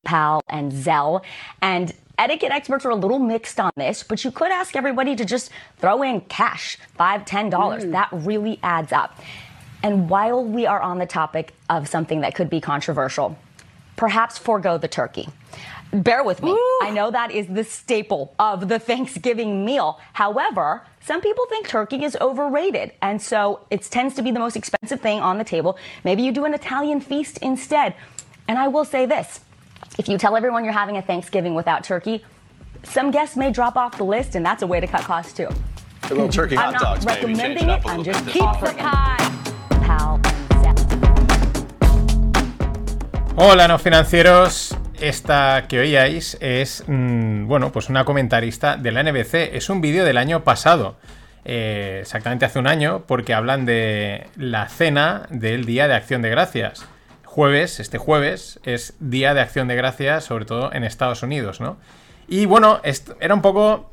PAL 0.03 0.41
and 0.47 0.71
Zell. 0.71 1.21
And 1.61 1.93
etiquette 2.17 2.51
experts 2.51 2.85
are 2.85 2.89
a 2.89 2.95
little 2.95 3.19
mixed 3.19 3.59
on 3.59 3.71
this, 3.75 4.03
but 4.03 4.23
you 4.23 4.31
could 4.31 4.51
ask 4.51 4.75
everybody 4.75 5.15
to 5.15 5.25
just 5.25 5.51
throw 5.77 6.01
in 6.01 6.21
cash, 6.21 6.77
five, 6.95 7.25
ten 7.25 7.49
dollars. 7.49 7.85
Mm. 7.85 7.91
That 7.91 8.09
really 8.11 8.59
adds 8.63 8.91
up. 8.91 9.19
And 9.83 10.09
while 10.09 10.43
we 10.43 10.65
are 10.65 10.81
on 10.81 10.97
the 10.97 11.05
topic 11.05 11.53
of 11.69 11.87
something 11.87 12.21
that 12.21 12.35
could 12.35 12.49
be 12.49 12.59
controversial, 12.59 13.37
perhaps 13.95 14.37
forego 14.37 14.77
the 14.77 14.87
turkey. 14.87 15.29
Bear 15.93 16.23
with 16.23 16.43
me. 16.43 16.51
Ooh. 16.51 16.79
I 16.81 16.89
know 16.89 17.11
that 17.11 17.31
is 17.31 17.47
the 17.47 17.63
staple 17.63 18.33
of 18.39 18.67
the 18.67 18.77
Thanksgiving 18.77 19.63
meal. 19.63 19.99
However, 20.13 20.81
some 21.01 21.21
people 21.21 21.45
think 21.45 21.67
turkey 21.67 22.03
is 22.03 22.17
overrated, 22.19 22.91
and 23.01 23.21
so 23.21 23.61
it 23.69 23.83
tends 23.83 24.13
to 24.15 24.21
be 24.21 24.31
the 24.31 24.39
most 24.39 24.57
expensive 24.57 24.99
thing 24.99 25.21
on 25.21 25.37
the 25.37 25.45
table. 25.45 25.77
Maybe 26.03 26.23
you 26.23 26.33
do 26.33 26.43
an 26.43 26.53
Italian 26.53 26.99
feast 26.99 27.37
instead. 27.37 27.95
And 28.49 28.57
I 28.57 28.67
will 28.67 28.85
say 28.85 29.05
this 29.05 29.39
if 29.97 30.07
you 30.07 30.17
tell 30.17 30.35
everyone 30.35 30.63
you're 30.63 30.73
having 30.73 30.97
a 30.97 31.01
Thanksgiving 31.01 31.55
without 31.55 31.83
turkey, 31.83 32.23
some 32.83 33.09
guests 33.11 33.35
may 33.35 33.51
drop 33.51 33.75
off 33.75 33.97
the 33.97 34.03
list, 34.03 34.35
and 34.35 34.45
that's 34.45 34.61
a 34.61 34.67
way 34.67 34.79
to 34.79 34.87
cut 34.87 35.01
costs 35.01 35.33
too. 35.33 35.49
A 36.03 36.13
little 36.13 36.29
turkey 36.29 36.55
I'm 36.55 36.73
hot 36.73 36.81
dogs, 36.81 37.05
not 37.05 37.15
recommending 37.15 37.67
maybe. 37.67 37.79
it. 37.79 37.85
I'm 37.85 38.03
just 38.03 38.23
bit. 38.25 38.33
keep 38.33 38.59
the 38.61 38.73
pie. 38.77 39.17
Pal 39.81 40.19
Hola, 43.37 43.67
no 43.67 43.77
financieros. 43.77 44.75
Esta 44.99 45.65
que 45.67 45.79
oíais 45.79 46.37
es, 46.41 46.83
mmm, 46.87 47.45
bueno, 47.47 47.71
pues 47.71 47.89
una 47.89 48.03
comentarista 48.03 48.77
de 48.77 48.91
la 48.91 49.03
NBC. 49.03 49.55
Es 49.55 49.69
un 49.69 49.79
vídeo 49.81 50.05
del 50.05 50.17
año 50.17 50.43
pasado. 50.43 50.97
Eh, 51.45 51.99
exactamente 52.01 52.45
hace 52.45 52.57
un 52.57 52.67
año, 52.67 53.03
porque 53.05 53.33
hablan 53.33 53.65
de 53.65 54.27
la 54.35 54.67
cena 54.69 55.27
del 55.29 55.65
Día 55.65 55.87
de 55.87 55.93
Acción 55.93 56.21
de 56.21 56.29
Gracias 56.29 56.87
jueves, 57.37 57.79
este 57.79 57.99
jueves, 57.99 58.59
es 58.63 58.95
Día 58.99 59.35
de 59.35 59.41
Acción 59.41 59.67
de 59.67 59.75
Gracias, 59.75 60.23
sobre 60.23 60.45
todo 60.45 60.73
en 60.73 60.83
Estados 60.83 61.21
Unidos, 61.21 61.61
¿no? 61.61 61.77
Y 62.27 62.47
bueno, 62.47 62.81
era 63.19 63.35
un 63.35 63.43
poco, 63.43 63.91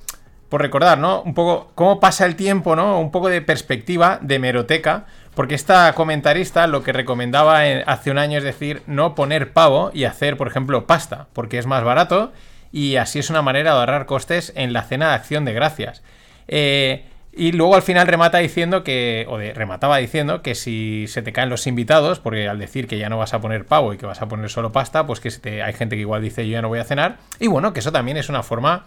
por 0.48 0.62
recordar, 0.62 0.96
¿no? 0.96 1.20
Un 1.20 1.34
poco 1.34 1.70
cómo 1.74 2.00
pasa 2.00 2.24
el 2.24 2.36
tiempo, 2.36 2.74
¿no? 2.74 2.98
Un 2.98 3.10
poco 3.10 3.28
de 3.28 3.42
perspectiva 3.42 4.18
de 4.22 4.38
meroteca, 4.38 5.04
porque 5.34 5.54
esta 5.54 5.92
comentarista 5.92 6.66
lo 6.66 6.82
que 6.82 6.94
recomendaba 6.94 7.60
hace 7.84 8.10
un 8.10 8.16
año 8.16 8.38
es 8.38 8.44
decir, 8.44 8.80
no 8.86 9.14
poner 9.14 9.52
pavo 9.52 9.90
y 9.92 10.04
hacer, 10.04 10.38
por 10.38 10.48
ejemplo, 10.48 10.86
pasta, 10.86 11.26
porque 11.34 11.58
es 11.58 11.66
más 11.66 11.84
barato 11.84 12.32
y 12.72 12.96
así 12.96 13.18
es 13.18 13.28
una 13.28 13.42
manera 13.42 13.74
de 13.74 13.80
ahorrar 13.80 14.06
costes 14.06 14.54
en 14.56 14.72
la 14.72 14.84
cena 14.84 15.08
de 15.08 15.16
Acción 15.16 15.44
de 15.44 15.52
Gracias. 15.52 16.02
Eh, 16.48 17.04
Y 17.36 17.50
luego 17.52 17.74
al 17.74 17.82
final 17.82 18.06
remata 18.06 18.38
diciendo 18.38 18.84
que, 18.84 19.26
o 19.28 19.38
de, 19.38 19.52
remataba 19.52 19.96
diciendo 19.98 20.40
que 20.40 20.54
si 20.54 21.06
se 21.08 21.20
te 21.20 21.32
caen 21.32 21.48
los 21.48 21.66
invitados, 21.66 22.20
porque 22.20 22.48
al 22.48 22.60
decir 22.60 22.86
que 22.86 22.96
ya 22.96 23.08
no 23.08 23.18
vas 23.18 23.34
a 23.34 23.40
poner 23.40 23.66
pavo 23.66 23.92
y 23.92 23.96
que 23.96 24.06
vas 24.06 24.22
a 24.22 24.28
poner 24.28 24.48
solo 24.50 24.70
pasta, 24.70 25.04
pues 25.04 25.18
que 25.18 25.62
hay 25.62 25.72
gente 25.72 25.96
que 25.96 26.02
igual 26.02 26.22
dice 26.22 26.46
yo 26.46 26.52
ya 26.52 26.62
no 26.62 26.68
voy 26.68 26.78
a 26.78 26.84
cenar. 26.84 27.16
Y 27.40 27.48
bueno, 27.48 27.72
que 27.72 27.80
eso 27.80 27.90
también 27.90 28.16
es 28.16 28.28
una 28.28 28.44
forma 28.44 28.84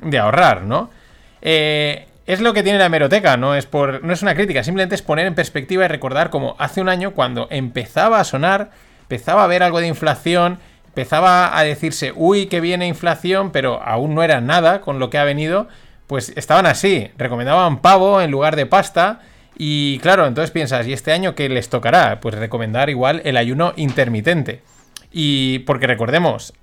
de 0.00 0.18
ahorrar, 0.18 0.62
¿no? 0.62 0.90
Eh, 1.42 2.06
es 2.26 2.40
lo 2.40 2.54
que 2.54 2.62
tiene 2.62 2.78
la 2.78 2.86
hemeroteca, 2.86 3.36
no 3.36 3.54
es, 3.54 3.66
por, 3.66 4.02
no 4.02 4.12
es 4.12 4.22
una 4.22 4.34
crítica, 4.34 4.64
simplemente 4.64 4.94
es 4.94 5.02
poner 5.02 5.26
en 5.26 5.34
perspectiva 5.34 5.84
y 5.84 5.88
recordar 5.88 6.30
como 6.30 6.56
hace 6.58 6.80
un 6.80 6.88
año 6.88 7.12
cuando 7.12 7.46
empezaba 7.50 8.20
a 8.20 8.24
sonar, 8.24 8.70
empezaba 9.02 9.42
a 9.42 9.44
haber 9.44 9.62
algo 9.62 9.80
de 9.80 9.88
inflación, 9.88 10.60
empezaba 10.86 11.58
a 11.58 11.62
decirse, 11.64 12.12
uy, 12.14 12.46
que 12.46 12.60
viene 12.60 12.86
inflación, 12.86 13.50
pero 13.50 13.82
aún 13.82 14.14
no 14.14 14.22
era 14.22 14.40
nada 14.40 14.80
con 14.80 14.98
lo 14.98 15.10
que 15.10 15.18
ha 15.18 15.24
venido 15.24 15.68
pues 16.06 16.32
estaban 16.36 16.66
así, 16.66 17.10
recomendaban 17.16 17.80
pavo 17.80 18.20
en 18.20 18.30
lugar 18.30 18.56
de 18.56 18.66
pasta. 18.66 19.20
Y 19.56 19.98
claro, 20.00 20.26
entonces 20.26 20.50
piensas, 20.50 20.86
¿y 20.86 20.92
este 20.92 21.12
año 21.12 21.34
qué 21.34 21.48
les 21.48 21.68
tocará? 21.68 22.20
Pues 22.20 22.34
recomendar 22.34 22.90
igual 22.90 23.22
el 23.24 23.36
ayuno 23.36 23.72
intermitente. 23.76 24.62
Y 25.10 25.60
porque 25.60 25.86
recordemos, 25.86 26.54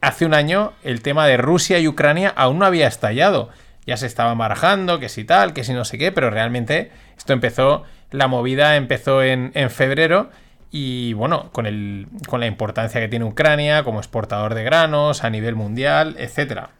hace 0.00 0.26
un 0.26 0.34
año 0.34 0.72
el 0.82 1.02
tema 1.02 1.26
de 1.26 1.36
Rusia 1.36 1.78
y 1.78 1.88
Ucrania 1.88 2.32
aún 2.36 2.58
no 2.58 2.66
había 2.66 2.86
estallado. 2.86 3.50
Ya 3.86 3.96
se 3.96 4.06
estaba 4.06 4.34
barajando, 4.34 4.98
que 4.98 5.08
si 5.08 5.24
tal, 5.24 5.52
que 5.52 5.64
si 5.64 5.72
no 5.72 5.84
sé 5.84 5.98
qué, 5.98 6.12
pero 6.12 6.30
realmente 6.30 6.90
esto 7.16 7.32
empezó, 7.32 7.84
la 8.10 8.28
movida 8.28 8.76
empezó 8.76 9.22
en, 9.22 9.50
en 9.54 9.70
febrero 9.70 10.30
y 10.76 11.12
bueno, 11.12 11.50
con, 11.52 11.66
el, 11.66 12.08
con 12.28 12.40
la 12.40 12.46
importancia 12.46 13.00
que 13.00 13.06
tiene 13.06 13.24
Ucrania 13.24 13.84
como 13.84 14.00
exportador 14.00 14.54
de 14.54 14.64
granos 14.64 15.22
a 15.22 15.30
nivel 15.30 15.54
mundial, 15.54 16.16
etcétera. 16.18 16.70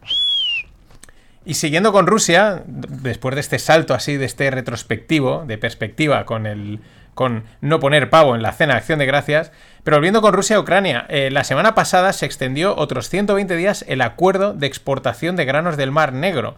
Y 1.45 1.55
siguiendo 1.55 1.93
con 1.93 2.07
Rusia, 2.07 2.63
después 2.67 3.35
de 3.35 3.41
este 3.41 3.59
salto 3.59 3.93
así, 3.95 4.17
de 4.17 4.25
este 4.25 4.51
retrospectivo, 4.51 5.45
de 5.47 5.59
perspectiva 5.59 6.25
con 6.25 6.47
el 6.47 6.81
con 7.15 7.45
no 7.61 7.79
poner 7.79 8.11
pavo 8.11 8.35
en 8.35 8.43
la 8.43 8.51
cena 8.51 8.75
acción 8.75 8.99
de 8.99 9.07
gracias, 9.07 9.53
pero 9.85 9.99
volviendo 9.99 10.21
con 10.21 10.35
Rusia 10.35 10.59
Ucrania, 10.59 11.07
eh, 11.09 11.31
la 11.31 11.45
semana 11.45 11.73
pasada 11.75 12.13
se 12.13 12.27
extendió 12.27 12.75
otros 12.77 13.09
120 13.09 13.55
días 13.55 13.85
el 13.87 14.01
acuerdo 14.01 14.53
de 14.53 14.67
exportación 14.67 15.37
de 15.37 15.45
granos 15.45 15.77
del 15.77 15.93
Mar 15.93 16.13
Negro, 16.13 16.57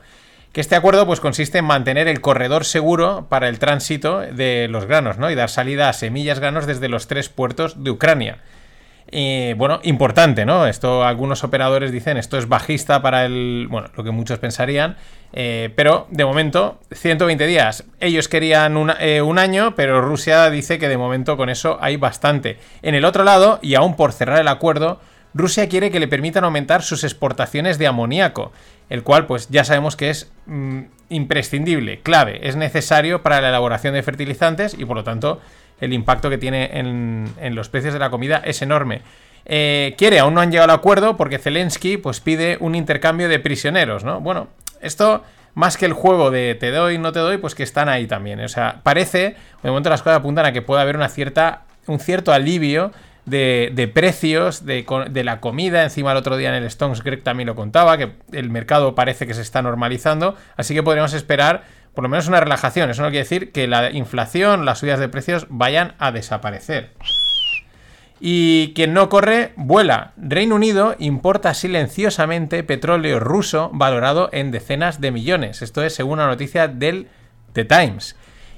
que 0.53 0.63
este 0.63 0.75
acuerdo 0.75 1.05
pues 1.05 1.21
consiste 1.21 1.59
en 1.59 1.67
mantener 1.67 2.09
el 2.09 2.23
corredor 2.23 2.65
seguro 2.65 3.27
para 3.29 3.49
el 3.49 3.59
tránsito 3.59 4.21
de 4.21 4.69
los 4.71 4.87
granos, 4.87 5.19
¿no? 5.19 5.31
Y 5.31 5.35
dar 5.35 5.51
salida 5.51 5.91
a 5.91 5.93
semillas 5.93 6.41
granos 6.41 6.67
desde 6.67 6.89
los 6.89 7.07
tres 7.07 7.29
puertos 7.29 7.85
de 7.85 7.91
Ucrania 7.91 8.39
bueno, 9.57 9.81
importante, 9.83 10.45
¿no? 10.45 10.67
Esto 10.67 11.05
algunos 11.05 11.45
operadores 11.45 11.93
dicen, 11.93 12.17
esto 12.17 12.39
es 12.39 12.49
bajista 12.49 13.03
para 13.03 13.25
el, 13.25 13.69
bueno, 13.71 13.89
lo 13.97 14.05
que 14.05 14.11
muchos 14.11 14.39
pensarían, 14.39 14.97
eh, 15.33 15.71
pero 15.77 16.07
de 16.11 16.25
momento, 16.25 16.81
120 16.93 17.47
días. 17.47 17.85
Ellos 18.01 18.29
querían 18.29 18.77
eh, 19.01 19.21
un 19.21 19.39
año, 19.39 19.75
pero 19.75 20.01
Rusia 20.01 20.49
dice 20.51 20.79
que 20.79 20.89
de 20.89 20.97
momento 20.97 21.37
con 21.37 21.51
eso 21.51 21.79
hay 21.81 21.97
bastante. 21.97 22.59
En 22.83 22.95
el 22.95 23.05
otro 23.05 23.23
lado, 23.23 23.59
y 23.63 23.75
aún 23.75 23.97
por 23.97 24.13
cerrar 24.13 24.41
el 24.41 24.49
acuerdo, 24.49 25.01
Rusia 25.35 25.69
quiere 25.69 25.91
que 25.91 26.01
le 26.01 26.09
permitan 26.09 26.45
aumentar 26.45 26.83
sus 26.83 27.05
exportaciones 27.05 27.77
de 27.77 27.87
amoníaco, 27.87 28.53
el 28.89 29.03
cual 29.03 29.27
pues 29.27 29.49
ya 29.51 29.65
sabemos 29.65 29.95
que 29.95 30.09
es 30.09 30.33
mm, 30.47 30.85
imprescindible, 31.09 32.01
clave, 32.01 32.41
es 32.49 32.57
necesario 32.57 33.23
para 33.23 33.41
la 33.41 33.51
elaboración 33.51 33.95
de 33.95 34.03
fertilizantes 34.03 34.75
y 34.79 34.85
por 34.85 34.97
lo 34.97 35.05
tanto 35.05 35.41
el 35.81 35.93
impacto 35.93 36.31
que 36.31 36.39
tiene 36.39 36.71
en, 36.73 37.55
los 37.55 37.69
precios 37.69 37.93
de 37.93 38.01
la 38.01 38.11
comida 38.11 38.43
es 38.45 38.63
enorme. 38.63 39.03
Eh, 39.45 39.95
quiere, 39.97 40.19
aún 40.19 40.35
no 40.35 40.41
han 40.41 40.51
llegado 40.51 40.73
al 40.73 40.79
acuerdo 40.79 41.17
porque 41.17 41.39
Zelensky 41.39 41.97
pues 41.97 42.21
pide 42.21 42.57
un 42.61 42.75
intercambio 42.75 43.29
de 43.29 43.39
prisioneros, 43.39 44.03
¿no? 44.03 44.21
Bueno, 44.21 44.49
esto 44.81 45.23
más 45.55 45.77
que 45.77 45.87
el 45.87 45.93
juego 45.93 46.31
de 46.31 46.55
te 46.55 46.71
doy, 46.71 46.99
no 46.99 47.13
te 47.13 47.21
doy, 47.21 47.39
pues 47.39 47.55
que 47.55 47.63
están 47.63 47.89
ahí 47.89 48.07
también. 48.07 48.41
O 48.41 48.49
sea, 48.49 48.81
parece, 48.83 49.37
de 49.63 49.69
momento 49.71 49.89
las 49.89 50.03
cosas 50.03 50.19
apuntan 50.19 50.47
a 50.47 50.53
que 50.53 50.63
puede 50.63 50.83
haber 50.83 50.97
una 50.97 51.09
cierta, 51.09 51.63
un 51.87 52.01
cierto 52.01 52.33
alivio 52.33 52.93
de, 53.27 53.91
precios 53.93 54.65
de, 54.65 54.87
de, 55.11 55.25
la 55.25 55.41
comida. 55.41 55.83
Encima 55.83 56.13
el 56.13 56.17
otro 56.17 56.37
día 56.37 56.49
en 56.49 56.63
el 56.63 56.65
Stones 56.65 57.03
Greg 57.03 57.23
también 57.23 57.49
lo 57.49 57.55
contaba, 57.55 57.99
que 57.99 58.13
el 58.33 58.51
mercado 58.51 58.95
parece 58.95 59.27
que 59.27 59.35
se 59.35 59.43
está 59.43 59.63
normalizando. 59.63 60.37
Así 60.57 60.75
que 60.75 60.83
podríamos 60.83 61.13
esperar 61.13 61.65
por 61.95 62.03
lo 62.03 62.09
menos 62.09 62.29
una 62.29 62.41
relajación. 62.41 62.91
Eso 62.91 63.03
no 63.03 63.09
quiere 63.09 63.25
decir 63.25 63.53
que 63.53 63.67
la 63.67 63.91
inflación, 63.91 64.65
las 64.65 64.79
subidas 64.79 65.01
de 65.01 65.09
precios 65.09 65.47
vayan 65.49 65.95
a 65.99 66.13
desaparecer. 66.13 66.93
Y 68.21 68.73
quien 68.75 68.95
no 68.95 69.09
corre, 69.09 69.53
vuela. 69.57 70.13
Reino 70.17 70.55
Unido 70.55 70.95
importa 70.99 71.53
silenciosamente 71.53 72.63
petróleo 72.63 73.21
ruso 73.21 73.71
valorado 73.75 74.31
en 74.33 74.51
decenas 74.51 75.01
de 75.01 75.11
millones. 75.11 75.61
Esto 75.61 75.83
es 75.83 75.95
según 75.95 76.15
una 76.15 76.29
noticia 76.29 76.69
del 76.69 77.09
The 77.53 77.65
Times. 77.65 78.17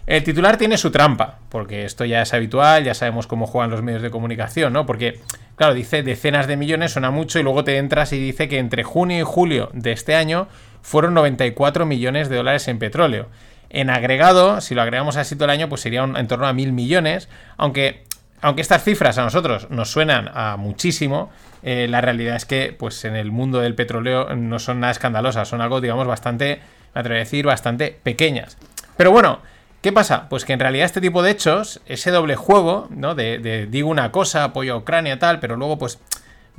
El 0.09 0.24
titular 0.24 0.56
tiene 0.56 0.78
su 0.78 0.90
trampa, 0.90 1.34
porque 1.50 1.84
esto 1.84 2.06
ya 2.06 2.22
es 2.22 2.32
habitual, 2.32 2.82
ya 2.82 2.94
sabemos 2.94 3.26
cómo 3.26 3.46
juegan 3.46 3.70
los 3.70 3.82
medios 3.82 4.00
de 4.00 4.09
comunicación, 4.09 4.72
¿no? 4.72 4.86
Porque, 4.86 5.20
claro, 5.54 5.74
dice 5.74 6.02
decenas 6.02 6.46
de 6.46 6.56
millones, 6.56 6.92
suena 6.92 7.11
mucho, 7.11 7.38
y 7.38 7.42
luego 7.42 7.62
te 7.62 7.76
entras 7.76 8.14
y 8.14 8.18
dice 8.18 8.48
que 8.48 8.59
entre 8.59 8.84
junio 8.84 9.18
y 9.18 9.22
julio 9.22 9.68
de 9.74 9.92
este 9.92 10.14
año 10.14 10.48
fueron 10.80 11.12
94 11.12 11.84
millones 11.84 12.30
de 12.30 12.36
dólares 12.36 12.68
en 12.68 12.78
petróleo. 12.78 13.28
En 13.68 13.90
agregado, 13.90 14.62
si 14.62 14.74
lo 14.74 14.80
agregamos 14.80 15.18
así 15.18 15.36
todo 15.36 15.44
el 15.44 15.50
año, 15.50 15.68
pues 15.68 15.82
sería 15.82 16.02
en 16.04 16.26
torno 16.26 16.46
a 16.46 16.54
mil 16.54 16.72
millones, 16.72 17.28
aunque, 17.59 18.04
aunque 18.40 18.62
estas 18.62 18.84
cifras 18.84 19.18
a 19.18 19.24
nosotros 19.24 19.68
nos 19.68 19.90
suenan 19.90 20.30
a 20.32 20.56
muchísimo, 20.56 21.30
eh, 21.62 21.86
la 21.86 22.00
realidad 22.00 22.36
es 22.36 22.46
que 22.46 22.74
pues 22.78 23.04
en 23.04 23.14
el 23.14 23.30
mundo 23.30 23.61
del 23.61 23.74
petróleo 23.74 24.34
no 24.34 24.59
son 24.59 24.80
nada 24.80 24.90
escandalosas, 24.90 25.48
son 25.48 25.61
algo, 25.61 25.82
digamos, 25.82 26.06
bastante, 26.06 26.62
me 26.94 27.00
atrevo 27.02 27.16
a 27.16 27.18
decir, 27.18 27.44
bastante 27.44 27.94
pequeñas. 28.02 28.56
Pero 28.96 29.11
bueno, 29.11 29.40
¿Qué 29.81 29.93
pasa? 29.93 30.29
Pues 30.29 30.45
que 30.45 30.53
en 30.53 30.61
realidad 30.61 30.87
este 30.87 31.01
tipo 31.01 31.22
de 31.22 31.31
hechos, 31.31 31.81
ese 31.87 32.11
doble 32.11 32.37
juego, 32.37 32.89
¿no? 32.91 33.14
De, 33.14 33.66
digo 33.70 33.89
una 33.89 34.11
cosa, 34.11 34.45
apoyo 34.45 34.74
a 34.74 34.76
Ucrania, 34.79 35.18
tal, 35.18 35.39
pero 35.39 35.57
luego 35.57 35.79
pues 35.79 35.99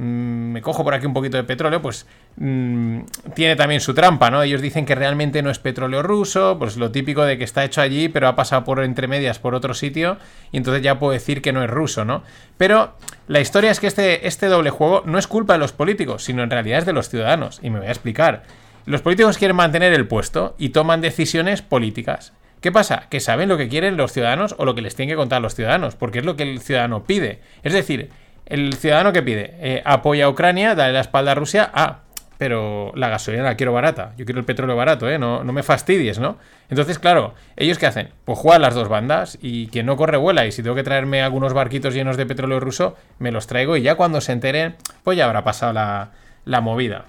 Mm, 0.02 0.54
me 0.54 0.62
cojo 0.62 0.86
por 0.86 0.94
aquí 0.94 1.06
un 1.06 1.14
poquito 1.14 1.36
de 1.36 1.44
petróleo, 1.44 1.82
pues 1.82 2.06
mm, 2.38 3.02
tiene 3.36 3.58
también 3.58 3.82
su 3.82 3.94
trampa, 3.94 4.32
¿no? 4.32 4.42
Ellos 4.42 4.62
dicen 4.62 4.86
que 4.86 4.96
realmente 4.96 5.42
no 5.42 5.50
es 5.50 5.60
petróleo 5.60 6.02
ruso, 6.02 6.56
pues 6.58 6.78
lo 6.78 6.90
típico 6.90 7.26
de 7.26 7.38
que 7.38 7.44
está 7.44 7.66
hecho 7.66 7.82
allí, 7.82 8.08
pero 8.08 8.30
ha 8.30 8.36
pasado 8.38 8.64
por 8.64 8.82
entre 8.82 9.10
medias 9.10 9.40
por 9.40 9.56
otro 9.56 9.74
sitio, 9.74 10.18
y 10.54 10.58
entonces 10.58 10.82
ya 10.84 11.00
puedo 11.00 11.12
decir 11.12 11.42
que 11.42 11.52
no 11.52 11.62
es 11.62 11.70
ruso, 11.70 12.06
¿no? 12.06 12.24
Pero 12.58 12.94
la 13.28 13.42
historia 13.42 13.72
es 13.72 13.82
que 13.82 13.88
este, 13.88 14.26
este 14.26 14.46
doble 14.46 14.70
juego 14.70 15.04
no 15.06 15.18
es 15.18 15.28
culpa 15.28 15.52
de 15.52 15.60
los 15.60 15.74
políticos, 15.74 16.24
sino 16.24 16.44
en 16.44 16.50
realidad 16.50 16.80
es 16.80 16.86
de 16.86 16.94
los 16.94 17.10
ciudadanos, 17.10 17.60
y 17.62 17.70
me 17.70 17.80
voy 17.80 17.90
a 17.90 17.92
explicar. 17.92 18.44
Los 18.86 19.02
políticos 19.02 19.38
quieren 19.38 19.58
mantener 19.58 19.92
el 19.92 20.08
puesto 20.08 20.56
y 20.58 20.70
toman 20.70 21.02
decisiones 21.02 21.62
políticas. 21.62 22.32
¿Qué 22.62 22.72
pasa? 22.72 23.08
Que 23.10 23.20
saben 23.20 23.48
lo 23.48 23.58
que 23.58 23.70
quieren 23.70 23.96
los 23.96 24.12
ciudadanos 24.12 24.56
o 24.58 24.66
lo 24.66 24.76
que 24.76 24.82
les 24.82 24.96
tienen 24.96 25.14
que 25.14 25.18
contar 25.18 25.42
los 25.42 25.56
ciudadanos, 25.56 25.96
porque 25.96 26.20
es 26.20 26.26
lo 26.26 26.36
que 26.36 26.44
el 26.44 26.60
ciudadano 26.60 27.04
pide. 27.04 27.40
Es 27.64 27.74
decir, 27.74 28.10
el 28.46 28.74
ciudadano 28.74 29.14
que 29.14 29.22
pide, 29.22 29.56
eh, 29.60 29.82
apoya 29.86 30.26
a 30.26 30.30
Ucrania, 30.30 30.76
dale 30.76 30.94
la 30.94 31.00
espalda 31.00 31.32
a 31.32 31.36
Rusia, 31.36 31.70
ah, 31.74 32.00
pero 32.38 32.92
la 32.96 33.10
gasolina 33.10 33.44
la 33.44 33.56
quiero 33.56 33.74
barata, 33.74 34.14
yo 34.18 34.26
quiero 34.26 34.40
el 34.40 34.46
petróleo 34.46 34.76
barato, 34.76 35.10
¿eh? 35.10 35.20
no, 35.20 35.44
no 35.44 35.54
me 35.54 35.62
fastidies, 35.62 36.20
¿no? 36.20 36.38
Entonces, 36.70 36.98
claro, 36.98 37.34
¿ellos 37.58 37.78
qué 37.78 37.86
hacen? 37.86 38.10
Pues 38.26 38.40
juegan 38.40 38.62
las 38.62 38.76
dos 38.76 38.88
bandas 38.88 39.38
y 39.42 39.68
quien 39.68 39.86
no 39.86 39.98
corre 39.98 40.18
vuela 40.18 40.46
y 40.46 40.52
si 40.52 40.64
tengo 40.64 40.76
que 40.76 40.84
traerme 40.84 41.22
algunos 41.22 41.54
barquitos 41.54 41.94
llenos 41.94 42.18
de 42.18 42.26
petróleo 42.26 42.60
ruso, 42.60 42.96
me 43.20 43.32
los 43.32 43.46
traigo 43.46 43.78
y 43.78 43.82
ya 43.82 43.96
cuando 43.96 44.22
se 44.22 44.32
enteren, 44.32 44.76
pues 45.04 45.18
ya 45.18 45.26
habrá 45.26 45.44
pasado 45.44 45.74
la, 45.74 46.12
la 46.46 46.62
movida. 46.62 47.06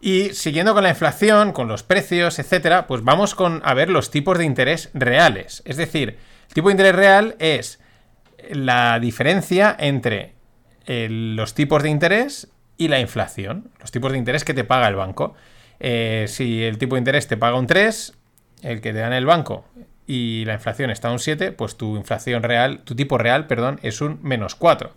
Y 0.00 0.30
siguiendo 0.30 0.74
con 0.74 0.84
la 0.84 0.90
inflación, 0.90 1.52
con 1.52 1.66
los 1.66 1.82
precios, 1.82 2.38
etcétera, 2.38 2.86
pues 2.86 3.02
vamos 3.02 3.34
con 3.34 3.60
a 3.64 3.74
ver 3.74 3.90
los 3.90 4.10
tipos 4.10 4.38
de 4.38 4.44
interés 4.44 4.90
reales. 4.94 5.62
Es 5.64 5.76
decir, 5.76 6.18
el 6.48 6.54
tipo 6.54 6.68
de 6.68 6.72
interés 6.72 6.94
real 6.94 7.36
es 7.40 7.80
la 8.50 9.00
diferencia 9.00 9.74
entre 9.78 10.34
los 10.86 11.54
tipos 11.54 11.82
de 11.82 11.90
interés 11.90 12.48
y 12.76 12.88
la 12.88 13.00
inflación, 13.00 13.70
los 13.80 13.90
tipos 13.90 14.12
de 14.12 14.18
interés 14.18 14.44
que 14.44 14.54
te 14.54 14.64
paga 14.64 14.88
el 14.88 14.94
banco. 14.94 15.34
Eh, 15.80 16.26
si 16.28 16.62
el 16.62 16.78
tipo 16.78 16.94
de 16.94 17.00
interés 17.00 17.26
te 17.26 17.36
paga 17.36 17.58
un 17.58 17.66
3, 17.66 18.14
el 18.62 18.80
que 18.80 18.92
te 18.92 19.00
da 19.00 19.08
en 19.08 19.12
el 19.12 19.26
banco, 19.26 19.66
y 20.06 20.44
la 20.46 20.54
inflación 20.54 20.90
está 20.90 21.10
un 21.10 21.18
7, 21.18 21.52
pues 21.52 21.76
tu 21.76 21.96
inflación 21.96 22.42
real, 22.42 22.80
tu 22.84 22.94
tipo 22.94 23.18
real, 23.18 23.46
perdón, 23.46 23.78
es 23.82 24.00
un 24.00 24.20
menos 24.22 24.54
4. 24.54 24.92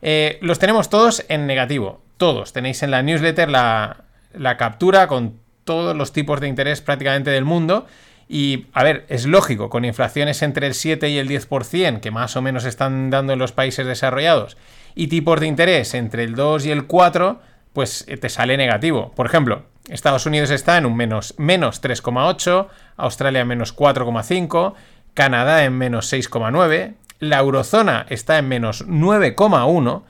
Eh, 0.00 0.38
los 0.40 0.58
tenemos 0.58 0.88
todos 0.88 1.24
en 1.28 1.46
negativo, 1.46 2.00
todos. 2.16 2.52
Tenéis 2.52 2.82
en 2.82 2.92
la 2.92 3.02
newsletter 3.02 3.50
la, 3.50 4.04
la 4.32 4.56
captura 4.56 5.06
con 5.06 5.38
todos 5.64 5.96
los 5.96 6.12
tipos 6.12 6.40
de 6.40 6.48
interés 6.48 6.80
prácticamente 6.80 7.30
del 7.30 7.44
mundo 7.44 7.86
y, 8.28 8.66
a 8.74 8.84
ver, 8.84 9.06
es 9.08 9.26
lógico, 9.26 9.70
con 9.70 9.84
inflaciones 9.84 10.42
entre 10.42 10.66
el 10.66 10.74
7 10.74 11.08
y 11.08 11.18
el 11.18 11.28
10%, 11.28 12.00
que 12.00 12.10
más 12.10 12.36
o 12.36 12.42
menos 12.42 12.64
están 12.64 13.10
dando 13.10 13.32
en 13.32 13.38
los 13.38 13.52
países 13.52 13.86
desarrollados, 13.86 14.58
y 14.94 15.08
tipos 15.08 15.40
de 15.40 15.46
interés 15.46 15.94
entre 15.94 16.24
el 16.24 16.34
2 16.34 16.66
y 16.66 16.70
el 16.70 16.86
4, 16.86 17.40
pues 17.72 18.04
eh, 18.06 18.18
te 18.18 18.28
sale 18.28 18.56
negativo. 18.56 19.12
Por 19.14 19.26
ejemplo, 19.26 19.62
Estados 19.88 20.26
Unidos 20.26 20.50
está 20.50 20.76
en 20.76 20.84
un 20.84 20.96
menos, 20.96 21.34
menos 21.38 21.82
3,8, 21.82 22.68
Australia 22.96 23.40
en 23.40 23.48
menos 23.48 23.74
4,5, 23.74 24.74
Canadá 25.14 25.64
en 25.64 25.72
menos 25.78 26.12
6,9, 26.12 26.94
la 27.20 27.38
eurozona 27.38 28.06
está 28.08 28.38
en 28.38 28.48
menos 28.48 28.86
9,1 28.86 30.02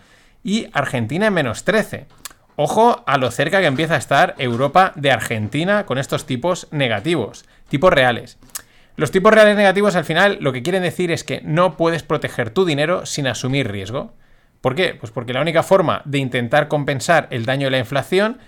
y 0.43 0.69
Argentina 0.73 1.29
en 1.29 1.35
menos 1.35 1.65
13. 1.65 2.07
Ojo 2.61 3.05
a 3.07 3.19
lo 3.19 3.31
cerca 3.31 3.61
que 3.61 3.67
empieza 3.67 3.95
a 3.95 3.99
estar 3.99 4.35
Europa 4.37 4.93
de 4.97 5.13
Argentina 5.13 5.87
con 5.87 5.97
estos 5.97 6.27
tipos 6.27 6.67
negativos, 6.73 7.45
tipos 7.69 7.93
reales. 7.93 8.37
Los 8.97 9.13
tipos 9.13 9.33
reales 9.33 9.57
negativos 9.57 9.95
al 9.95 10.05
final 10.05 10.39
lo 10.41 10.53
que 10.53 10.65
quieren 10.65 10.83
decir 10.83 11.13
es 11.13 11.23
que 11.23 11.41
no 11.45 11.77
puedes 11.77 12.03
proteger 12.03 12.51
tu 12.51 12.65
dinero 12.65 13.07
sin 13.07 13.29
asumir 13.29 13.71
riesgo. 13.71 14.13
¿Por 14.61 14.75
qué? 14.75 14.97
Pues 14.99 15.13
porque 15.13 15.33
la 15.33 15.41
única 15.41 15.63
forma 15.63 16.03
de 16.05 16.19
intentar 16.19 16.67
compensar 16.67 17.29
el 17.31 17.47
daño 17.47 17.69
de 17.69 17.71
la 17.71 17.79
inflación 17.79 18.39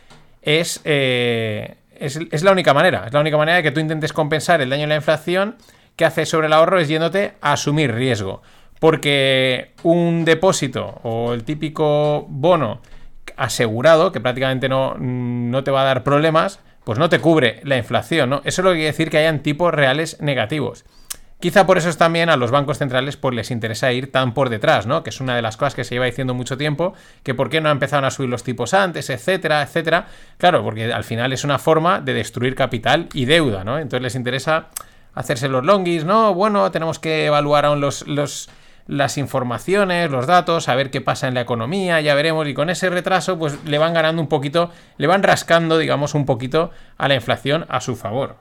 es, 0.43 0.81
eh, 0.83 1.77
es, 1.95 2.19
es, 2.33 2.43
la 2.43 2.51
única 2.51 2.75
manera. 2.75 3.05
Es 3.07 3.13
la 3.13 3.21
única 3.21 3.37
manera 3.37 3.59
de 3.59 3.63
que 3.63 3.71
tú 3.71 3.79
intentes 3.79 4.13
compensar 4.13 4.61
el 4.61 4.71
daño 4.71 4.83
de 4.83 4.89
la 4.89 4.97
inflación 4.97 5.55
que 5.95 6.05
hace 6.05 6.27
sobre 6.27 6.49
el 6.49 6.53
ahorro 6.53 6.81
es 6.81 6.89
yéndote 6.89 7.35
a 7.41 7.53
asumir 7.53 7.95
riesgo. 7.95 8.43
Porque 8.81 9.71
un 9.85 10.25
depósito 10.25 10.99
o 11.05 11.33
el 11.33 11.45
típico 11.45 12.27
bono 12.29 12.81
asegurado, 13.41 14.13
que 14.13 14.21
prácticamente 14.21 14.69
no, 14.69 14.95
no 14.99 15.65
te 15.65 15.71
va 15.71 15.81
a 15.81 15.87
dar 15.87 16.05
problemas, 16.05 16.61
pues 16.85 16.99
no 16.99 17.09
te 17.09 17.21
cubre 17.21 17.61
la 17.65 17.79
inflación, 17.79 18.29
¿no? 18.29 18.43
Eso 18.45 18.61
es 18.61 18.65
lo 18.65 18.71
que 18.71 18.77
quiere 18.77 18.93
decir 18.93 19.11
que 19.11 19.17
hayan 19.17 19.41
tipos 19.41 19.73
reales 19.73 20.21
negativos. 20.21 20.85
Quizá 21.41 21.67
por 21.67 21.79
eso 21.79 21.89
es 21.89 21.97
también 21.97 22.29
a 22.29 22.37
los 22.37 22.51
bancos 22.51 22.77
centrales 22.77 23.17
pues 23.17 23.35
les 23.35 23.51
interesa 23.51 23.91
ir 23.93 24.13
tan 24.13 24.35
por 24.35 24.51
detrás, 24.51 24.87
¿no? 24.87 25.03
Que 25.03 25.09
es 25.09 25.23
una 25.23 25.35
de 25.35 25.41
las 25.41 25.57
cosas 25.57 25.75
que 25.75 25.85
se 25.85 25.95
lleva 25.95 26.05
diciendo 26.05 26.35
mucho 26.35 26.59
tiempo, 26.59 26.93
que 27.23 27.35
por 27.35 27.49
qué 27.49 27.63
no 27.63 27.71
empezaron 27.71 28.05
a 28.05 28.11
subir 28.11 28.29
los 28.29 28.43
tipos 28.43 28.75
antes, 28.75 29.09
etcétera, 29.09 29.63
etcétera. 29.63 30.07
Claro, 30.37 30.63
porque 30.63 30.93
al 30.93 31.05
final 31.05 31.33
es 31.33 31.43
una 31.43 31.59
forma 31.59 32.03
de 32.03 32.13
destruir 32.13 32.55
capital 32.55 33.09
y 33.15 33.25
deuda, 33.25 33.65
¿no? 33.65 33.79
Entonces 33.79 34.03
les 34.03 34.15
interesa 34.17 34.67
hacerse 35.15 35.49
los 35.49 35.65
longis, 35.65 36.05
¿no? 36.05 36.35
Bueno, 36.35 36.71
tenemos 36.71 36.99
que 36.99 37.25
evaluar 37.25 37.65
aún 37.65 37.81
los, 37.81 38.07
los, 38.07 38.51
las 38.87 39.19
informaciones, 39.19 40.11
los 40.11 40.27
datos, 40.27 40.69
a 40.69 40.75
ver 40.75 40.91
qué 40.91 41.01
pasa 41.01 41.29
en 41.29 41.35
la 41.35 41.41
economía, 41.41 42.01
ya 42.01 42.15
veremos, 42.15 42.47
y 42.49 42.55
con 42.55 42.71
ese 42.71 42.91
retraso 42.91 43.39
pues 43.39 43.63
le 43.65 43.79
van 43.79 43.95
ganando 43.95 44.21
un 44.21 44.29
poquito, 44.29 44.71
le 44.97 45.07
van 45.07 45.23
rascando, 45.23 45.79
digamos, 45.79 46.15
un 46.15 46.27
poquito 46.27 46.71
a 46.99 47.09
la 47.09 47.15
inflación 47.15 47.67
a 47.69 47.81
su 47.81 47.97
favor. 47.97 48.37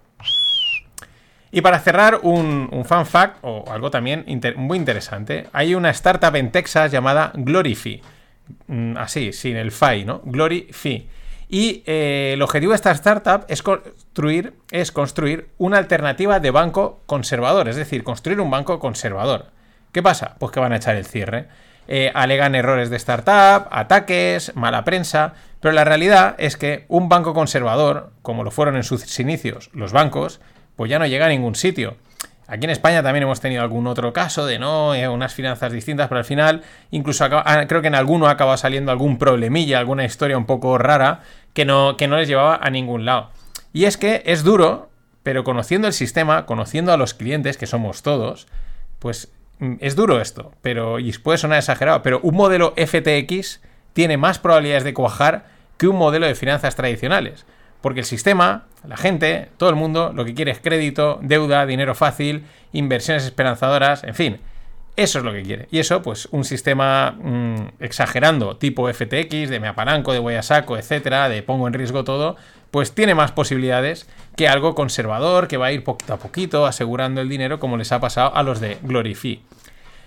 Y 1.52 1.62
para 1.62 1.80
cerrar, 1.80 2.20
un, 2.24 2.70
un 2.72 2.86
fact, 2.86 3.38
o 3.42 3.66
algo 3.72 3.90
también 3.90 4.26
muy 4.56 4.78
interesante, 4.78 5.48
hay 5.52 5.74
una 5.74 5.90
startup 5.90 6.36
en 6.36 6.52
Texas 6.52 6.92
llamada 6.92 7.32
Glorify, 7.34 8.02
mm, 8.68 8.98
así, 8.98 9.34
sin 9.34 9.56
el 9.56 9.72
FI, 9.72 10.06
¿no? 10.06 10.22
Glorify. 10.26 11.08
Y 11.52 11.82
eh, 11.88 12.34
el 12.36 12.42
objetivo 12.44 12.74
de 12.74 12.76
esta 12.76 12.92
startup 12.92 13.46
es 13.48 13.64
construir, 13.64 14.54
es 14.70 14.92
construir 14.92 15.50
una 15.58 15.80
alternativa 15.80 16.40
de 16.40 16.52
banco 16.52 17.02
conservador, 17.08 17.68
es 17.68 17.76
decir, 17.76 18.04
construir 18.04 18.40
un 18.40 18.52
banco 18.52 18.78
conservador. 18.78 19.48
¿Qué 19.92 20.04
pasa? 20.04 20.36
Pues 20.40 20.52
que 20.52 20.60
van 20.60 20.74
a 20.74 20.78
echar 20.78 20.96
el 20.96 21.06
cierre. 21.06 21.48
Eh, 21.88 22.12
alegan 22.14 22.54
errores 22.54 22.92
de 22.92 22.98
startup, 22.98 23.68
ataques, 23.72 24.56
mala 24.56 24.84
prensa, 24.84 25.34
pero 25.60 25.72
la 25.72 25.84
realidad 25.84 26.36
es 26.38 26.56
que 26.56 26.86
un 26.88 27.10
banco 27.10 27.34
conservador, 27.34 28.12
como 28.22 28.44
lo 28.44 28.52
fueron 28.52 28.76
en 28.76 28.84
sus 28.84 29.20
inicios 29.20 29.72
los 29.74 29.92
bancos, 29.92 30.40
pues 30.76 30.92
ya 30.92 31.00
no 31.00 31.08
llega 31.08 31.26
a 31.26 31.30
ningún 31.30 31.56
sitio. 31.56 31.98
Aquí 32.48 32.66
en 32.66 32.72
España 32.72 33.04
también 33.04 33.24
hemos 33.24 33.42
tenido 33.42 33.62
algún 33.62 33.86
otro 33.88 34.14
caso 34.14 34.46
de 34.46 34.58
no, 34.58 34.96
eh, 34.96 35.08
unas 35.08 35.34
finanzas 35.34 35.72
distintas, 35.72 36.08
pero 36.08 36.20
al 36.20 36.26
final, 36.26 36.64
incluso 36.90 37.26
ah, 37.30 37.66
creo 37.68 37.82
que 37.82 37.88
en 37.88 37.96
alguno 37.96 38.28
acaba 38.28 38.58
saliendo 38.58 38.92
algún 38.92 39.18
problemilla, 39.18 39.80
alguna 39.80 40.06
historia 40.06 40.38
un 40.38 40.46
poco 40.46 40.78
rara 40.78 41.22
que 41.54 41.66
no, 41.66 41.98
que 41.98 42.08
no 42.08 42.18
les 42.18 42.28
llevaba 42.28 42.60
a 42.62 42.70
ningún 42.70 43.06
lado. 43.06 43.30
Y 43.74 43.86
es 43.86 43.98
que 43.98 44.24
es 44.26 44.44
duro, 44.44 44.90
pero 45.22 45.44
conociendo 45.44 45.88
el 45.88 45.94
sistema, 45.94 46.46
conociendo 46.46 46.92
a 46.92 46.98
los 46.98 47.14
clientes, 47.14 47.58
que 47.58 47.68
somos 47.68 48.02
todos, 48.02 48.48
pues 48.98 49.32
es 49.80 49.95
duro 49.95 50.22
esto, 50.22 50.53
pero 50.62 50.99
y 50.99 51.12
puede 51.14 51.38
sonar 51.38 51.60
exagerado, 51.60 52.01
pero 52.01 52.20
un 52.22 52.36
modelo 52.36 52.74
FTX 52.78 53.62
tiene 53.93 54.18
más 54.18 54.39
probabilidades 54.39 54.84
de 54.84 54.93
cuajar 54.93 55.45
que 55.78 55.88
un 55.88 55.97
modelo 55.97 56.28
de 56.28 56.36
finanzas 56.36 56.76
tradicionales. 56.76 57.45
Porque 57.82 58.01
el 58.01 58.05
sistema, 58.05 58.66
la 58.86 58.97
gente, 58.97 59.49
todo 59.57 59.70
el 59.70 59.76
mundo, 59.76 60.12
lo 60.14 60.26
que 60.26 60.34
quiere 60.34 60.51
es 60.51 60.60
crédito, 60.60 61.20
deuda, 61.22 61.66
dinero 61.66 61.95
fácil, 61.95 62.45
inversiones 62.74 63.24
esperanzadoras, 63.24 64.03
en 64.03 64.16
fin. 64.16 64.39
Eso 64.97 65.20
es 65.20 65.26
lo 65.26 65.32
que 65.32 65.43
quiere. 65.43 65.68
Y 65.72 65.80
eso, 65.80 66.01
pues, 66.01 66.28
un 66.32 66.43
sistema 66.43 67.12
mmm, 67.12 67.70
exagerando, 67.80 68.57
tipo 68.57 68.91
FTX, 68.91 69.49
de 69.49 69.60
me 69.62 69.70
apalanco, 69.70 70.12
de 70.12 70.20
voy 70.20 70.36
a 70.36 70.43
saco, 70.43 70.78
etcétera, 70.78 71.30
de 71.30 71.41
pongo 71.41 71.68
en 71.68 71.74
riesgo 71.74 72.03
todo, 72.03 72.36
pues 72.72 72.93
tiene 72.93 73.15
más 73.15 73.32
posibilidades 73.32 74.07
que 74.36 74.47
algo 74.47 74.76
conservador, 74.76 75.47
que 75.47 75.57
va 75.57 75.67
a 75.67 75.72
ir 75.72 75.84
poquito 75.84 76.13
a 76.13 76.17
poquito 76.17 76.65
asegurando 76.65 77.22
el 77.22 77.30
dinero, 77.30 77.59
como 77.59 77.78
les 77.78 77.91
ha 77.91 77.99
pasado 77.99 78.36
a 78.36 78.43
los 78.43 78.59
de 78.59 78.78
Glorify. 78.84 79.41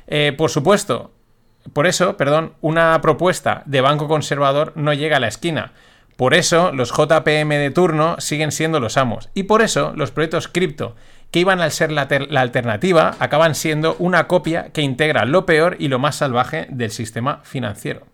Eh, 0.06 0.34
por 0.36 0.50
supuesto, 0.50 1.12
por 1.72 1.86
eso, 1.86 2.16
perdón, 2.16 2.54
una 2.60 3.00
propuesta 3.00 3.62
de 3.66 3.80
banco 3.80 4.08
conservador 4.08 4.72
no 4.76 4.92
llega 4.92 5.18
a 5.18 5.20
la 5.20 5.28
esquina 5.28 5.72
por 6.16 6.34
eso 6.34 6.72
los 6.72 6.92
JPM 6.92 7.48
de 7.48 7.70
turno 7.70 8.16
siguen 8.18 8.52
siendo 8.52 8.80
los 8.80 8.96
amos. 8.96 9.30
Y 9.34 9.44
por 9.44 9.62
eso 9.62 9.92
los 9.96 10.10
proyectos 10.10 10.48
cripto 10.48 10.94
que 11.30 11.40
iban 11.40 11.60
a 11.60 11.70
ser 11.70 11.90
la, 11.90 12.06
la, 12.28 12.42
alternativa 12.42 13.16
acaban 13.18 13.54
siendo 13.54 13.96
una 13.98 14.28
copia 14.28 14.68
que 14.72 14.82
integra 14.82 15.24
lo 15.24 15.46
peor 15.46 15.76
y 15.78 15.88
lo 15.88 15.98
más 15.98 16.16
salvaje 16.16 16.66
del 16.70 16.90
sistema 16.90 17.40
financiero. 17.42 18.06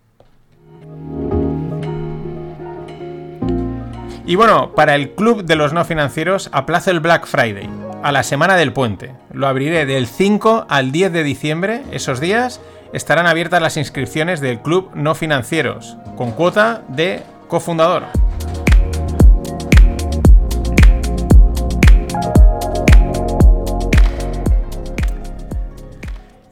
Y 4.29 4.35
bueno, 4.35 4.73
para 4.75 4.93
el 4.93 5.15
club 5.15 5.43
de 5.43 5.55
los 5.55 5.73
no 5.73 5.83
financieros 5.85 6.51
aplazo 6.51 6.91
el 6.91 6.99
Black 6.99 7.25
Friday 7.25 7.67
a 8.03 8.11
la 8.11 8.21
semana 8.21 8.57
del 8.57 8.73
puente. 8.73 9.11
Lo 9.33 9.47
abriré 9.47 9.87
del 9.87 10.05
5 10.05 10.67
al 10.69 10.91
10 10.91 11.11
de 11.13 11.23
diciembre. 11.23 11.81
Esos 11.89 12.19
días 12.19 12.61
estarán 12.93 13.25
abiertas 13.25 13.59
las 13.59 13.75
inscripciones 13.75 14.39
del 14.39 14.59
club 14.59 14.91
no 14.93 15.15
financieros 15.15 15.97
con 16.15 16.31
cuota 16.31 16.83
de 16.89 17.23
cofundador. 17.47 18.03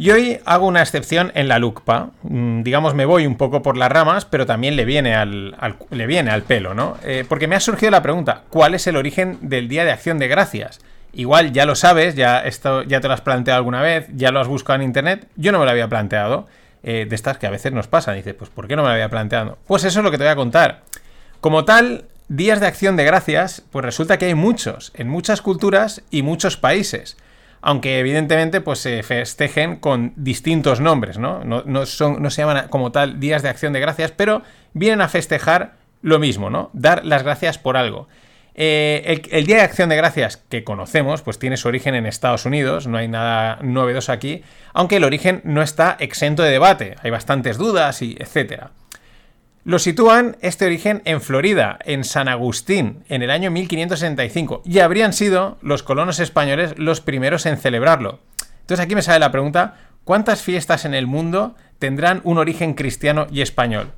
Y 0.08 0.12
hoy 0.12 0.39
hago 0.45 0.68
una 0.68 0.82
excepción 0.82 1.34
en 1.36 1.49
la 1.49 1.60
LUCPA. 1.60 2.12
Mm, 2.24 2.64
digamos, 2.64 2.95
me 2.95 3.03
voy 3.03 3.28
un 3.28 3.36
poco 3.36 3.62
por 3.62 3.76
las 3.76 3.91
ramas, 3.91 4.24
pero 4.24 4.45
también 4.45 4.78
le 4.78 4.86
viene 4.86 5.16
al, 5.16 5.53
le 5.89 6.08
viene 6.08 6.32
al 6.32 6.43
pelo, 6.43 6.74
¿no? 6.74 6.95
Eh, 7.03 7.26
porque 7.28 7.49
me 7.49 7.58
ha 7.58 7.60
surgido 7.60 7.91
la 7.91 8.01
pregunta, 8.01 8.43
¿cuál 8.49 8.74
es 8.74 8.88
el 8.88 8.95
origen 8.95 9.38
del 9.41 9.68
Día 9.68 9.84
de 9.84 9.91
Acción 9.91 10.18
de 10.18 10.30
Gracias? 10.30 10.80
Igual 11.12 11.51
ya 11.51 11.66
lo 11.66 11.76
sabes, 11.76 12.16
ya, 12.16 12.39
esto, 12.39 12.84
ya 12.84 13.01
te 13.01 13.10
lo 13.10 13.16
has 13.16 13.20
planteado 13.20 13.58
alguna 13.58 13.82
vez, 13.82 14.08
ya 14.16 14.32
lo 14.32 14.39
has 14.39 14.47
buscado 14.47 14.78
en 14.78 14.84
Internet, 14.84 15.28
yo 15.36 15.51
no 15.51 15.60
me 15.60 15.66
lo 15.66 15.72
había 15.72 15.89
planteado. 15.89 16.47
Eh, 16.84 17.05
de 17.05 17.14
estas 17.14 17.38
que 17.38 17.47
a 17.47 17.49
veces 17.49 17.74
nos 17.74 17.88
pasan. 17.88 18.16
Dices, 18.16 18.34
pues 18.34 18.49
¿por 18.49 18.70
qué 18.70 18.78
no 18.78 18.84
me 18.84 18.88
lo 18.88 18.93
había 18.93 19.10
planteado? 19.10 19.58
Pues 19.68 19.84
eso 19.84 19.99
es 19.99 20.05
lo 20.05 20.12
que 20.12 20.18
te 20.18 20.24
voy 20.24 20.32
a 20.32 20.38
contar. 20.38 20.84
Como 21.41 21.66
tal, 21.66 22.05
días 22.30 22.62
de 22.62 22.68
acción 22.68 22.95
de 22.95 23.03
gracias, 23.03 23.62
pues 23.72 23.84
resulta 23.84 24.18
que 24.18 24.28
hay 24.28 24.36
muchos, 24.36 24.93
en 24.95 25.10
muchas 25.10 25.41
culturas 25.41 26.01
y 26.12 26.22
muchos 26.22 26.55
países. 26.55 27.18
Aunque 27.62 27.99
evidentemente 27.99 28.62
pues 28.62 28.80
se 28.80 29.03
festejen 29.03 29.78
con 29.78 30.14
distintos 30.16 30.80
nombres, 30.80 31.18
¿no? 31.18 31.43
No, 31.43 31.64
no 31.66 31.86
se 31.86 32.41
llaman 32.41 32.68
como 32.70 32.91
tal 32.91 33.20
días 33.20 33.41
de 33.41 33.49
acción 33.49 33.74
de 33.74 33.80
gracias, 33.80 34.12
pero 34.12 34.43
vienen 34.74 35.01
a 35.01 35.10
festejar 35.10 35.76
lo 36.01 36.20
mismo, 36.20 36.49
¿no? 36.49 36.70
Dar 36.74 37.05
las 37.05 37.24
gracias 37.24 37.58
por 37.58 37.78
algo. 37.78 38.08
Eh, 38.60 39.03
el, 39.05 39.22
el, 39.32 39.45
Día 39.45 39.58
de 39.58 39.62
Acción 39.62 39.89
de 39.89 39.95
Gracias 39.95 40.38
que 40.38 40.64
conocemos, 40.64 41.22
pues 41.22 41.38
tiene 41.38 41.58
su 41.58 41.68
origen 41.68 41.93
en 41.93 42.08
Estados 42.08 42.45
Unidos, 42.45 42.88
no 42.88 42.97
hay 42.97 43.08
nada 43.08 43.60
novedoso 43.62 44.12
aquí, 44.12 44.41
aunque 44.74 44.95
el 44.95 45.03
origen 45.03 45.41
no 45.43 45.62
está 45.62 45.95
exento 45.99 46.41
de 46.41 46.49
debate, 46.49 46.95
hay 47.03 47.12
bastantes 47.12 47.60
dudas 47.60 48.01
y 48.01 48.16
etcétera. 48.20 48.72
Lo 49.68 49.80
sitúan 49.80 50.38
este 50.39 50.65
origen 50.65 51.01
en 51.03 51.20
Florida, 51.20 51.78
en 51.84 52.05
San 52.05 52.30
Agustín, 52.30 53.03
en 53.09 53.22
el 53.22 53.30
año 53.30 53.51
1565, 53.51 54.61
y 54.63 54.80
habrían 54.80 55.11
sido 55.11 55.57
los 55.61 55.84
colonos 55.84 56.22
españoles 56.22 56.76
los 56.78 57.01
primeros 57.01 57.45
en 57.45 57.57
celebrarlo. 57.57 58.22
Entonces 58.61 58.86
aquí 58.86 58.95
me 58.95 59.01
sale 59.01 59.20
la 59.20 59.34
pregunta, 59.34 59.76
¿cuántas 60.05 60.41
fiestas 60.41 60.86
en 60.86 60.93
el 60.93 61.05
mundo 61.05 61.57
tendrán 61.80 62.22
un 62.24 62.38
origen 62.38 62.76
cristiano 62.76 63.28
y 63.30 63.41
español? 63.41 63.91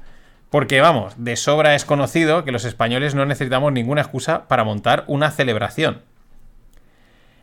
Porque 0.49 0.81
vamos, 0.81 1.13
de 1.17 1.35
sobra 1.35 1.75
es 1.75 1.85
conocido 1.85 2.43
que 2.43 2.51
los 2.51 2.65
españoles 2.65 3.13
no 3.13 3.27
necesitamos 3.27 3.71
ninguna 3.71 4.01
excusa 4.01 4.47
para 4.47 4.63
montar 4.63 5.03
una 5.05 5.29
celebración. 5.29 6.01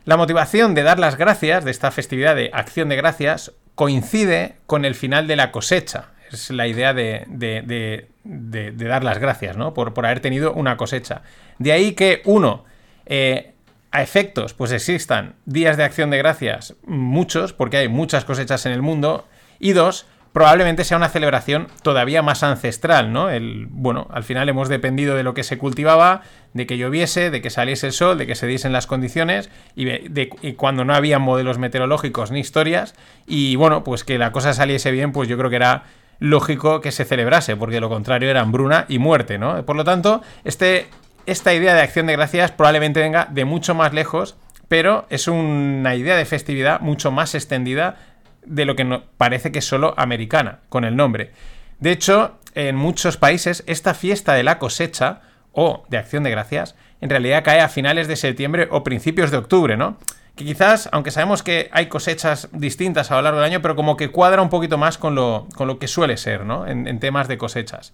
La 0.03 0.17
motivación 0.17 0.75
de 0.75 0.83
dar 0.83 0.99
las 0.99 1.15
gracias 1.15 1.63
de 1.63 1.71
esta 1.71 1.91
festividad 1.91 2.35
de 2.35 2.49
acción 2.51 2.89
de 2.89 2.97
gracias 2.97 3.53
coincide 3.75 4.57
con 4.65 4.83
el 4.83 4.95
final 4.95 5.27
de 5.27 5.37
la 5.37 5.53
cosecha, 5.53 6.09
es 6.31 6.49
la 6.49 6.67
idea 6.67 6.93
de, 6.93 8.07
dar 8.27 9.03
las 9.03 9.19
gracias, 9.19 9.57
¿no? 9.57 9.73
Por, 9.73 9.93
haber 10.05 10.19
tenido 10.19 10.53
una 10.53 10.77
cosecha. 10.77 11.21
De 11.59 11.71
ahí 11.71 11.93
que, 11.93 12.21
uno, 12.25 12.65
eh, 13.05 13.53
a 13.91 14.01
efectos, 14.01 14.53
pues 14.53 14.71
existan 14.71 15.35
días 15.45 15.77
de 15.77 15.83
acción 15.83 16.09
de 16.09 16.17
gracias, 16.17 16.75
muchos, 16.85 17.53
porque 17.53 17.77
hay 17.77 17.87
muchas 17.87 18.25
cosechas 18.25 18.65
en 18.65 18.73
el 18.73 18.81
mundo. 18.81 19.27
Y 19.59 19.71
dos, 19.71 20.05
probablemente 20.37 20.83
sea 20.83 20.97
una 20.97 21.09
celebración 21.09 21.67
todavía 21.81 22.21
más 22.21 22.43
ancestral, 22.43 23.11
¿no? 23.11 23.31
El, 23.31 23.65
bueno, 23.71 24.07
al 24.11 24.23
final 24.23 24.47
hemos 24.49 24.69
dependido 24.69 25.15
de 25.15 25.23
lo 25.23 25.33
que 25.33 25.43
se 25.43 25.57
cultivaba, 25.57 26.21
de 26.53 26.67
que 26.67 26.77
lloviese, 26.77 27.31
de 27.31 27.41
que 27.41 27.49
saliese 27.49 27.87
el 27.87 27.93
sol, 27.93 28.19
de 28.19 28.27
que 28.27 28.35
se 28.35 28.45
diesen 28.45 28.71
las 28.71 28.85
condiciones 28.85 29.49
y, 29.75 29.85
de, 29.85 30.29
y 30.43 30.53
cuando 30.53 30.85
no 30.85 30.93
había 30.93 31.17
modelos 31.17 31.57
meteorológicos 31.57 32.29
ni 32.29 32.39
historias 32.39 32.93
y 33.25 33.55
bueno, 33.55 33.83
pues 33.83 34.03
que 34.03 34.19
la 34.19 34.31
cosa 34.31 34.53
saliese 34.53 34.91
bien, 34.91 35.11
pues 35.11 35.27
yo 35.27 35.39
creo 35.39 35.49
que 35.49 35.55
era 35.55 35.85
lógico 36.19 36.81
que 36.81 36.91
se 36.91 37.05
celebrase, 37.05 37.55
porque 37.55 37.79
lo 37.79 37.89
contrario 37.89 38.29
era 38.29 38.41
hambruna 38.41 38.85
y 38.87 38.99
muerte, 38.99 39.37
¿no? 39.37 39.65
Por 39.65 39.75
lo 39.75 39.83
tanto, 39.83 40.21
este, 40.43 40.87
esta 41.25 41.53
idea 41.53 41.73
de 41.73 41.81
acción 41.81 42.07
de 42.07 42.13
gracias 42.13 42.51
probablemente 42.51 42.99
venga 42.99 43.27
de 43.29 43.45
mucho 43.45 43.75
más 43.75 43.93
lejos, 43.93 44.37
pero 44.67 45.05
es 45.09 45.27
una 45.27 45.95
idea 45.95 46.15
de 46.15 46.25
festividad 46.25 46.81
mucho 46.81 47.11
más 47.11 47.35
extendida 47.35 47.97
de 48.45 48.65
lo 48.65 48.75
que 48.75 49.01
parece 49.17 49.51
que 49.51 49.59
es 49.59 49.65
solo 49.65 49.93
americana, 49.97 50.59
con 50.69 50.85
el 50.85 50.95
nombre. 50.95 51.31
De 51.79 51.91
hecho, 51.91 52.37
en 52.55 52.75
muchos 52.75 53.17
países, 53.17 53.63
esta 53.67 53.93
fiesta 53.93 54.33
de 54.33 54.43
la 54.43 54.57
cosecha, 54.57 55.21
o 55.51 55.85
de 55.89 55.97
acción 55.97 56.23
de 56.23 56.31
gracias, 56.31 56.75
en 57.01 57.09
realidad 57.09 57.43
cae 57.43 57.61
a 57.61 57.69
finales 57.69 58.07
de 58.07 58.15
septiembre 58.15 58.67
o 58.71 58.83
principios 58.83 59.31
de 59.31 59.37
octubre, 59.37 59.75
¿no? 59.75 59.97
Que 60.37 60.45
quizás, 60.45 60.87
aunque 60.93 61.11
sabemos 61.11 61.43
que 61.43 61.69
hay 61.73 61.87
cosechas 61.87 62.47
distintas 62.53 63.11
a 63.11 63.15
lo 63.15 63.23
largo 63.23 63.39
del 63.39 63.51
año, 63.51 63.61
pero 63.61 63.75
como 63.75 63.97
que 63.97 64.09
cuadra 64.09 64.41
un 64.41 64.49
poquito 64.49 64.77
más 64.77 64.97
con 64.97 65.15
lo, 65.15 65.47
con 65.55 65.67
lo 65.67 65.79
que 65.79 65.87
suele 65.87 66.15
ser, 66.15 66.45
¿no? 66.45 66.65
En, 66.65 66.87
en 66.87 66.99
temas 66.99 67.27
de 67.27 67.37
cosechas. 67.37 67.93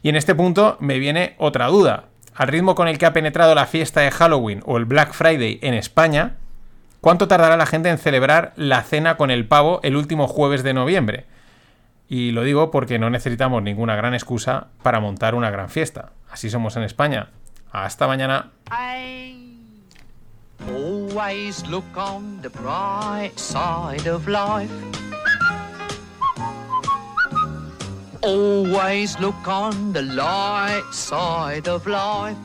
Y 0.00 0.08
en 0.08 0.16
este 0.16 0.34
punto 0.34 0.76
me 0.80 0.98
viene 0.98 1.34
otra 1.38 1.66
duda. 1.66 2.04
Al 2.34 2.48
ritmo 2.48 2.74
con 2.74 2.88
el 2.88 2.98
que 2.98 3.06
ha 3.06 3.12
penetrado 3.12 3.54
la 3.54 3.66
fiesta 3.66 4.00
de 4.00 4.10
Halloween 4.10 4.62
o 4.64 4.78
el 4.78 4.84
Black 4.84 5.12
Friday 5.12 5.58
en 5.60 5.74
España, 5.74 6.36
¿cuánto 7.00 7.28
tardará 7.28 7.56
la 7.56 7.66
gente 7.66 7.90
en 7.90 7.98
celebrar 7.98 8.52
la 8.56 8.82
cena 8.82 9.16
con 9.16 9.30
el 9.30 9.46
pavo 9.46 9.80
el 9.82 9.96
último 9.96 10.28
jueves 10.28 10.62
de 10.62 10.74
noviembre? 10.74 11.26
Y 12.08 12.30
lo 12.30 12.44
digo 12.44 12.70
porque 12.70 12.98
no 12.98 13.10
necesitamos 13.10 13.62
ninguna 13.62 13.96
gran 13.96 14.14
excusa 14.14 14.68
para 14.82 15.00
montar 15.00 15.34
una 15.34 15.50
gran 15.50 15.68
fiesta. 15.68 16.12
Así 16.30 16.48
somos 16.48 16.76
en 16.76 16.84
España. 16.84 17.30
Hasta 17.72 18.06
mañana. 18.06 18.50
Always 20.70 21.66
look 21.66 21.96
on 21.96 22.40
the 22.40 22.50
bright 22.50 23.32
side 23.36 24.06
of 24.06 24.28
life. 24.28 24.70
Always 28.22 29.18
look 29.18 29.48
on 29.48 29.92
the 29.92 30.02
light 30.02 30.88
side 30.92 31.66
of 31.66 31.86
life. 31.88 32.36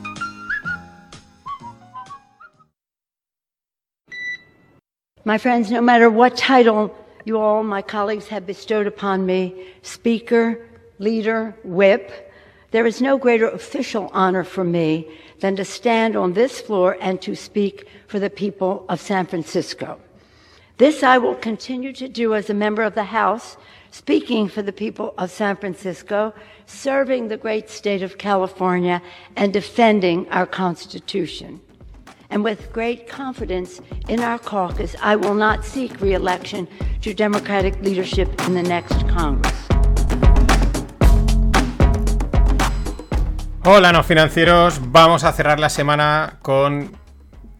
My 5.24 5.38
friends, 5.38 5.70
no 5.70 5.80
matter 5.80 6.10
what 6.10 6.36
title 6.36 6.92
you 7.24 7.38
all, 7.38 7.62
my 7.62 7.82
colleagues, 7.82 8.28
have 8.28 8.46
bestowed 8.46 8.86
upon 8.86 9.26
me 9.26 9.68
speaker, 9.82 10.66
leader, 10.98 11.54
whip. 11.62 12.32
There 12.70 12.86
is 12.86 13.00
no 13.00 13.16
greater 13.16 13.48
official 13.48 14.10
honor 14.12 14.42
for 14.42 14.64
me 14.64 15.08
than 15.40 15.56
to 15.56 15.64
stand 15.64 16.16
on 16.16 16.32
this 16.32 16.60
floor 16.60 16.96
and 17.00 17.20
to 17.22 17.34
speak 17.34 17.88
for 18.06 18.18
the 18.18 18.30
people 18.30 18.84
of 18.88 19.00
San 19.00 19.26
Francisco. 19.26 20.00
This 20.78 21.02
I 21.02 21.18
will 21.18 21.34
continue 21.34 21.92
to 21.94 22.08
do 22.08 22.34
as 22.34 22.48
a 22.48 22.54
member 22.54 22.82
of 22.82 22.94
the 22.94 23.04
House, 23.04 23.56
speaking 23.90 24.48
for 24.48 24.62
the 24.62 24.72
people 24.72 25.14
of 25.18 25.30
San 25.30 25.56
Francisco, 25.56 26.32
serving 26.66 27.28
the 27.28 27.36
great 27.36 27.68
state 27.68 28.02
of 28.02 28.18
California, 28.18 29.02
and 29.36 29.52
defending 29.52 30.28
our 30.28 30.46
Constitution. 30.46 31.60
And 32.30 32.44
with 32.44 32.72
great 32.72 33.08
confidence 33.08 33.80
in 34.08 34.20
our 34.20 34.38
caucus, 34.38 34.94
I 35.02 35.16
will 35.16 35.34
not 35.34 35.64
seek 35.64 36.00
reelection 36.00 36.68
to 37.00 37.14
Democratic 37.14 37.80
leadership 37.82 38.28
in 38.46 38.54
the 38.54 38.62
next 38.62 39.08
Congress. 39.08 39.77
Hola, 43.70 43.92
no 43.92 44.02
financieros. 44.02 44.80
Vamos 44.92 45.24
a 45.24 45.32
cerrar 45.34 45.60
la 45.60 45.68
semana 45.68 46.38
con 46.40 46.90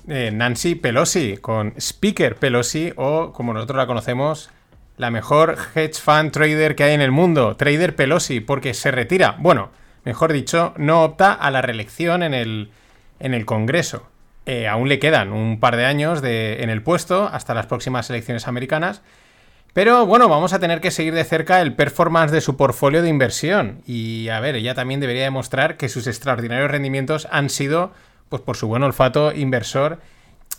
eh, 0.08 0.30
Nancy 0.32 0.74
Pelosi, 0.74 1.36
con 1.36 1.74
Speaker 1.78 2.36
Pelosi, 2.36 2.94
o 2.96 3.34
como 3.34 3.52
nosotros 3.52 3.76
la 3.76 3.86
conocemos, 3.86 4.48
la 4.96 5.10
mejor 5.10 5.58
hedge 5.74 6.00
fund 6.00 6.32
trader 6.32 6.74
que 6.76 6.84
hay 6.84 6.94
en 6.94 7.02
el 7.02 7.10
mundo, 7.10 7.56
Trader 7.56 7.94
Pelosi, 7.94 8.40
porque 8.40 8.72
se 8.72 8.90
retira. 8.90 9.36
Bueno, 9.38 9.68
mejor 10.06 10.32
dicho, 10.32 10.72
no 10.78 11.04
opta 11.04 11.34
a 11.34 11.50
la 11.50 11.60
reelección 11.60 12.22
en 12.22 12.32
el, 12.32 12.70
en 13.20 13.34
el 13.34 13.44
Congreso. 13.44 14.08
Eh, 14.46 14.66
aún 14.66 14.88
le 14.88 14.98
quedan 14.98 15.30
un 15.30 15.60
par 15.60 15.76
de 15.76 15.84
años 15.84 16.22
de, 16.22 16.62
en 16.62 16.70
el 16.70 16.82
puesto 16.82 17.28
hasta 17.30 17.52
las 17.52 17.66
próximas 17.66 18.08
elecciones 18.08 18.48
americanas. 18.48 19.02
Pero 19.78 20.06
bueno, 20.06 20.28
vamos 20.28 20.52
a 20.52 20.58
tener 20.58 20.80
que 20.80 20.90
seguir 20.90 21.14
de 21.14 21.22
cerca 21.22 21.60
el 21.60 21.72
performance 21.72 22.32
de 22.32 22.40
su 22.40 22.56
portfolio 22.56 23.00
de 23.00 23.08
inversión. 23.08 23.80
Y 23.86 24.28
a 24.28 24.40
ver, 24.40 24.56
ella 24.56 24.74
también 24.74 24.98
debería 24.98 25.22
demostrar 25.22 25.76
que 25.76 25.88
sus 25.88 26.08
extraordinarios 26.08 26.68
rendimientos 26.68 27.28
han 27.30 27.48
sido 27.48 27.92
pues, 28.28 28.42
por 28.42 28.56
su 28.56 28.66
buen 28.66 28.82
olfato 28.82 29.32
inversor 29.32 30.00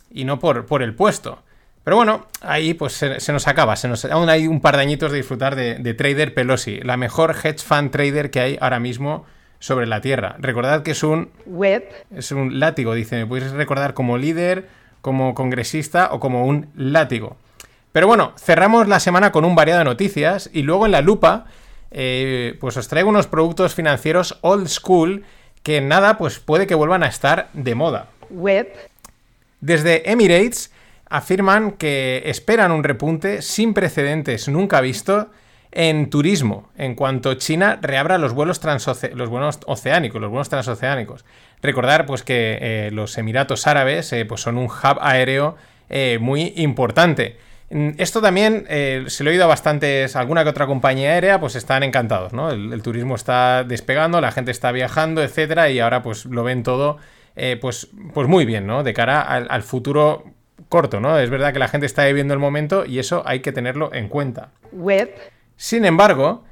y 0.09 0.23
no 0.23 0.39
por, 0.39 0.67
por 0.67 0.81
el 0.81 0.95
puesto. 0.95 1.43
Pero 1.83 1.97
bueno, 1.97 2.27
ahí 2.39 2.73
pues 2.73 2.93
se, 2.93 3.33
nos 3.33 3.49
acaba. 3.49 3.75
Se 3.75 3.89
nos, 3.89 4.05
aún 4.05 4.29
hay 4.29 4.47
un 4.47 4.61
par 4.61 4.77
de 4.77 4.83
añitos 4.83 5.11
de 5.11 5.17
disfrutar 5.17 5.57
de, 5.57 5.75
de 5.75 5.93
Trader 5.93 6.33
Pelosi, 6.33 6.79
la 6.79 6.95
mejor 6.95 7.35
hedge 7.43 7.59
fund 7.59 7.91
trader 7.91 8.31
que 8.31 8.39
hay 8.39 8.57
ahora 8.61 8.79
mismo 8.79 9.25
sobre 9.59 9.85
la 9.85 9.99
Tierra. 9.99 10.37
Recordad 10.39 10.81
que 10.81 10.91
es 10.91 11.03
un... 11.03 11.29
Whip. 11.45 11.83
Es 12.15 12.31
un 12.31 12.61
látigo, 12.61 12.93
dice. 12.93 13.17
Me 13.17 13.25
podéis 13.25 13.51
recordar 13.51 13.93
como 13.93 14.17
líder, 14.17 14.69
como 15.01 15.35
congresista 15.35 16.07
o 16.13 16.21
como 16.21 16.45
un 16.45 16.69
látigo. 16.73 17.35
Pero 17.91 18.07
bueno, 18.07 18.33
cerramos 18.37 18.87
la 18.87 18.99
semana 18.99 19.31
con 19.31 19.45
un 19.45 19.55
variado 19.55 19.79
de 19.79 19.85
noticias 19.85 20.49
y 20.53 20.61
luego 20.61 20.85
en 20.85 20.91
la 20.91 21.01
lupa, 21.01 21.45
eh, 21.91 22.57
pues 22.59 22.77
os 22.77 22.87
traigo 22.87 23.09
unos 23.09 23.27
productos 23.27 23.73
financieros 23.73 24.37
old 24.41 24.67
school 24.67 25.23
que 25.63 25.81
nada, 25.81 26.17
pues 26.17 26.39
puede 26.39 26.67
que 26.67 26.75
vuelvan 26.75 27.03
a 27.03 27.07
estar 27.07 27.49
de 27.53 27.75
moda. 27.75 28.07
Whip. 28.29 28.67
Desde 29.61 30.09
Emirates 30.09 30.71
afirman 31.09 31.71
que 31.71 32.23
esperan 32.25 32.71
un 32.71 32.83
repunte 32.83 33.41
sin 33.41 33.73
precedentes 33.73 34.47
nunca 34.47 34.79
visto 34.79 35.29
en 35.71 36.09
turismo, 36.09 36.69
en 36.77 36.95
cuanto 36.95 37.35
China 37.35 37.77
reabra 37.81 38.17
los 38.17 38.33
vuelos, 38.33 38.59
los 39.13 39.29
vuelos 39.29 39.59
oceánicos, 39.65 40.19
los 40.19 40.29
vuelos 40.29 40.49
transoceánicos. 40.49 41.25
Recordar 41.61 42.05
pues 42.05 42.23
que 42.23 42.57
eh, 42.61 42.89
los 42.91 43.17
Emiratos 43.17 43.67
Árabes 43.67 44.11
eh, 44.13 44.25
pues 44.25 44.41
son 44.41 44.57
un 44.57 44.65
hub 44.65 44.97
aéreo 45.01 45.57
eh, 45.89 46.17
muy 46.19 46.53
importante. 46.55 47.37
Mm, 47.69 47.89
esto 47.97 48.21
también 48.21 48.65
se 48.67 49.23
lo 49.23 49.29
he 49.29 49.33
oído 49.33 49.45
a 49.45 49.47
bastantes, 49.47 50.15
alguna 50.15 50.43
que 50.43 50.49
otra 50.49 50.67
compañía 50.67 51.11
aérea, 51.11 51.39
pues 51.39 51.55
están 51.55 51.83
encantados, 51.83 52.33
¿no? 52.33 52.51
El, 52.51 52.81
turismo 52.81 53.15
está 53.15 53.63
despegando, 53.63 54.21
la 54.21 54.31
gente 54.31 54.51
está 54.51 54.71
viajando, 54.71 55.21
etcétera, 55.21 55.69
y 55.69 55.79
ahora 55.79 56.01
pues 56.01 56.25
lo 56.25 56.43
ven 56.43 56.63
todo, 56.63 56.97
pues, 57.61 57.87
pues 58.13 58.27
muy 58.27 58.45
bien, 58.45 58.67
¿no? 58.67 58.83
De 58.83 58.93
cara 58.93 59.21
al, 59.21 59.47
al 59.49 59.63
futuro 59.63 60.25
corto, 60.67 60.99
¿no? 60.99 61.17
Es 61.17 61.29
verdad 61.29 61.53
que 61.53 61.59
la 61.59 61.67
gente 61.67 61.85
está 61.85 62.05
viviendo 62.05 62.33
el 62.33 62.39
momento 62.39 62.85
y 62.85 62.99
eso 62.99 63.23
hay 63.25 63.39
que 63.41 63.51
tenerlo 63.51 63.93
en 63.93 64.09
cuenta. 64.09 64.49
Sin 65.55 65.85
embargo, 65.85 66.43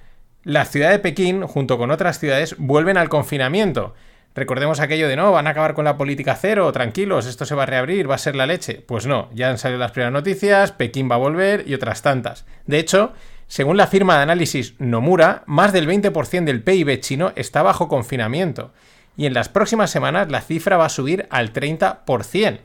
la 0.43 0.65
ciudad 0.65 0.91
de 0.91 0.99
Pekín, 0.99 1.43
junto 1.43 1.77
con 1.77 1.91
otras 1.91 2.19
ciudades, 2.19 2.55
vuelven 2.57 2.97
al 2.97 3.09
confinamiento. 3.09 3.93
Recordemos 4.37 4.79
aquello 4.79 5.07
de 5.07 5.15
no, 5.15 5.31
van 5.31 5.47
a 5.47 5.49
acabar 5.49 5.73
con 5.73 5.83
la 5.83 5.97
política 5.97 6.37
cero, 6.39 6.71
tranquilos, 6.71 7.25
esto 7.25 7.43
se 7.43 7.55
va 7.55 7.63
a 7.63 7.65
reabrir, 7.65 8.07
va 8.07 8.13
a 8.13 8.19
ser 8.19 8.35
la 8.35 8.45
leche. 8.45 8.83
Pues 8.85 9.07
no, 9.07 9.31
ya 9.33 9.49
han 9.49 9.57
salido 9.57 9.79
las 9.79 9.93
primeras 9.93 10.13
noticias, 10.13 10.71
Pekín 10.71 11.09
va 11.09 11.15
a 11.15 11.17
volver 11.17 11.63
y 11.67 11.73
otras 11.73 12.03
tantas. 12.03 12.45
De 12.67 12.77
hecho, 12.77 13.13
según 13.47 13.77
la 13.77 13.87
firma 13.87 14.15
de 14.15 14.21
análisis 14.21 14.75
Nomura, 14.77 15.41
más 15.47 15.73
del 15.73 15.89
20% 15.89 16.43
del 16.43 16.61
PIB 16.61 16.99
chino 16.99 17.33
está 17.35 17.63
bajo 17.63 17.87
confinamiento. 17.87 18.73
Y 19.17 19.25
en 19.25 19.33
las 19.33 19.49
próximas 19.49 19.89
semanas 19.89 20.29
la 20.29 20.41
cifra 20.41 20.77
va 20.77 20.85
a 20.85 20.89
subir 20.89 21.25
al 21.31 21.51
30%. 21.51 22.59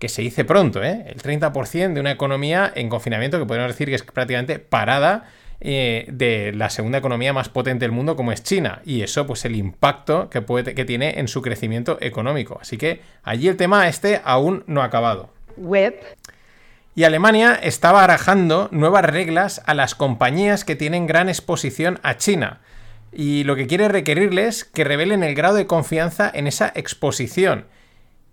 Que 0.00 0.08
se 0.08 0.20
dice 0.20 0.44
pronto, 0.44 0.82
¿eh? 0.82 1.04
El 1.06 1.22
30% 1.22 1.92
de 1.92 2.00
una 2.00 2.10
economía 2.10 2.72
en 2.74 2.88
confinamiento 2.88 3.38
que 3.38 3.46
podemos 3.46 3.68
decir 3.68 3.86
que 3.86 3.94
es 3.94 4.02
prácticamente 4.02 4.58
parada 4.58 5.30
eh, 5.60 6.06
de 6.08 6.52
la 6.52 6.70
segunda 6.70 6.98
economía 6.98 7.32
más 7.32 7.48
potente 7.48 7.84
del 7.84 7.92
mundo 7.92 8.16
como 8.16 8.32
es 8.32 8.42
China 8.42 8.82
y 8.84 9.02
eso 9.02 9.26
pues 9.26 9.44
el 9.44 9.56
impacto 9.56 10.28
que, 10.28 10.42
puede, 10.42 10.74
que 10.74 10.84
tiene 10.84 11.18
en 11.18 11.28
su 11.28 11.42
crecimiento 11.42 11.98
económico. 12.00 12.58
Así 12.60 12.76
que 12.76 13.00
allí 13.22 13.48
el 13.48 13.56
tema 13.56 13.88
este 13.88 14.20
aún 14.24 14.64
no 14.66 14.82
ha 14.82 14.86
acabado. 14.86 15.30
Y 16.96 17.04
Alemania 17.04 17.58
está 17.60 17.90
barajando 17.90 18.68
nuevas 18.70 19.04
reglas 19.04 19.62
a 19.66 19.74
las 19.74 19.94
compañías 19.94 20.64
que 20.64 20.76
tienen 20.76 21.06
gran 21.06 21.28
exposición 21.28 21.98
a 22.02 22.16
China. 22.16 22.60
Y 23.12 23.44
lo 23.44 23.56
que 23.56 23.66
quiere 23.66 23.88
requerirles 23.88 24.64
que 24.64 24.84
revelen 24.84 25.24
el 25.24 25.34
grado 25.34 25.56
de 25.56 25.66
confianza 25.66 26.30
en 26.32 26.46
esa 26.46 26.72
exposición, 26.74 27.66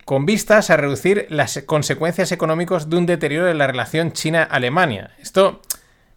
con 0.05 0.26
vistas 0.26 0.69
a 0.69 0.78
reducir 0.78 1.26
las 1.30 1.63
consecuencias 1.65 2.32
económicas 2.32 2.89
de 2.89 2.97
un 2.97 3.05
deterioro 3.05 3.45
de 3.45 3.53
la 3.53 3.67
relación 3.67 4.11
China-Alemania. 4.11 5.11
Esto 5.19 5.61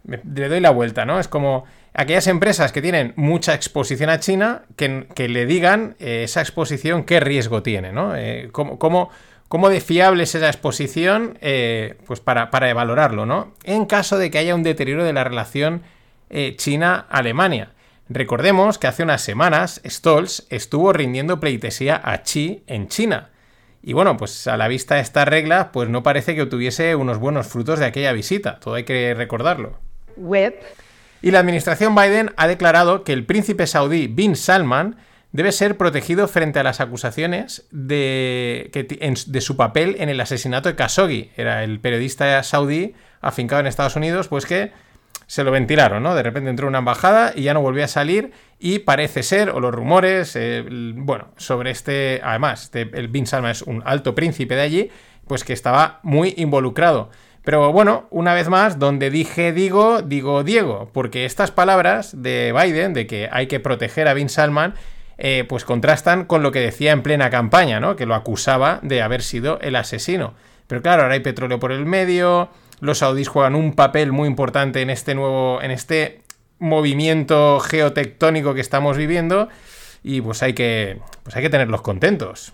le 0.07 0.49
doy 0.49 0.59
la 0.59 0.69
vuelta, 0.69 1.05
¿no? 1.05 1.19
Es 1.19 1.27
como 1.27 1.65
aquellas 1.93 2.27
empresas 2.27 2.71
que 2.71 2.81
tienen 2.81 3.13
mucha 3.15 3.53
exposición 3.53 4.09
a 4.09 4.19
China, 4.19 4.63
que, 4.75 5.27
le 5.29 5.45
digan 5.45 5.95
eh, 5.99 6.23
esa 6.23 6.41
exposición 6.41 7.03
qué 7.03 7.19
riesgo 7.19 7.63
tiene, 7.63 7.91
¿no? 7.91 8.15
Eh, 8.15 8.49
cómo, 8.51 9.09
de 9.69 9.81
fiable 9.81 10.23
es 10.23 10.35
esa 10.35 10.47
exposición, 10.47 11.37
eh, 11.41 11.97
pues 12.05 12.19
para, 12.19 12.51
para, 12.51 12.73
valorarlo, 12.73 13.25
¿no? 13.25 13.53
En 13.63 13.85
caso 13.85 14.17
de 14.17 14.29
que 14.29 14.37
haya 14.37 14.55
un 14.55 14.63
deterioro 14.63 15.03
de 15.03 15.13
la 15.13 15.23
relación 15.23 15.83
China-Alemania. 16.57 17.69
Recordemos 18.09 18.77
que 18.77 18.87
hace 18.87 19.03
unas 19.03 19.21
semanas 19.21 19.79
Stolz 19.85 20.47
estuvo 20.49 20.91
rindiendo 20.91 21.39
pleitesía 21.39 22.01
a 22.03 22.23
Xi 22.23 22.63
en 22.67 22.89
China. 22.89 23.29
Y 23.81 23.93
bueno, 23.93 24.17
pues 24.17 24.47
a 24.47 24.57
la 24.57 24.67
vista 24.67 24.95
de 24.95 25.01
estas 25.01 25.27
reglas, 25.27 25.67
pues 25.71 25.87
no 25.87 26.03
parece 26.03 26.35
que 26.35 26.45
tuviese 26.47 26.95
unos 26.95 27.19
buenos 27.19 27.47
frutos 27.47 27.79
de 27.79 27.85
aquella 27.85 28.11
visita. 28.11 28.59
Todo 28.59 28.73
hay 28.73 28.83
que 28.83 29.13
recordarlo. 29.13 29.79
Y 31.21 31.31
la 31.31 31.39
administración 31.39 31.95
Biden 31.95 32.31
ha 32.37 32.47
declarado 32.47 33.03
que 33.03 33.13
el 33.13 33.25
príncipe 33.25 33.67
saudí 33.67 34.07
Bin 34.07 34.35
Salman 34.35 34.97
debe 35.31 35.51
ser 35.51 35.75
protegido 35.75 36.27
frente 36.27 36.59
a 36.59 36.63
las 36.63 36.79
acusaciones 36.79 37.67
de, 37.71 38.69
de 39.27 39.41
su 39.41 39.57
papel 39.57 39.97
en 39.99 40.09
el 40.09 40.21
asesinato 40.21 40.69
de 40.69 40.75
Khashoggi. 40.75 41.31
Era 41.35 41.63
el 41.63 41.79
periodista 41.79 42.41
saudí 42.43 42.93
afincado 43.21 43.59
en 43.59 43.67
Estados 43.67 43.95
Unidos, 43.95 44.27
pues 44.27 44.45
que 44.45 44.71
se 45.27 45.43
lo 45.43 45.51
ventilaron, 45.51 46.03
¿no? 46.03 46.15
De 46.15 46.23
repente 46.23 46.49
entró 46.49 46.67
una 46.67 46.79
embajada 46.79 47.33
y 47.35 47.43
ya 47.43 47.53
no 47.53 47.61
volvió 47.61 47.83
a 47.83 47.87
salir 47.87 48.31
y 48.59 48.79
parece 48.79 49.23
ser, 49.23 49.49
o 49.49 49.59
los 49.59 49.73
rumores, 49.73 50.35
eh, 50.35 50.63
bueno, 50.69 51.29
sobre 51.37 51.71
este, 51.71 52.21
además, 52.23 52.65
este, 52.65 52.89
el 52.93 53.07
Bin 53.07 53.25
Salman 53.25 53.51
es 53.51 53.61
un 53.63 53.81
alto 53.85 54.13
príncipe 54.13 54.55
de 54.55 54.61
allí, 54.61 54.89
pues 55.27 55.43
que 55.43 55.53
estaba 55.53 55.99
muy 56.03 56.33
involucrado. 56.37 57.09
Pero 57.45 57.71
bueno, 57.71 58.07
una 58.09 58.33
vez 58.33 58.49
más, 58.49 58.79
donde 58.79 59.11
dije 59.11 59.53
digo, 59.53 60.01
digo 60.01 60.43
Diego, 60.43 60.89
porque 60.91 61.25
estas 61.25 61.51
palabras 61.51 62.21
de 62.21 62.51
Biden, 62.51 62.93
de 62.93 63.05
que 63.05 63.29
hay 63.31 63.45
que 63.45 63.59
proteger 63.59 64.07
a 64.07 64.15
Bin 64.15 64.29
Salman, 64.29 64.73
eh, 65.19 65.45
pues 65.47 65.63
contrastan 65.63 66.25
con 66.25 66.41
lo 66.41 66.51
que 66.51 66.59
decía 66.59 66.91
en 66.91 67.03
plena 67.03 67.29
campaña, 67.29 67.79
¿no? 67.79 67.95
Que 67.95 68.07
lo 68.07 68.15
acusaba 68.15 68.79
de 68.81 69.03
haber 69.03 69.21
sido 69.21 69.59
el 69.61 69.75
asesino. 69.75 70.33
Pero 70.65 70.81
claro, 70.81 71.03
ahora 71.03 71.13
hay 71.13 71.19
petróleo 71.19 71.59
por 71.59 71.71
el 71.71 71.85
medio, 71.85 72.49
los 72.81 72.97
saudíes 72.97 73.27
juegan 73.27 73.53
un 73.53 73.73
papel 73.73 74.11
muy 74.11 74.27
importante 74.27 74.81
en 74.81 74.89
este 74.89 75.13
nuevo, 75.13 75.61
en 75.61 75.69
este 75.69 76.21
movimiento 76.57 77.59
geotectónico 77.59 78.55
que 78.55 78.61
estamos 78.61 78.97
viviendo 78.97 79.49
y 80.03 80.21
pues 80.21 80.41
hay 80.41 80.53
que, 80.53 80.99
pues 81.23 81.35
hay 81.35 81.43
que 81.43 81.49
tenerlos 81.51 81.81
contentos. 81.81 82.53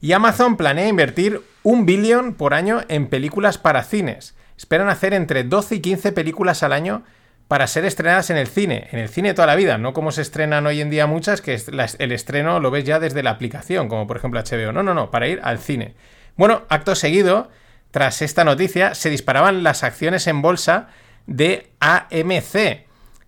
Y 0.00 0.12
Amazon 0.12 0.56
planea 0.56 0.88
invertir 0.88 1.42
un 1.62 1.86
billón 1.86 2.34
por 2.34 2.54
año 2.54 2.80
en 2.88 3.08
películas 3.08 3.58
para 3.58 3.82
cines. 3.82 4.34
Esperan 4.56 4.88
hacer 4.88 5.14
entre 5.14 5.44
12 5.44 5.76
y 5.76 5.80
15 5.80 6.12
películas 6.12 6.62
al 6.62 6.72
año 6.72 7.04
para 7.48 7.66
ser 7.66 7.84
estrenadas 7.84 8.30
en 8.30 8.36
el 8.36 8.46
cine, 8.46 8.86
en 8.92 9.00
el 9.00 9.08
cine 9.08 9.34
toda 9.34 9.46
la 9.48 9.56
vida, 9.56 9.76
no 9.76 9.92
como 9.92 10.12
se 10.12 10.22
estrenan 10.22 10.66
hoy 10.66 10.80
en 10.80 10.88
día 10.88 11.08
muchas, 11.08 11.40
que 11.40 11.60
el 11.98 12.12
estreno 12.12 12.60
lo 12.60 12.70
ves 12.70 12.84
ya 12.84 13.00
desde 13.00 13.24
la 13.24 13.30
aplicación, 13.30 13.88
como 13.88 14.06
por 14.06 14.16
ejemplo 14.16 14.40
HBO. 14.40 14.72
No, 14.72 14.84
no, 14.84 14.94
no, 14.94 15.10
para 15.10 15.26
ir 15.26 15.40
al 15.42 15.58
cine. 15.58 15.96
Bueno, 16.36 16.62
acto 16.68 16.94
seguido, 16.94 17.50
tras 17.90 18.22
esta 18.22 18.44
noticia, 18.44 18.94
se 18.94 19.10
disparaban 19.10 19.64
las 19.64 19.82
acciones 19.82 20.28
en 20.28 20.42
bolsa 20.42 20.90
de 21.26 21.72
AMC, 21.80 22.86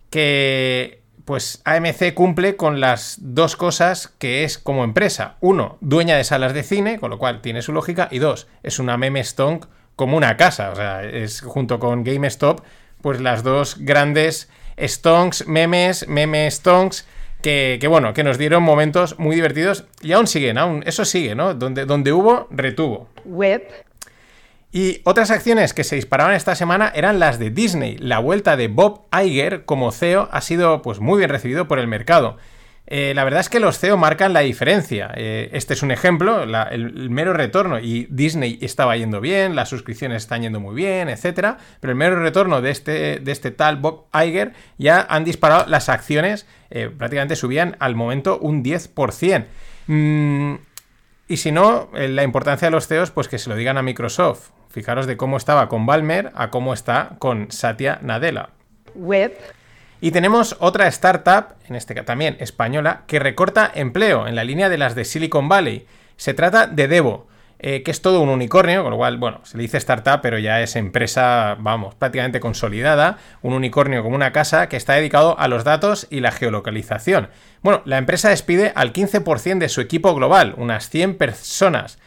que 0.09 1.02
pues 1.33 1.63
AMC 1.65 2.13
cumple 2.13 2.57
con 2.57 2.79
las 2.79 3.17
dos 3.19 3.57
cosas 3.57 4.13
que 4.19 4.45
es 4.45 4.59
como 4.59 4.85
empresa. 4.85 5.37
Uno, 5.41 5.79
dueña 5.81 6.15
de 6.15 6.25
salas 6.25 6.53
de 6.53 6.63
cine, 6.63 6.99
con 6.99 7.09
lo 7.09 7.17
cual 7.17 7.41
tiene 7.41 7.63
su 7.63 7.73
lógica, 7.73 8.09
y 8.11 8.19
dos, 8.19 8.49
es 8.63 8.79
una 8.79 8.99
meme 8.99 9.25
stonk 9.25 9.65
como 9.97 10.19
una 10.19 10.37
casa, 10.37 10.69
o 10.73 10.77
sea, 10.77 11.03
es 11.03 11.41
junto 11.41 11.81
con 11.81 12.05
GameStop, 12.05 12.61
pues 13.01 13.19
las 13.23 13.43
dos 13.43 13.77
grandes 13.79 14.51
stonks, 14.79 15.47
memes, 15.47 16.07
meme 16.07 16.51
stonks, 16.51 17.07
que, 17.41 17.83
bueno, 17.89 18.13
que 18.13 18.25
nos 18.25 18.37
dieron 18.37 18.63
momentos 18.63 19.19
muy 19.19 19.35
divertidos 19.35 19.87
y 20.03 20.13
aún 20.13 20.27
siguen, 20.27 20.59
aún, 20.59 20.83
eso 20.85 21.07
sigue, 21.07 21.35
¿no? 21.35 21.55
Donde, 21.55 21.87
donde 21.87 22.13
hubo, 22.13 22.47
retuvo. 22.51 23.09
Whip. 23.25 23.63
Y 24.73 25.03
otras 25.05 25.31
acciones 25.31 25.75
que 25.75 25.85
se 25.85 25.97
disparaban 25.97 26.35
esta 26.35 26.55
semana 26.55 26.91
eran 26.95 27.19
las 27.19 27.39
de 27.39 27.51
Disney. 27.51 27.99
La 27.99 28.19
vuelta 28.19 28.57
de 28.57 28.69
Bob 28.69 29.03
Iger 29.13 29.67
como 29.67 29.93
CEO 29.93 30.31
ha 30.33 30.41
sido 30.41 30.81
pues, 30.81 30.99
muy 30.99 31.19
bien 31.19 31.29
recibido 31.29 31.69
por 31.69 31.79
el 31.79 31.87
mercado. 31.87 32.39
Eh, 32.87 33.13
la 33.15 33.23
verdad 33.25 33.41
es 33.41 33.49
que 33.49 33.61
los 33.61 33.79
CEO 33.79 33.99
marcan 33.99 34.33
la 34.33 34.41
diferencia. 34.41 35.13
Eh, 35.15 35.51
este 35.53 35.75
es 35.75 35.83
un 35.83 35.91
ejemplo, 35.91 36.43
el, 36.43 37.11
mero 37.11 37.35
retorno. 37.35 37.81
Y 37.81 38.07
Disney 38.11 38.59
estaba 38.63 38.97
yendo 38.97 39.21
bien, 39.21 39.55
las 39.55 39.69
suscripciones 39.69 40.23
están 40.23 40.41
yendo 40.41 40.59
muy 40.59 40.75
bien, 40.75 41.11
etc. 41.11 41.57
Pero 41.81 41.93
el 41.93 41.97
mero 41.97 42.21
retorno 42.23 42.63
de 42.63 42.71
este, 42.71 43.19
de 43.19 43.33
este 43.33 43.51
tal 43.51 43.77
Bob 43.77 44.07
Iger 44.15 44.55
ya 44.79 45.07
han 45.09 45.25
disparado 45.25 45.67
las 45.69 45.91
acciones, 45.91 46.47
eh, 46.71 46.91
prácticamente 46.97 47.37
subían 47.37 47.77
al 47.79 47.95
momento 47.95 48.39
un 48.39 48.65
10%. 48.65 49.45
Mm, 49.87 50.55
y 51.29 51.37
si 51.37 51.53
no, 51.53 51.91
la 51.93 52.23
importancia 52.25 52.67
de 52.67 52.73
los 52.73 52.89
CEOs, 52.89 53.11
pues 53.11 53.29
que 53.29 53.39
se 53.39 53.49
lo 53.49 53.57
digan 53.57 53.79
a 53.79 53.83
Microsoft. 53.83 54.51
Fijaros 54.73 55.07
de 55.07 55.19
cómo 55.19 55.37
estaba 55.37 55.69
con 55.69 55.85
Balmer 55.85 56.33
a 56.35 56.49
cómo 56.51 56.73
está 56.73 57.17
con 57.19 57.53
Satya 57.53 57.99
Nadella. 58.01 58.49
Web. 58.95 59.39
Y 60.01 60.11
tenemos 60.11 60.57
otra 60.61 60.89
startup, 60.89 61.55
en 61.69 61.77
este 61.77 61.95
caso 61.95 62.07
también 62.07 62.37
española, 62.41 63.03
que 63.07 63.19
recorta 63.19 63.71
empleo 63.73 64.27
en 64.27 64.35
la 64.35 64.45
línea 64.45 64.71
de 64.71 64.79
las 64.79 64.95
de 64.95 65.05
Silicon 65.05 65.49
Valley. 65.49 65.87
Se 66.17 66.33
trata 66.33 66.67
de 66.67 66.89
Devo, 66.89 67.29
eh, 67.59 67.83
que 67.85 67.91
es 67.91 68.01
todo 68.01 68.21
un 68.23 68.31
unicornio, 68.31 68.83
con 68.83 68.91
lo 68.91 68.97
cual, 68.97 69.19
bueno, 69.19 69.43
se 69.45 69.59
le 69.59 69.63
dice 69.63 69.77
startup, 69.77 70.21
pero 70.23 70.39
ya 70.39 70.63
es 70.63 70.75
empresa, 70.75 71.57
vamos, 71.61 71.95
prácticamente 71.95 72.41
consolidada, 72.41 73.19
un 73.43 73.53
unicornio 73.53 74.03
como 74.03 74.17
una 74.17 74.33
casa 74.33 74.69
que 74.69 74.77
está 74.77 74.95
dedicado 74.95 75.39
a 75.39 75.47
los 75.49 75.65
datos 75.65 76.09
y 76.11 76.21
la 76.21 76.33
geolocalización. 76.33 77.29
Bueno, 77.61 77.83
la 77.85 77.99
empresa 77.99 78.31
despide 78.31 78.73
al 78.75 78.93
15% 78.93 79.59
de 79.59 79.69
su 79.69 79.83
equipo 79.83 80.15
global, 80.15 80.55
unas 80.57 80.89
100 80.89 81.19
personas. 81.19 81.99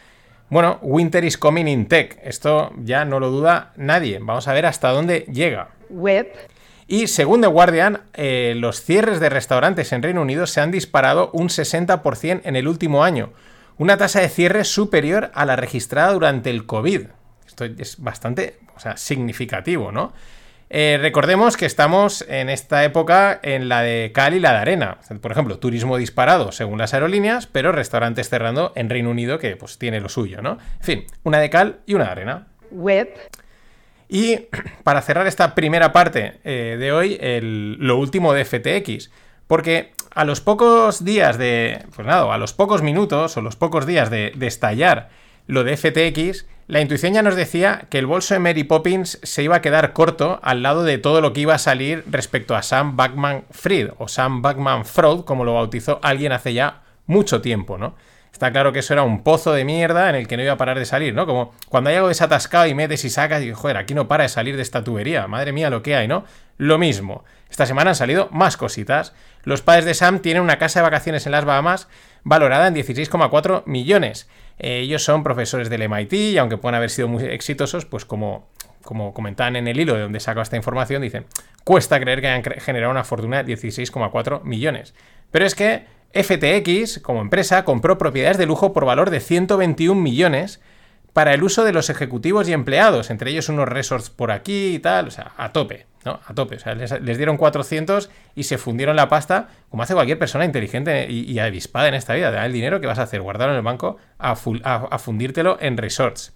Bueno, 0.48 0.78
Winter 0.82 1.24
is 1.24 1.36
coming 1.36 1.66
in 1.66 1.86
tech. 1.86 2.18
Esto 2.22 2.72
ya 2.78 3.04
no 3.04 3.18
lo 3.18 3.30
duda 3.30 3.72
nadie. 3.76 4.18
Vamos 4.20 4.46
a 4.46 4.52
ver 4.52 4.66
hasta 4.66 4.90
dónde 4.90 5.26
llega. 5.32 5.70
Web. 5.90 6.32
Y 6.86 7.08
según 7.08 7.40
The 7.40 7.48
Guardian, 7.48 8.02
eh, 8.14 8.54
los 8.56 8.80
cierres 8.80 9.18
de 9.18 9.28
restaurantes 9.28 9.92
en 9.92 10.02
Reino 10.02 10.22
Unido 10.22 10.46
se 10.46 10.60
han 10.60 10.70
disparado 10.70 11.30
un 11.32 11.48
60% 11.48 12.42
en 12.44 12.54
el 12.54 12.68
último 12.68 13.02
año. 13.02 13.32
Una 13.76 13.96
tasa 13.96 14.20
de 14.20 14.28
cierre 14.28 14.64
superior 14.64 15.32
a 15.34 15.44
la 15.44 15.56
registrada 15.56 16.12
durante 16.12 16.50
el 16.50 16.64
COVID. 16.64 17.02
Esto 17.46 17.64
es 17.64 18.00
bastante 18.00 18.58
o 18.76 18.80
sea, 18.80 18.96
significativo, 18.96 19.90
¿no? 19.90 20.12
Eh, 20.68 20.98
recordemos 21.00 21.56
que 21.56 21.66
estamos 21.66 22.24
en 22.28 22.48
esta 22.48 22.84
época 22.84 23.38
en 23.42 23.68
la 23.68 23.82
de 23.82 24.10
cal 24.12 24.34
y 24.34 24.40
la 24.40 24.52
de 24.52 24.58
arena. 24.58 24.98
Por 25.20 25.30
ejemplo, 25.30 25.58
turismo 25.58 25.96
disparado 25.96 26.50
según 26.50 26.78
las 26.78 26.92
aerolíneas, 26.92 27.46
pero 27.46 27.72
restaurantes 27.72 28.28
cerrando 28.28 28.72
en 28.74 28.90
Reino 28.90 29.10
Unido 29.10 29.38
que 29.38 29.56
pues 29.56 29.78
tiene 29.78 30.00
lo 30.00 30.08
suyo, 30.08 30.42
¿no? 30.42 30.58
En 30.78 30.84
fin, 30.84 31.06
una 31.22 31.38
de 31.38 31.50
cal 31.50 31.80
y 31.86 31.94
una 31.94 32.06
de 32.06 32.10
arena. 32.10 32.46
Web. 32.70 33.14
Y 34.08 34.38
para 34.82 35.02
cerrar 35.02 35.26
esta 35.26 35.54
primera 35.54 35.92
parte 35.92 36.38
eh, 36.44 36.76
de 36.78 36.92
hoy, 36.92 37.18
lo 37.78 37.98
último 37.98 38.32
de 38.32 38.44
FTX. 38.44 39.10
Porque 39.46 39.92
a 40.12 40.24
los 40.24 40.40
pocos 40.40 41.04
días 41.04 41.38
de. 41.38 41.84
Pues 41.94 42.06
nada, 42.08 42.34
a 42.34 42.38
los 42.38 42.52
pocos 42.52 42.82
minutos 42.82 43.36
o 43.36 43.42
los 43.42 43.54
pocos 43.54 43.86
días 43.86 44.10
de, 44.10 44.32
de 44.34 44.46
estallar 44.48 45.10
lo 45.46 45.64
de 45.64 45.76
FTX, 45.76 46.46
la 46.68 46.80
intuición 46.80 47.12
ya 47.12 47.22
nos 47.22 47.36
decía 47.36 47.86
que 47.90 47.98
el 47.98 48.06
bolso 48.06 48.34
de 48.34 48.40
Mary 48.40 48.64
Poppins 48.64 49.20
se 49.22 49.44
iba 49.44 49.54
a 49.54 49.62
quedar 49.62 49.92
corto 49.92 50.40
al 50.42 50.64
lado 50.64 50.82
de 50.82 50.98
todo 50.98 51.20
lo 51.20 51.32
que 51.32 51.42
iba 51.42 51.54
a 51.54 51.58
salir 51.58 52.02
respecto 52.10 52.56
a 52.56 52.62
Sam 52.62 52.96
Backman 52.96 53.44
Fried 53.50 53.90
o 53.98 54.08
Sam 54.08 54.42
Backman 54.42 54.84
Fraud, 54.84 55.24
como 55.24 55.44
lo 55.44 55.54
bautizó 55.54 56.00
alguien 56.02 56.32
hace 56.32 56.54
ya 56.54 56.82
mucho 57.06 57.40
tiempo, 57.40 57.78
¿no? 57.78 57.94
Está 58.32 58.50
claro 58.50 58.72
que 58.72 58.80
eso 58.80 58.92
era 58.92 59.04
un 59.04 59.22
pozo 59.22 59.52
de 59.52 59.64
mierda 59.64 60.10
en 60.10 60.16
el 60.16 60.26
que 60.26 60.36
no 60.36 60.42
iba 60.42 60.52
a 60.52 60.56
parar 60.58 60.78
de 60.78 60.84
salir, 60.84 61.14
¿no? 61.14 61.24
Como 61.24 61.54
cuando 61.68 61.88
hay 61.88 61.96
algo 61.96 62.08
desatascado 62.08 62.66
y 62.66 62.74
metes 62.74 63.04
y 63.04 63.10
sacas 63.10 63.42
y 63.44 63.52
joder, 63.52 63.76
aquí 63.76 63.94
no 63.94 64.08
para 64.08 64.24
de 64.24 64.28
salir 64.28 64.56
de 64.56 64.62
esta 64.62 64.82
tubería, 64.82 65.28
madre 65.28 65.52
mía 65.52 65.70
lo 65.70 65.84
que 65.84 65.94
hay, 65.94 66.08
¿no? 66.08 66.24
Lo 66.58 66.78
mismo. 66.78 67.24
Esta 67.48 67.64
semana 67.64 67.90
han 67.90 67.96
salido 67.96 68.28
más 68.32 68.56
cositas. 68.56 69.14
Los 69.44 69.62
padres 69.62 69.84
de 69.84 69.94
Sam 69.94 70.18
tienen 70.18 70.42
una 70.42 70.58
casa 70.58 70.80
de 70.80 70.84
vacaciones 70.84 71.26
en 71.26 71.32
las 71.32 71.44
Bahamas 71.44 71.88
valorada 72.24 72.66
en 72.66 72.74
16,4 72.74 73.62
millones. 73.66 74.28
Eh, 74.58 74.80
ellos 74.80 75.02
son 75.02 75.22
profesores 75.22 75.68
del 75.70 75.82
MIT 75.88 76.12
y 76.12 76.38
aunque 76.38 76.56
puedan 76.56 76.76
haber 76.76 76.90
sido 76.90 77.08
muy 77.08 77.24
exitosos, 77.24 77.84
pues 77.84 78.04
como, 78.04 78.48
como 78.82 79.12
comentaban 79.12 79.56
en 79.56 79.68
el 79.68 79.78
hilo 79.78 79.94
de 79.94 80.02
donde 80.02 80.20
saco 80.20 80.40
esta 80.40 80.56
información, 80.56 81.02
dicen, 81.02 81.26
cuesta 81.64 82.00
creer 82.00 82.20
que 82.20 82.28
hayan 82.28 82.42
generado 82.60 82.90
una 82.90 83.04
fortuna 83.04 83.42
de 83.42 83.54
16,4 83.54 84.42
millones. 84.42 84.94
Pero 85.30 85.44
es 85.44 85.54
que 85.54 85.84
FTX, 86.14 87.00
como 87.00 87.20
empresa, 87.20 87.64
compró 87.64 87.98
propiedades 87.98 88.38
de 88.38 88.46
lujo 88.46 88.72
por 88.72 88.84
valor 88.86 89.10
de 89.10 89.20
121 89.20 90.00
millones 90.00 90.60
para 91.16 91.32
el 91.32 91.42
uso 91.42 91.64
de 91.64 91.72
los 91.72 91.88
ejecutivos 91.88 92.46
y 92.46 92.52
empleados, 92.52 93.08
entre 93.08 93.30
ellos 93.30 93.48
unos 93.48 93.66
resorts 93.66 94.10
por 94.10 94.30
aquí 94.30 94.74
y 94.74 94.78
tal, 94.80 95.08
o 95.08 95.10
sea, 95.10 95.32
a 95.38 95.50
tope, 95.50 95.86
¿no? 96.04 96.20
A 96.26 96.34
tope, 96.34 96.56
o 96.56 96.58
sea, 96.58 96.74
les, 96.74 97.16
dieron 97.16 97.38
400 97.38 98.10
y 98.34 98.42
se 98.42 98.58
fundieron 98.58 98.96
la 98.96 99.08
pasta, 99.08 99.48
como 99.70 99.82
hace 99.82 99.94
cualquier 99.94 100.18
persona 100.18 100.44
inteligente 100.44 101.06
y, 101.08 101.38
avispada 101.38 101.88
en 101.88 101.94
esta 101.94 102.12
vida, 102.12 102.30
te 102.30 102.36
el 102.44 102.52
dinero 102.52 102.82
que 102.82 102.86
vas 102.86 102.98
a 102.98 103.04
hacer, 103.04 103.22
guardarlo 103.22 103.54
en 103.54 103.56
el 103.60 103.64
banco, 103.64 103.96
a, 104.18 104.32
a, 104.32 104.98
fundírtelo 104.98 105.56
en 105.58 105.78
resorts. 105.78 106.34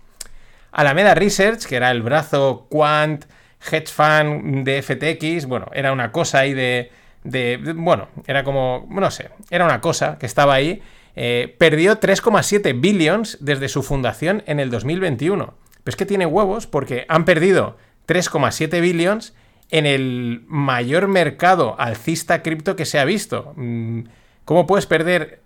Alameda 0.72 1.14
Research, 1.14 1.66
que 1.66 1.76
era 1.76 1.90
el 1.90 2.00
brazo 2.00 2.66
quant, 2.70 3.26
hedge 3.70 3.88
fund 3.88 4.64
de 4.64 4.80
FTX, 4.80 5.44
bueno, 5.44 5.66
era 5.74 5.92
una 5.92 6.10
cosa 6.10 6.38
ahí 6.38 6.54
de, 6.54 6.90
de, 7.22 7.74
bueno, 7.76 8.08
era 8.26 8.44
como, 8.44 8.86
no 8.88 9.10
sé, 9.10 9.28
era 9.50 9.66
una 9.66 9.82
cosa 9.82 10.16
que 10.18 10.24
estaba 10.24 10.54
ahí 10.54 10.80
eh, 11.22 11.54
perdió 11.58 12.00
3,7 12.00 12.80
billions 12.80 13.36
desde 13.42 13.68
su 13.68 13.82
fundación 13.82 14.42
en 14.46 14.58
el 14.58 14.70
2021. 14.70 15.52
Pero 15.84 15.84
es 15.84 15.94
que 15.94 16.06
tiene 16.06 16.24
huevos 16.24 16.66
porque 16.66 17.04
han 17.10 17.26
perdido 17.26 17.76
3,7 18.08 18.80
billions 18.80 19.34
en 19.70 19.84
el 19.84 20.44
mayor 20.46 21.08
mercado 21.08 21.78
alcista 21.78 22.42
cripto 22.42 22.74
que 22.74 22.86
se 22.86 22.98
ha 22.98 23.04
visto. 23.04 23.52
Mm, 23.56 24.04
¿Cómo 24.46 24.66
puedes 24.66 24.86
perder 24.86 25.42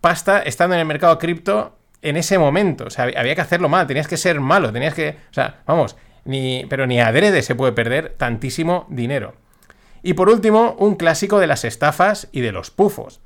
pasta 0.00 0.38
estando 0.40 0.76
en 0.76 0.82
el 0.82 0.86
mercado 0.86 1.18
cripto 1.18 1.76
en 2.00 2.16
ese 2.16 2.38
momento? 2.38 2.84
O 2.84 2.90
sea, 2.90 3.06
había 3.16 3.34
que 3.34 3.40
hacerlo 3.40 3.68
mal, 3.68 3.88
tenías 3.88 4.06
que 4.06 4.16
ser 4.16 4.38
malo, 4.38 4.72
tenías 4.72 4.94
que... 4.94 5.16
O 5.32 5.34
sea, 5.34 5.62
vamos, 5.66 5.96
ni, 6.26 6.64
pero 6.70 6.86
ni 6.86 7.00
adrede 7.00 7.42
se 7.42 7.56
puede 7.56 7.72
perder 7.72 8.14
tantísimo 8.16 8.86
dinero. 8.88 9.34
Y 10.00 10.14
por 10.14 10.28
último, 10.28 10.76
un 10.78 10.94
clásico 10.94 11.40
de 11.40 11.48
las 11.48 11.64
estafas 11.64 12.28
y 12.30 12.40
de 12.40 12.52
los 12.52 12.70
pufos. 12.70 13.20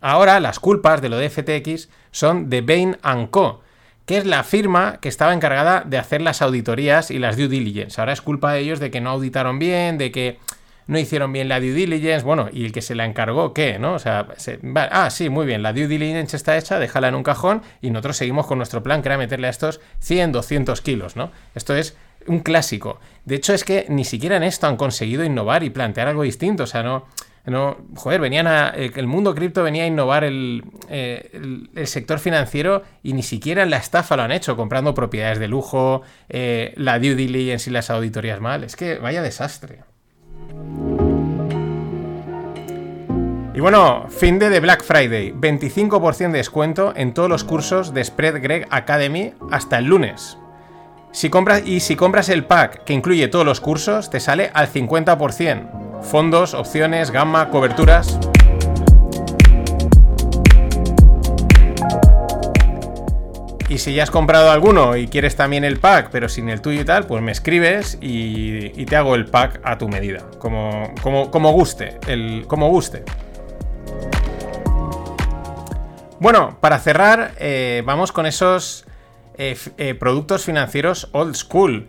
Ahora 0.00 0.40
las 0.40 0.60
culpas 0.60 1.02
de 1.02 1.08
lo 1.08 1.16
de 1.16 1.30
FTX 1.30 1.88
son 2.10 2.50
de 2.50 2.60
Bain 2.60 2.96
Co., 3.30 3.62
que 4.06 4.16
es 4.16 4.24
la 4.24 4.42
firma 4.42 4.98
que 5.02 5.08
estaba 5.08 5.34
encargada 5.34 5.82
de 5.84 5.98
hacer 5.98 6.22
las 6.22 6.40
auditorías 6.40 7.10
y 7.10 7.18
las 7.18 7.36
due 7.36 7.48
diligence. 7.48 8.00
Ahora 8.00 8.14
es 8.14 8.22
culpa 8.22 8.52
de 8.52 8.60
ellos 8.60 8.80
de 8.80 8.90
que 8.90 9.02
no 9.02 9.10
auditaron 9.10 9.58
bien, 9.58 9.98
de 9.98 10.10
que 10.10 10.38
no 10.86 10.98
hicieron 10.98 11.30
bien 11.32 11.48
la 11.48 11.60
due 11.60 11.74
diligence, 11.74 12.24
bueno, 12.24 12.48
y 12.50 12.64
el 12.64 12.72
que 12.72 12.80
se 12.80 12.94
la 12.94 13.04
encargó, 13.04 13.52
¿qué? 13.52 13.78
¿No? 13.78 13.92
O 13.92 13.98
sea, 13.98 14.26
ah, 14.90 15.10
sí, 15.10 15.28
muy 15.28 15.44
bien, 15.44 15.62
la 15.62 15.74
due 15.74 15.86
diligence 15.86 16.34
está 16.34 16.56
hecha, 16.56 16.78
déjala 16.78 17.08
en 17.08 17.14
un 17.14 17.22
cajón 17.22 17.60
y 17.82 17.90
nosotros 17.90 18.16
seguimos 18.16 18.46
con 18.46 18.56
nuestro 18.56 18.82
plan, 18.82 19.02
que 19.02 19.08
era 19.08 19.18
meterle 19.18 19.46
a 19.48 19.50
estos 19.50 19.80
100, 19.98 20.32
200 20.32 20.80
kilos, 20.80 21.14
¿no? 21.14 21.30
Esto 21.54 21.76
es 21.76 21.94
un 22.26 22.40
clásico. 22.40 23.00
De 23.26 23.34
hecho, 23.34 23.52
es 23.52 23.64
que 23.64 23.84
ni 23.90 24.04
siquiera 24.06 24.36
en 24.38 24.42
esto 24.42 24.66
han 24.66 24.78
conseguido 24.78 25.22
innovar 25.22 25.62
y 25.62 25.70
plantear 25.70 26.08
algo 26.08 26.22
distinto, 26.22 26.62
o 26.62 26.66
sea, 26.66 26.82
no... 26.82 27.06
No, 27.46 27.78
joder, 27.96 28.20
venían 28.20 28.46
a. 28.46 28.72
Eh, 28.76 28.90
el 28.94 29.06
mundo 29.06 29.34
cripto 29.34 29.62
venía 29.62 29.84
a 29.84 29.86
innovar 29.86 30.24
eh, 30.24 30.28
el, 30.28 31.70
el, 31.74 31.86
sector 31.86 32.18
financiero 32.18 32.82
y 33.02 33.14
ni 33.14 33.22
siquiera 33.22 33.62
en 33.62 33.70
la 33.70 33.78
estafa 33.78 34.16
lo 34.16 34.22
han 34.22 34.32
hecho, 34.32 34.56
comprando 34.56 34.94
propiedades 34.94 35.38
de 35.38 35.48
lujo, 35.48 36.02
eh, 36.28 36.74
la 36.76 36.98
due 36.98 37.14
diligence 37.14 37.70
y 37.70 37.72
las 37.72 37.90
auditorías 37.90 38.40
mal. 38.40 38.64
Es 38.64 38.76
que 38.76 38.98
vaya 38.98 39.22
desastre. 39.22 39.80
Y 43.54 43.60
bueno, 43.60 44.06
fin 44.08 44.38
de 44.38 44.60
Black 44.60 44.84
Friday. 44.84 45.32
25% 45.32 46.30
de 46.30 46.38
descuento 46.38 46.92
en 46.94 47.12
todos 47.12 47.28
los 47.28 47.42
cursos 47.42 47.92
de 47.92 48.04
Spread 48.04 48.40
Greg 48.40 48.68
Academy 48.70 49.32
hasta 49.50 49.78
el 49.78 49.86
lunes. 49.86 50.38
Si 51.10 51.30
compras, 51.30 51.62
y 51.64 51.80
si 51.80 51.96
compras 51.96 52.28
el 52.28 52.44
pack 52.44 52.84
que 52.84 52.92
incluye 52.92 53.28
todos 53.28 53.44
los 53.44 53.60
cursos, 53.60 54.10
te 54.10 54.20
sale 54.20 54.50
al 54.52 54.70
50%. 54.70 56.02
Fondos, 56.02 56.54
opciones, 56.54 57.10
gamma, 57.10 57.48
coberturas. 57.48 58.18
Y 63.70 63.78
si 63.78 63.94
ya 63.94 64.02
has 64.02 64.10
comprado 64.10 64.50
alguno 64.50 64.96
y 64.96 65.08
quieres 65.08 65.36
también 65.36 65.64
el 65.64 65.78
pack, 65.78 66.08
pero 66.10 66.28
sin 66.28 66.48
el 66.48 66.60
tuyo 66.60 66.82
y 66.82 66.84
tal, 66.84 67.06
pues 67.06 67.22
me 67.22 67.32
escribes 67.32 67.98
y, 68.00 68.84
te 68.86 68.96
hago 68.96 69.14
el 69.14 69.26
pack 69.26 69.60
a 69.64 69.76
tu 69.76 69.88
medida. 69.88 70.24
Como, 70.38 70.94
como, 71.02 71.30
como 71.30 71.52
guste. 71.52 71.98
El, 72.06 72.44
como 72.46 72.68
guste. 72.68 73.04
Bueno, 76.20 76.56
para 76.60 76.78
cerrar, 76.78 77.32
eh, 77.38 77.82
vamos 77.84 78.12
con 78.12 78.26
esos 78.26 78.87
eh, 79.38 79.56
eh, 79.78 79.94
productos 79.94 80.44
financieros 80.44 81.08
old 81.12 81.34
school. 81.34 81.88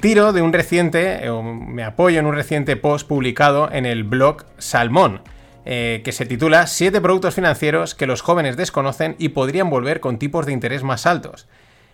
tiro 0.00 0.34
de 0.34 0.42
un 0.42 0.52
reciente, 0.52 1.22
me 1.42 1.84
apoyo 1.84 2.20
en 2.20 2.26
un 2.26 2.34
reciente 2.34 2.76
post 2.76 3.08
publicado 3.08 3.70
en 3.72 3.86
el 3.86 4.04
blog 4.04 4.44
Salmón. 4.58 5.22
Eh, 5.64 6.00
que 6.04 6.10
se 6.10 6.26
titula 6.26 6.66
Siete 6.66 7.00
productos 7.00 7.36
financieros 7.36 7.94
que 7.94 8.08
los 8.08 8.20
jóvenes 8.20 8.56
desconocen 8.56 9.14
y 9.18 9.28
podrían 9.28 9.70
volver 9.70 10.00
con 10.00 10.18
tipos 10.18 10.44
de 10.44 10.52
interés 10.52 10.82
más 10.82 11.06
altos. 11.06 11.46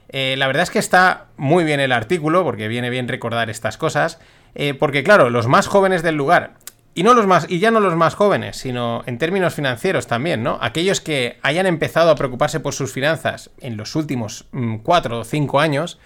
Eh, 0.09 0.37
la 0.39 0.47
verdad 0.47 0.63
es 0.63 0.71
que 0.71 0.79
está 0.79 1.27
muy 1.37 1.65
bien 1.65 1.79
el 1.79 1.93
artículo, 1.93 2.45
porque 2.45 2.67
viene 2.67 2.89
bien 2.89 3.09
recordar 3.09 3.51
estas 3.51 3.77
cosas, 3.77 4.21
eh, 4.55 4.73
porque 4.73 5.03
claro, 5.03 5.29
los 5.29 5.49
más 5.49 5.67
jóvenes 5.67 6.03
del 6.03 6.15
lugar, 6.15 6.55
y, 6.99 7.05
no 7.05 7.15
los 7.15 7.29
más, 7.29 7.47
y 7.49 7.61
ya 7.61 7.71
no 7.71 7.79
los 7.79 7.95
más 7.95 8.17
jóvenes, 8.17 8.57
sino 8.57 9.05
en 9.07 9.19
términos 9.19 9.55
financieros 9.55 10.09
también, 10.09 10.43
¿no? 10.43 10.59
Aquellos 10.61 11.01
que 11.01 11.39
hayan 11.43 11.67
empezado 11.67 12.11
a 12.11 12.17
preocuparse 12.17 12.59
por 12.59 12.75
sus 12.75 12.93
finanzas 12.93 13.51
en 13.61 13.77
los 13.77 13.95
últimos 13.95 14.47
mm, 14.51 14.79
cuatro 14.79 15.21
o 15.21 15.25
cinco 15.25 15.61
años, 15.61 16.01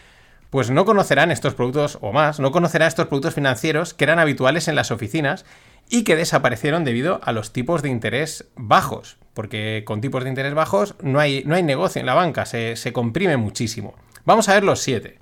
pues 0.51 0.71
no 0.71 0.85
conocerán 0.85 1.31
estos 1.31 1.55
productos, 1.55 1.97
o 2.03 2.13
más, 2.13 2.41
no 2.41 2.53
conocerán 2.53 2.89
estos 2.89 3.07
productos 3.07 3.33
financieros 3.33 3.95
que 3.95 4.05
eran 4.05 4.19
habituales 4.19 4.69
en 4.69 4.75
las 4.75 4.91
oficinas 4.91 5.47
y 5.89 6.05
que 6.05 6.15
desaparecieron 6.15 6.85
debido 6.85 7.21
a 7.25 7.33
los 7.33 7.55
tipos 7.55 7.81
de 7.81 7.89
interés 7.89 8.45
bajos, 8.55 9.17
porque 9.33 9.85
con 9.87 10.03
tipos 10.03 10.25
de 10.25 10.29
interés 10.29 10.53
bajos 10.53 10.95
no 11.01 11.21
hay, 11.21 11.43
no 11.47 11.55
hay 11.55 11.63
negocio 11.63 12.01
en 12.01 12.07
la 12.07 12.13
banca, 12.13 12.45
se, 12.45 12.93
comprime 12.93 13.39
muchísimo. 13.39 13.95
Vamos 14.27 14.51
a 14.51 14.55
ver 14.55 14.65
los 14.65 14.81
siete. 14.81 15.21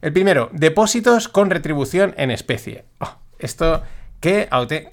El 0.00 0.14
primero, 0.14 0.48
depósitos 0.54 1.28
con 1.28 1.50
retribución 1.50 2.14
en 2.16 2.30
especie. 2.30 2.86
Oh, 3.00 3.18
esto, 3.38 3.82
qué, 4.20 4.48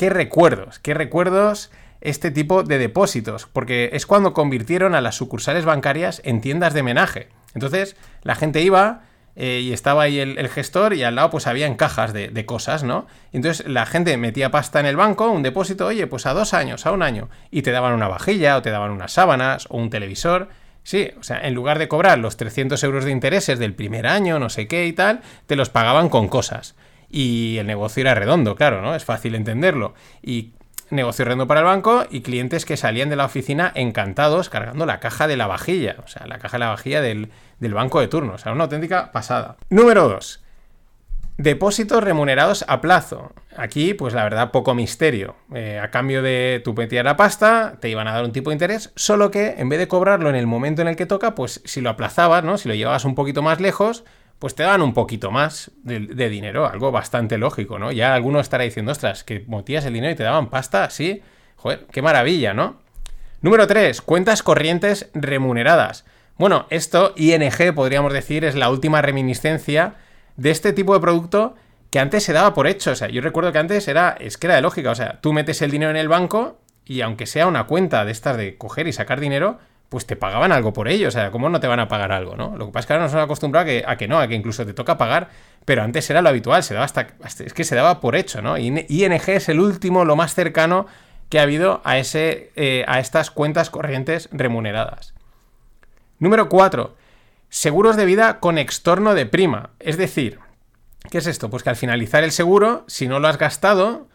recuerdos, 0.10 0.80
qué 0.80 0.94
recuerdos 0.94 1.72
este 2.02 2.32
tipo 2.32 2.64
de 2.64 2.78
depósitos, 2.78 3.48
porque 3.52 3.92
es 3.94 4.06
cuando 4.06 4.34
convirtieron 4.34 4.96
a 4.96 5.02
las 5.02 5.16
sucursales 5.16 5.66
bancarias 5.66 6.22
en 6.26 6.42
tiendas 6.42 6.74
de 6.74 6.84
menaje. 6.84 7.30
Entonces, 7.54 7.96
la 8.24 8.36
gente 8.36 8.62
iba, 8.62 9.04
eh, 9.36 9.62
y 9.64 9.74
estaba 9.74 10.04
ahí 10.04 10.20
el, 10.20 10.50
gestor 10.50 10.94
y 10.94 11.04
al 11.04 11.16
lado 11.16 11.32
pues 11.32 11.48
habían 11.48 11.76
cajas 11.76 12.14
de, 12.14 12.46
cosas, 12.46 12.84
¿no? 12.84 13.08
entonces 13.32 13.68
la 13.68 13.86
gente 13.86 14.16
metía 14.18 14.52
pasta 14.52 14.80
en 14.80 14.86
el 14.86 14.96
banco, 14.96 15.32
un 15.32 15.42
depósito, 15.42 15.88
oye, 15.88 16.06
pues 16.06 16.26
a 16.26 16.34
dos 16.34 16.54
años, 16.54 16.86
a 16.86 16.92
un 16.92 17.02
año, 17.02 17.30
y 17.50 17.62
te 17.62 17.72
daban 17.72 17.94
una 17.94 18.08
vajilla 18.08 18.58
o 18.58 18.62
te 18.62 18.70
daban 18.70 18.92
unas 18.92 19.14
sábanas 19.14 19.68
o 19.70 19.78
un 19.78 19.90
televisor. 19.90 20.50
Sí, 20.84 21.12
o 21.18 21.24
sea, 21.24 21.40
en 21.40 21.54
lugar 21.54 21.80
de 21.80 21.88
cobrar 21.88 22.20
los 22.20 22.36
300 22.36 22.84
euros 22.84 23.06
de 23.06 23.12
intereses 23.12 23.58
del 23.58 23.74
primer 23.74 24.06
año, 24.06 24.38
no 24.38 24.50
sé 24.50 24.68
qué 24.68 24.86
y 24.86 24.92
tal, 24.92 25.22
te 25.48 25.56
los 25.56 25.70
pagaban 25.70 26.10
con 26.10 26.28
cosas. 26.28 26.76
Y 27.16 27.60
el 27.60 27.68
negocio 27.68 28.02
era 28.02 28.16
redondo, 28.16 28.56
claro, 28.56 28.82
¿no? 28.82 28.96
Es 28.96 29.06
fácil 29.06 29.36
entenderlo. 29.36 29.94
Y 30.24 30.54
negocio 30.90 31.24
redondo 31.24 31.46
para 31.46 31.60
el 31.60 31.68
banco 31.68 32.06
y 32.10 32.22
clientes 32.22 32.66
que 32.66 32.76
salían 32.76 33.10
de 33.10 33.16
la 33.16 33.26
oficina 33.26 33.72
encantados 33.76 34.50
cargando 34.50 34.88
la 34.88 35.00
caja 35.00 35.28
de 35.28 35.38
la 35.38 35.46
vajilla, 35.46 35.98
o 36.04 36.08
sea, 36.08 36.26
la 36.26 36.40
caja 36.40 36.58
de 36.58 36.62
la 36.62 36.70
vajilla 36.70 37.02
del, 37.02 37.30
del 37.60 37.76
banco 37.76 38.00
de 38.00 38.08
turno. 38.08 38.34
O 38.34 38.38
sea, 38.40 38.52
una 38.52 38.64
auténtica 38.64 39.12
pasada. 39.12 39.58
Número 39.70 40.10
2. 40.10 40.44
Depósitos 41.38 42.04
remunerados 42.04 42.66
a 42.68 42.82
plazo. 42.82 43.32
Aquí, 43.56 43.94
pues 43.94 44.16
la 44.16 44.24
verdad, 44.24 44.50
poco 44.50 44.74
misterio. 44.74 45.36
Eh, 45.54 45.80
a 45.80 45.92
cambio 45.92 46.24
de 46.24 46.64
tu 46.64 46.74
metías 46.74 47.06
la 47.06 47.16
pasta, 47.16 47.76
te 47.80 47.90
iban 47.90 48.08
a 48.08 48.14
dar 48.14 48.24
un 48.24 48.32
tipo 48.32 48.50
de 48.50 48.56
interés, 48.56 48.92
solo 48.96 49.30
que 49.30 49.54
en 49.60 49.70
vez 49.70 49.78
de 49.78 49.88
cobrarlo 49.88 50.30
en 50.30 50.36
el 50.36 50.48
momento 50.48 50.82
en 50.82 50.88
el 50.88 50.96
que 50.96 51.06
toca, 51.06 51.36
pues 51.36 51.62
si 51.64 51.80
lo 51.80 51.92
aplazabas, 51.92 52.44
¿no? 52.44 52.58
Si 52.58 52.68
lo 52.68 52.74
llevabas 52.74 53.06
un 53.06 53.14
poquito 53.14 53.44
más 53.44 53.62
lejos, 53.62 54.04
pues 54.40 54.56
te 54.56 54.64
daban 54.64 54.82
un 54.82 54.94
poquito 54.94 55.32
más 55.32 55.72
de, 55.84 56.30
dinero, 56.30 56.68
algo 56.68 56.92
bastante 56.92 57.38
lógico, 57.38 57.80
¿no? 57.80 57.92
Ya 57.92 58.14
alguno 58.14 58.40
estará 58.40 58.64
diciendo, 58.64 58.92
ostras, 58.92 59.24
que 59.24 59.46
motías 59.48 59.86
el 59.86 59.94
dinero 59.94 60.14
y 60.14 60.16
te 60.16 60.24
daban 60.24 60.50
pasta 60.50 60.84
así. 60.84 61.22
Joder, 61.56 61.86
qué 61.92 62.02
maravilla, 62.02 62.54
¿no? 62.54 62.82
Número 63.42 63.68
3. 63.68 64.02
Cuentas 64.02 64.44
corrientes 64.44 65.10
remuneradas. 65.14 66.06
Bueno, 66.38 66.66
esto 66.70 67.14
ING 67.16 67.74
podríamos 67.76 68.12
decir 68.12 68.44
es 68.44 68.56
la 68.56 68.70
última 68.70 69.02
reminiscencia 69.02 69.96
de 70.36 70.52
este 70.52 70.74
tipo 70.74 70.94
de 70.94 71.00
producto 71.00 71.56
que 71.90 72.00
antes 72.00 72.24
se 72.24 72.34
daba 72.34 72.54
por 72.54 72.68
hecho. 72.68 72.92
O 72.92 72.96
sea, 72.96 73.10
yo 73.10 73.22
recuerdo 73.22 73.52
que 73.52 73.60
antes 73.60 73.88
era, 73.88 74.16
es 74.20 74.38
que 74.38 74.48
era 74.48 74.56
de 74.56 74.62
lógica. 74.62 74.92
O 74.92 74.96
sea, 74.96 75.22
tú 75.22 75.32
metes 75.32 75.62
el 75.62 75.72
dinero 75.72 75.92
en 75.92 75.98
el 75.98 76.08
banco 76.08 76.60
y 76.86 77.02
aunque 77.02 77.28
sea 77.28 77.48
una 77.48 77.66
cuenta 77.66 78.04
de 78.04 78.12
estas 78.12 78.36
de 78.36 78.58
coger 78.58 78.88
y 78.88 78.94
sacar 78.94 79.20
dinero, 79.20 79.60
pues 79.94 80.08
te 80.08 80.16
pagaban 80.16 80.52
algo 80.52 80.74
por 80.74 80.88
ello. 80.88 81.08
O 81.08 81.12
sea, 81.12 81.30
¿cómo 81.30 81.50
no 81.50 81.60
te 81.60 81.68
van 81.68 81.80
a 81.80 81.88
pagar 81.88 82.12
algo, 82.12 82.36
no? 82.36 82.58
Lo 82.58 82.66
que 82.66 82.72
pasa 82.72 82.80
es 82.80 82.86
que 82.88 82.94
ahora 82.94 83.06
nos 83.06 83.14
han 83.14 83.20
acostumbrado 83.20 83.62
a 83.62 83.68
que, 83.68 83.84
a 83.86 83.96
que 83.96 84.08
no, 84.08 84.20
a 84.20 84.28
que 84.28 84.34
incluso 84.34 84.66
te 84.66 84.74
toca 84.74 84.98
pagar, 84.98 85.30
pero 85.66 85.84
antes 85.84 86.10
era 86.10 86.24
lo 86.24 86.30
habitual, 86.30 86.64
se 86.64 86.74
daba 86.74 86.88
hasta, 86.88 87.10
es 87.22 87.54
que 87.54 87.64
se 87.64 87.76
daba 87.76 88.00
por 88.00 88.16
hecho, 88.16 88.42
¿no? 88.42 88.58
Y 88.58 88.88
ING 88.90 89.22
es 89.28 89.50
el 89.50 89.60
último, 89.60 90.04
lo 90.04 90.16
más 90.16 90.34
cercano 90.34 90.88
que 91.30 91.38
ha 91.38 91.44
habido 91.44 91.80
a, 91.84 92.00
ese, 92.00 92.52
eh, 92.56 92.84
a 92.88 93.00
estas 93.00 93.30
cuentas 93.30 93.70
corrientes 93.70 94.30
remuneradas. 94.32 95.14
Número 96.18 96.50
4. 96.50 96.96
Seguros 97.50 97.96
de 97.96 98.06
vida 98.06 98.40
con 98.40 98.58
extorno 98.58 99.14
de 99.14 99.28
prima. 99.28 99.70
Es 99.78 99.98
decir, 99.98 100.40
¿qué 101.12 101.20
es 101.20 101.28
esto? 101.28 101.52
Pues 101.52 101.62
que 101.62 101.70
al 101.70 101.76
finalizar 101.76 102.24
el 102.24 102.32
seguro, 102.32 102.84
si 102.88 103.08
no 103.08 103.20
lo 103.20 103.28
has 103.28 103.38
gastado, 103.38 104.08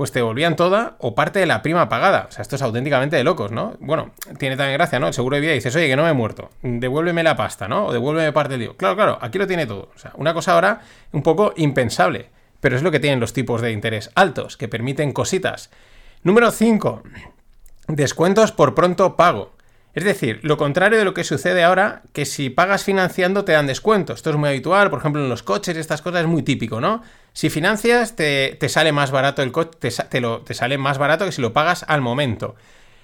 pues 0.00 0.12
te 0.12 0.20
devolvían 0.20 0.56
toda 0.56 0.96
o 0.98 1.14
parte 1.14 1.40
de 1.40 1.44
la 1.44 1.60
prima 1.60 1.90
pagada. 1.90 2.24
O 2.26 2.32
sea, 2.32 2.40
esto 2.40 2.56
es 2.56 2.62
auténticamente 2.62 3.16
de 3.16 3.22
locos, 3.22 3.52
¿no? 3.52 3.74
Bueno, 3.80 4.12
tiene 4.38 4.56
también 4.56 4.78
gracia, 4.78 4.98
¿no? 4.98 5.08
El 5.08 5.12
seguro 5.12 5.34
de 5.34 5.42
vida 5.42 5.52
dices, 5.52 5.76
oye, 5.76 5.88
que 5.88 5.94
no 5.94 6.04
me 6.04 6.08
he 6.08 6.14
muerto, 6.14 6.48
devuélveme 6.62 7.22
la 7.22 7.36
pasta, 7.36 7.68
¿no? 7.68 7.84
O 7.84 7.92
devuélveme 7.92 8.32
parte 8.32 8.52
del 8.52 8.60
lío. 8.60 8.76
Claro, 8.78 8.96
claro, 8.96 9.18
aquí 9.20 9.36
lo 9.36 9.46
tiene 9.46 9.66
todo. 9.66 9.90
O 9.94 9.98
sea, 9.98 10.12
una 10.14 10.32
cosa 10.32 10.54
ahora 10.54 10.80
un 11.12 11.22
poco 11.22 11.52
impensable, 11.54 12.30
pero 12.60 12.76
es 12.76 12.82
lo 12.82 12.90
que 12.90 12.98
tienen 12.98 13.20
los 13.20 13.34
tipos 13.34 13.60
de 13.60 13.72
interés 13.72 14.10
altos, 14.14 14.56
que 14.56 14.68
permiten 14.68 15.12
cositas. 15.12 15.68
Número 16.22 16.50
5. 16.50 17.02
Descuentos 17.88 18.52
por 18.52 18.74
pronto 18.74 19.16
pago. 19.16 19.52
Es 19.92 20.04
decir, 20.04 20.38
lo 20.42 20.56
contrario 20.56 20.98
de 20.98 21.04
lo 21.04 21.14
que 21.14 21.24
sucede 21.24 21.64
ahora, 21.64 22.02
que 22.12 22.24
si 22.24 22.48
pagas 22.48 22.84
financiando 22.84 23.44
te 23.44 23.52
dan 23.52 23.66
descuento. 23.66 24.12
Esto 24.12 24.30
es 24.30 24.36
muy 24.36 24.48
habitual, 24.48 24.88
por 24.88 25.00
ejemplo, 25.00 25.22
en 25.22 25.28
los 25.28 25.42
coches 25.42 25.76
y 25.76 25.80
estas 25.80 26.00
cosas 26.00 26.22
es 26.22 26.26
muy 26.28 26.42
típico, 26.42 26.80
¿no? 26.80 27.02
Si 27.32 27.50
financias, 27.50 28.14
te, 28.14 28.56
sale 28.68 28.92
más 28.92 29.10
barato 29.10 29.42
el 29.42 29.50
coche, 29.52 29.78
te, 30.08 30.20
lo, 30.20 30.42
te, 30.42 30.54
sale 30.54 30.78
más 30.78 30.98
barato 30.98 31.24
que 31.24 31.32
si 31.32 31.42
lo 31.42 31.52
pagas 31.52 31.84
al 31.88 32.00
momento. 32.02 32.54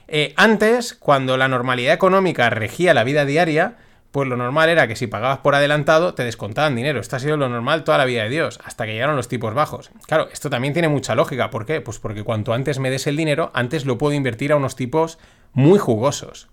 Eh, 0.07 0.33
antes, 0.37 0.95
cuando 0.95 1.37
la 1.37 1.49
normalidad 1.49 1.93
económica 1.93 2.51
regía 2.51 2.95
la 2.95 3.03
vida 3.03 3.25
diaria, 3.25 3.77
pues 4.13 4.29
lo 4.29 4.37
normal 4.37 4.69
era 4.69 4.87
que 4.87 4.97
si 4.97 5.09
pagabas 5.09 5.39
por 5.39 5.57
adelantado 5.57 6.15
te 6.15 6.25
descontaban 6.25 6.77
dinero. 6.77 7.01
Esto 7.01 7.17
ha 7.17 7.21
sido 7.21 7.37
lo 7.37 7.49
normal 7.49 7.83
toda 7.83 7.99
la 7.99 8.05
vida 8.05 8.23
de 8.23 8.31
Dios, 8.31 8.61
hasta 8.65 8.87
que 8.87 8.93
llegaron 8.93 9.17
los 9.17 9.29
tipos 9.29 9.53
bajos. 9.55 9.91
Claro, 10.07 10.29
esto 10.33 10.49
también 10.49 10.73
tiene 10.73 10.89
mucha 10.89 11.15
lógica. 11.17 11.51
¿Por 11.51 11.67
qué? 11.67 11.81
Pues 11.81 11.99
porque 11.99 12.23
cuanto 12.23 12.55
antes 12.55 12.79
me 12.79 12.91
des 12.91 13.09
el 13.09 13.17
dinero, 13.17 13.51
antes 13.53 13.85
lo 13.85 13.99
puedo 13.99 14.15
invertir 14.15 14.53
a 14.53 14.57
unos 14.57 14.77
tipos 14.77 15.19
muy 15.53 15.79
jugosos. 15.79 16.49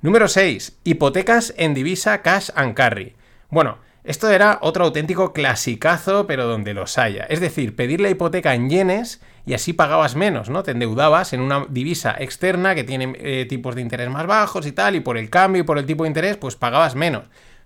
Número 0.00 0.28
6. 0.28 0.78
Hipotecas 0.84 1.52
en 1.56 1.74
divisa 1.74 2.22
cash 2.22 2.50
and 2.54 2.74
carry. 2.74 3.16
Bueno, 3.50 3.78
esto 4.04 4.30
era 4.30 4.60
otro 4.62 4.84
auténtico 4.84 5.32
clasicazo, 5.32 6.24
pero 6.28 6.46
donde 6.46 6.72
los 6.72 6.98
haya. 6.98 7.24
Es 7.24 7.40
decir, 7.40 7.74
pedir 7.74 8.00
la 8.00 8.08
hipoteca 8.08 8.54
en 8.54 8.70
yenes 8.70 9.20
y 9.44 9.54
así 9.54 9.72
pagabas 9.72 10.14
menos, 10.14 10.50
¿no? 10.50 10.62
Te 10.62 10.70
endeudabas 10.70 11.32
en 11.32 11.40
una 11.40 11.66
divisa 11.68 12.14
externa 12.16 12.76
que 12.76 12.84
tiene 12.84 13.12
eh, 13.18 13.46
tipos 13.48 13.74
de 13.74 13.80
interés 13.80 14.08
más 14.08 14.28
bajos 14.28 14.68
y 14.68 14.72
tal, 14.72 14.94
y 14.94 15.00
por 15.00 15.18
el 15.18 15.30
cambio 15.30 15.62
y 15.62 15.66
por 15.66 15.78
el 15.78 15.86
tipo 15.86 16.04
de 16.04 16.10
interés, 16.10 16.36
pues 16.36 16.54
pagabas 16.54 16.94
menos. 16.94 17.24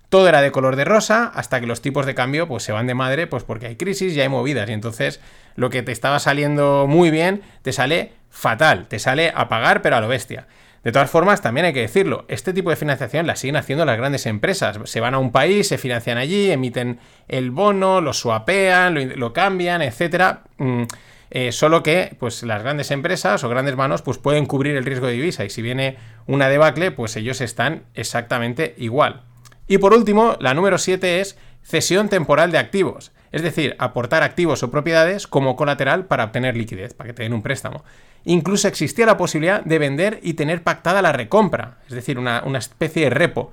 Todo 0.08 0.26
era 0.26 0.40
de 0.40 0.52
color 0.52 0.76
de 0.76 0.86
rosa 0.86 1.30
hasta 1.34 1.60
que 1.60 1.66
los 1.66 1.82
tipos 1.82 2.06
de 2.06 2.14
cambio 2.14 2.48
pues 2.48 2.62
se 2.62 2.72
van 2.72 2.86
de 2.86 2.94
madre 2.94 3.26
pues 3.26 3.44
porque 3.44 3.66
hay 3.66 3.76
crisis 3.76 4.14
y 4.14 4.20
hay 4.22 4.28
movidas 4.30 4.70
y 4.70 4.72
entonces 4.72 5.20
lo 5.54 5.68
que 5.68 5.82
te 5.82 5.92
estaba 5.92 6.18
saliendo 6.18 6.86
muy 6.88 7.10
bien 7.10 7.42
te 7.60 7.72
sale 7.72 8.12
fatal, 8.30 8.88
te 8.88 8.98
sale 8.98 9.32
a 9.34 9.48
pagar 9.48 9.82
pero 9.82 9.96
a 9.96 10.00
lo 10.00 10.08
bestia. 10.08 10.46
De 10.84 10.90
todas 10.90 11.10
formas, 11.10 11.40
también 11.40 11.66
hay 11.66 11.72
que 11.72 11.80
decirlo, 11.80 12.24
este 12.26 12.52
tipo 12.52 12.70
de 12.70 12.76
financiación 12.76 13.26
la 13.26 13.36
siguen 13.36 13.56
haciendo 13.56 13.84
las 13.84 13.96
grandes 13.96 14.26
empresas. 14.26 14.78
Se 14.84 15.00
van 15.00 15.14
a 15.14 15.18
un 15.18 15.30
país, 15.30 15.68
se 15.68 15.78
financian 15.78 16.18
allí, 16.18 16.50
emiten 16.50 16.98
el 17.28 17.52
bono, 17.52 18.00
lo 18.00 18.12
swapean, 18.12 19.12
lo, 19.16 19.32
cambian, 19.32 19.80
etc. 19.80 20.38
Mm, 20.58 20.82
eh, 21.30 21.52
solo 21.52 21.84
que 21.84 22.16
pues, 22.18 22.42
las 22.42 22.62
grandes 22.62 22.90
empresas 22.90 23.44
o 23.44 23.48
grandes 23.48 23.76
manos 23.76 24.02
pues, 24.02 24.18
pueden 24.18 24.46
cubrir 24.46 24.76
el 24.76 24.84
riesgo 24.84 25.06
de 25.06 25.12
divisa 25.12 25.44
y 25.44 25.50
si 25.50 25.62
viene 25.62 25.98
una 26.26 26.48
debacle, 26.48 26.90
pues 26.90 27.16
ellos 27.16 27.40
están 27.40 27.84
exactamente 27.94 28.74
igual. 28.76 29.22
Y 29.68 29.78
por 29.78 29.94
último, 29.94 30.36
la 30.40 30.52
número 30.52 30.78
7 30.78 31.20
es 31.20 31.38
cesión 31.62 32.08
temporal 32.08 32.50
de 32.50 32.58
activos, 32.58 33.12
es 33.30 33.42
decir, 33.42 33.76
aportar 33.78 34.22
activos 34.24 34.62
o 34.62 34.70
propiedades 34.70 35.28
como 35.28 35.54
colateral 35.56 36.06
para 36.06 36.24
obtener 36.24 36.56
liquidez, 36.56 36.92
para 36.92 37.08
que 37.08 37.14
te 37.14 37.22
den 37.22 37.32
un 37.32 37.42
préstamo. 37.42 37.84
Incluso 38.24 38.68
existía 38.68 39.06
la 39.06 39.16
posibilidad 39.16 39.64
de 39.64 39.78
vender 39.78 40.20
y 40.22 40.34
tener 40.34 40.62
pactada 40.62 41.02
la 41.02 41.12
recompra, 41.12 41.78
es 41.88 41.94
decir, 41.94 42.18
una, 42.18 42.42
especie 42.56 43.04
de 43.04 43.10
repo. 43.10 43.52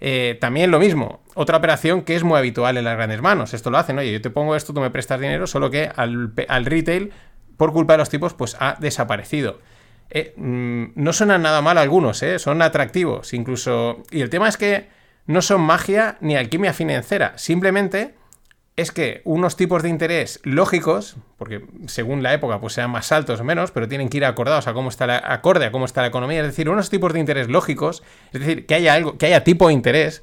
Eh, 0.00 0.38
también 0.40 0.70
lo 0.70 0.78
mismo, 0.78 1.20
otra 1.34 1.56
operación 1.56 2.02
que 2.02 2.16
es 2.16 2.24
muy 2.24 2.38
habitual 2.38 2.76
en 2.76 2.84
las 2.84 2.96
grandes 2.96 3.20
manos. 3.20 3.54
Esto 3.54 3.70
lo 3.70 3.78
hacen, 3.78 3.98
oye, 3.98 4.12
yo 4.12 4.20
te 4.20 4.30
pongo 4.30 4.56
esto, 4.56 4.74
tú 4.74 4.80
me 4.80 4.90
prestas 4.90 5.20
dinero, 5.20 5.46
solo 5.46 5.70
que 5.70 5.90
al, 5.94 6.32
retail, 6.64 7.12
por 7.56 7.72
culpa 7.72 7.94
de 7.94 7.98
los 7.98 8.10
tipos, 8.10 8.34
pues 8.34 8.56
ha 8.58 8.76
desaparecido. 8.80 9.60
Eh, 10.10 10.34
mm, 10.36 10.92
no 10.94 11.12
suenan 11.12 11.42
nada 11.42 11.62
mal 11.62 11.78
algunos, 11.78 12.22
eh, 12.22 12.38
son 12.38 12.62
atractivos, 12.62 13.34
incluso... 13.34 14.02
Y 14.10 14.20
el 14.20 14.30
tema 14.30 14.48
es 14.48 14.56
que 14.56 14.88
no 15.26 15.42
son 15.42 15.60
magia 15.60 16.16
ni 16.20 16.36
alquimia 16.36 16.72
financiera, 16.72 17.36
simplemente 17.36 18.14
es 18.78 18.92
que 18.92 19.22
unos 19.24 19.56
tipos 19.56 19.82
de 19.82 19.88
interés 19.88 20.38
lógicos, 20.44 21.16
porque 21.36 21.66
según 21.88 22.22
la 22.22 22.32
época 22.32 22.60
pues 22.60 22.74
sean 22.74 22.92
más 22.92 23.10
altos 23.10 23.40
o 23.40 23.44
menos, 23.44 23.72
pero 23.72 23.88
tienen 23.88 24.08
que 24.08 24.18
ir 24.18 24.24
acordados 24.24 24.68
a 24.68 24.72
cómo 24.72 24.88
está 24.88 25.04
la, 25.08 25.18
acorde 25.18 25.66
a 25.66 25.72
cómo 25.72 25.84
está 25.84 26.00
la 26.00 26.06
economía, 26.06 26.42
es 26.42 26.46
decir, 26.46 26.70
unos 26.70 26.88
tipos 26.88 27.12
de 27.12 27.18
interés 27.18 27.48
lógicos, 27.48 28.04
es 28.32 28.40
decir, 28.40 28.66
que 28.66 28.76
haya 28.76 28.94
algo, 28.94 29.18
que 29.18 29.26
haya 29.26 29.42
tipo 29.42 29.66
de 29.66 29.74
interés, 29.74 30.22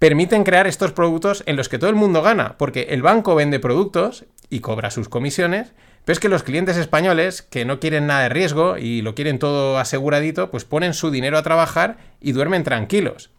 permiten 0.00 0.42
crear 0.42 0.66
estos 0.66 0.90
productos 0.90 1.44
en 1.46 1.54
los 1.54 1.68
que 1.68 1.78
todo 1.78 1.88
el 1.88 1.94
mundo 1.94 2.20
gana, 2.20 2.56
porque 2.58 2.88
el 2.90 3.00
banco 3.00 3.36
vende 3.36 3.60
productos 3.60 4.24
y 4.50 4.58
cobra 4.58 4.90
sus 4.90 5.08
comisiones, 5.08 5.72
pero 6.04 6.14
es 6.14 6.18
que 6.18 6.28
los 6.28 6.42
clientes 6.42 6.76
españoles, 6.76 7.42
que 7.42 7.64
no 7.64 7.78
quieren 7.78 8.08
nada 8.08 8.24
de 8.24 8.28
riesgo 8.28 8.76
y 8.76 9.02
lo 9.02 9.14
quieren 9.14 9.38
todo 9.38 9.78
aseguradito, 9.78 10.50
pues 10.50 10.64
ponen 10.64 10.94
su 10.94 11.12
dinero 11.12 11.38
a 11.38 11.44
trabajar 11.44 11.96
y 12.20 12.32
duermen 12.32 12.64
tranquilos. 12.64 13.30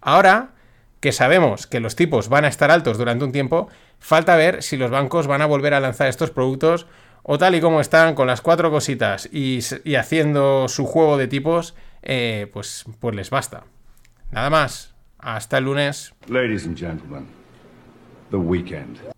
Ahora 0.00 0.52
que 1.00 1.12
sabemos 1.12 1.66
que 1.66 1.80
los 1.80 1.94
tipos 1.94 2.28
van 2.28 2.44
a 2.44 2.48
estar 2.48 2.70
altos 2.70 2.98
durante 2.98 3.24
un 3.24 3.32
tiempo, 3.32 3.68
falta 3.98 4.36
ver 4.36 4.62
si 4.62 4.76
los 4.76 4.90
bancos 4.90 5.26
van 5.26 5.42
a 5.42 5.46
volver 5.46 5.74
a 5.74 5.80
lanzar 5.80 6.08
estos 6.08 6.30
productos 6.30 6.86
o 7.22 7.38
tal 7.38 7.54
y 7.54 7.60
como 7.60 7.80
están 7.80 8.14
con 8.14 8.26
las 8.26 8.40
cuatro 8.40 8.70
cositas 8.70 9.28
y, 9.32 9.60
haciendo 9.96 10.68
su 10.68 10.86
juego 10.86 11.16
de 11.16 11.26
tipos, 11.26 11.74
eh, 12.02 12.48
pues, 12.52 12.84
pues 13.00 13.16
les 13.16 13.30
basta. 13.30 13.64
Nada 14.30 14.50
más. 14.50 14.94
Hasta 15.18 15.58
el 15.58 15.64
lunes. 15.64 16.14
Ladies 16.28 16.66
and 16.66 16.78
gentlemen, 16.78 17.26
the 18.30 18.36
weekend. 18.36 19.15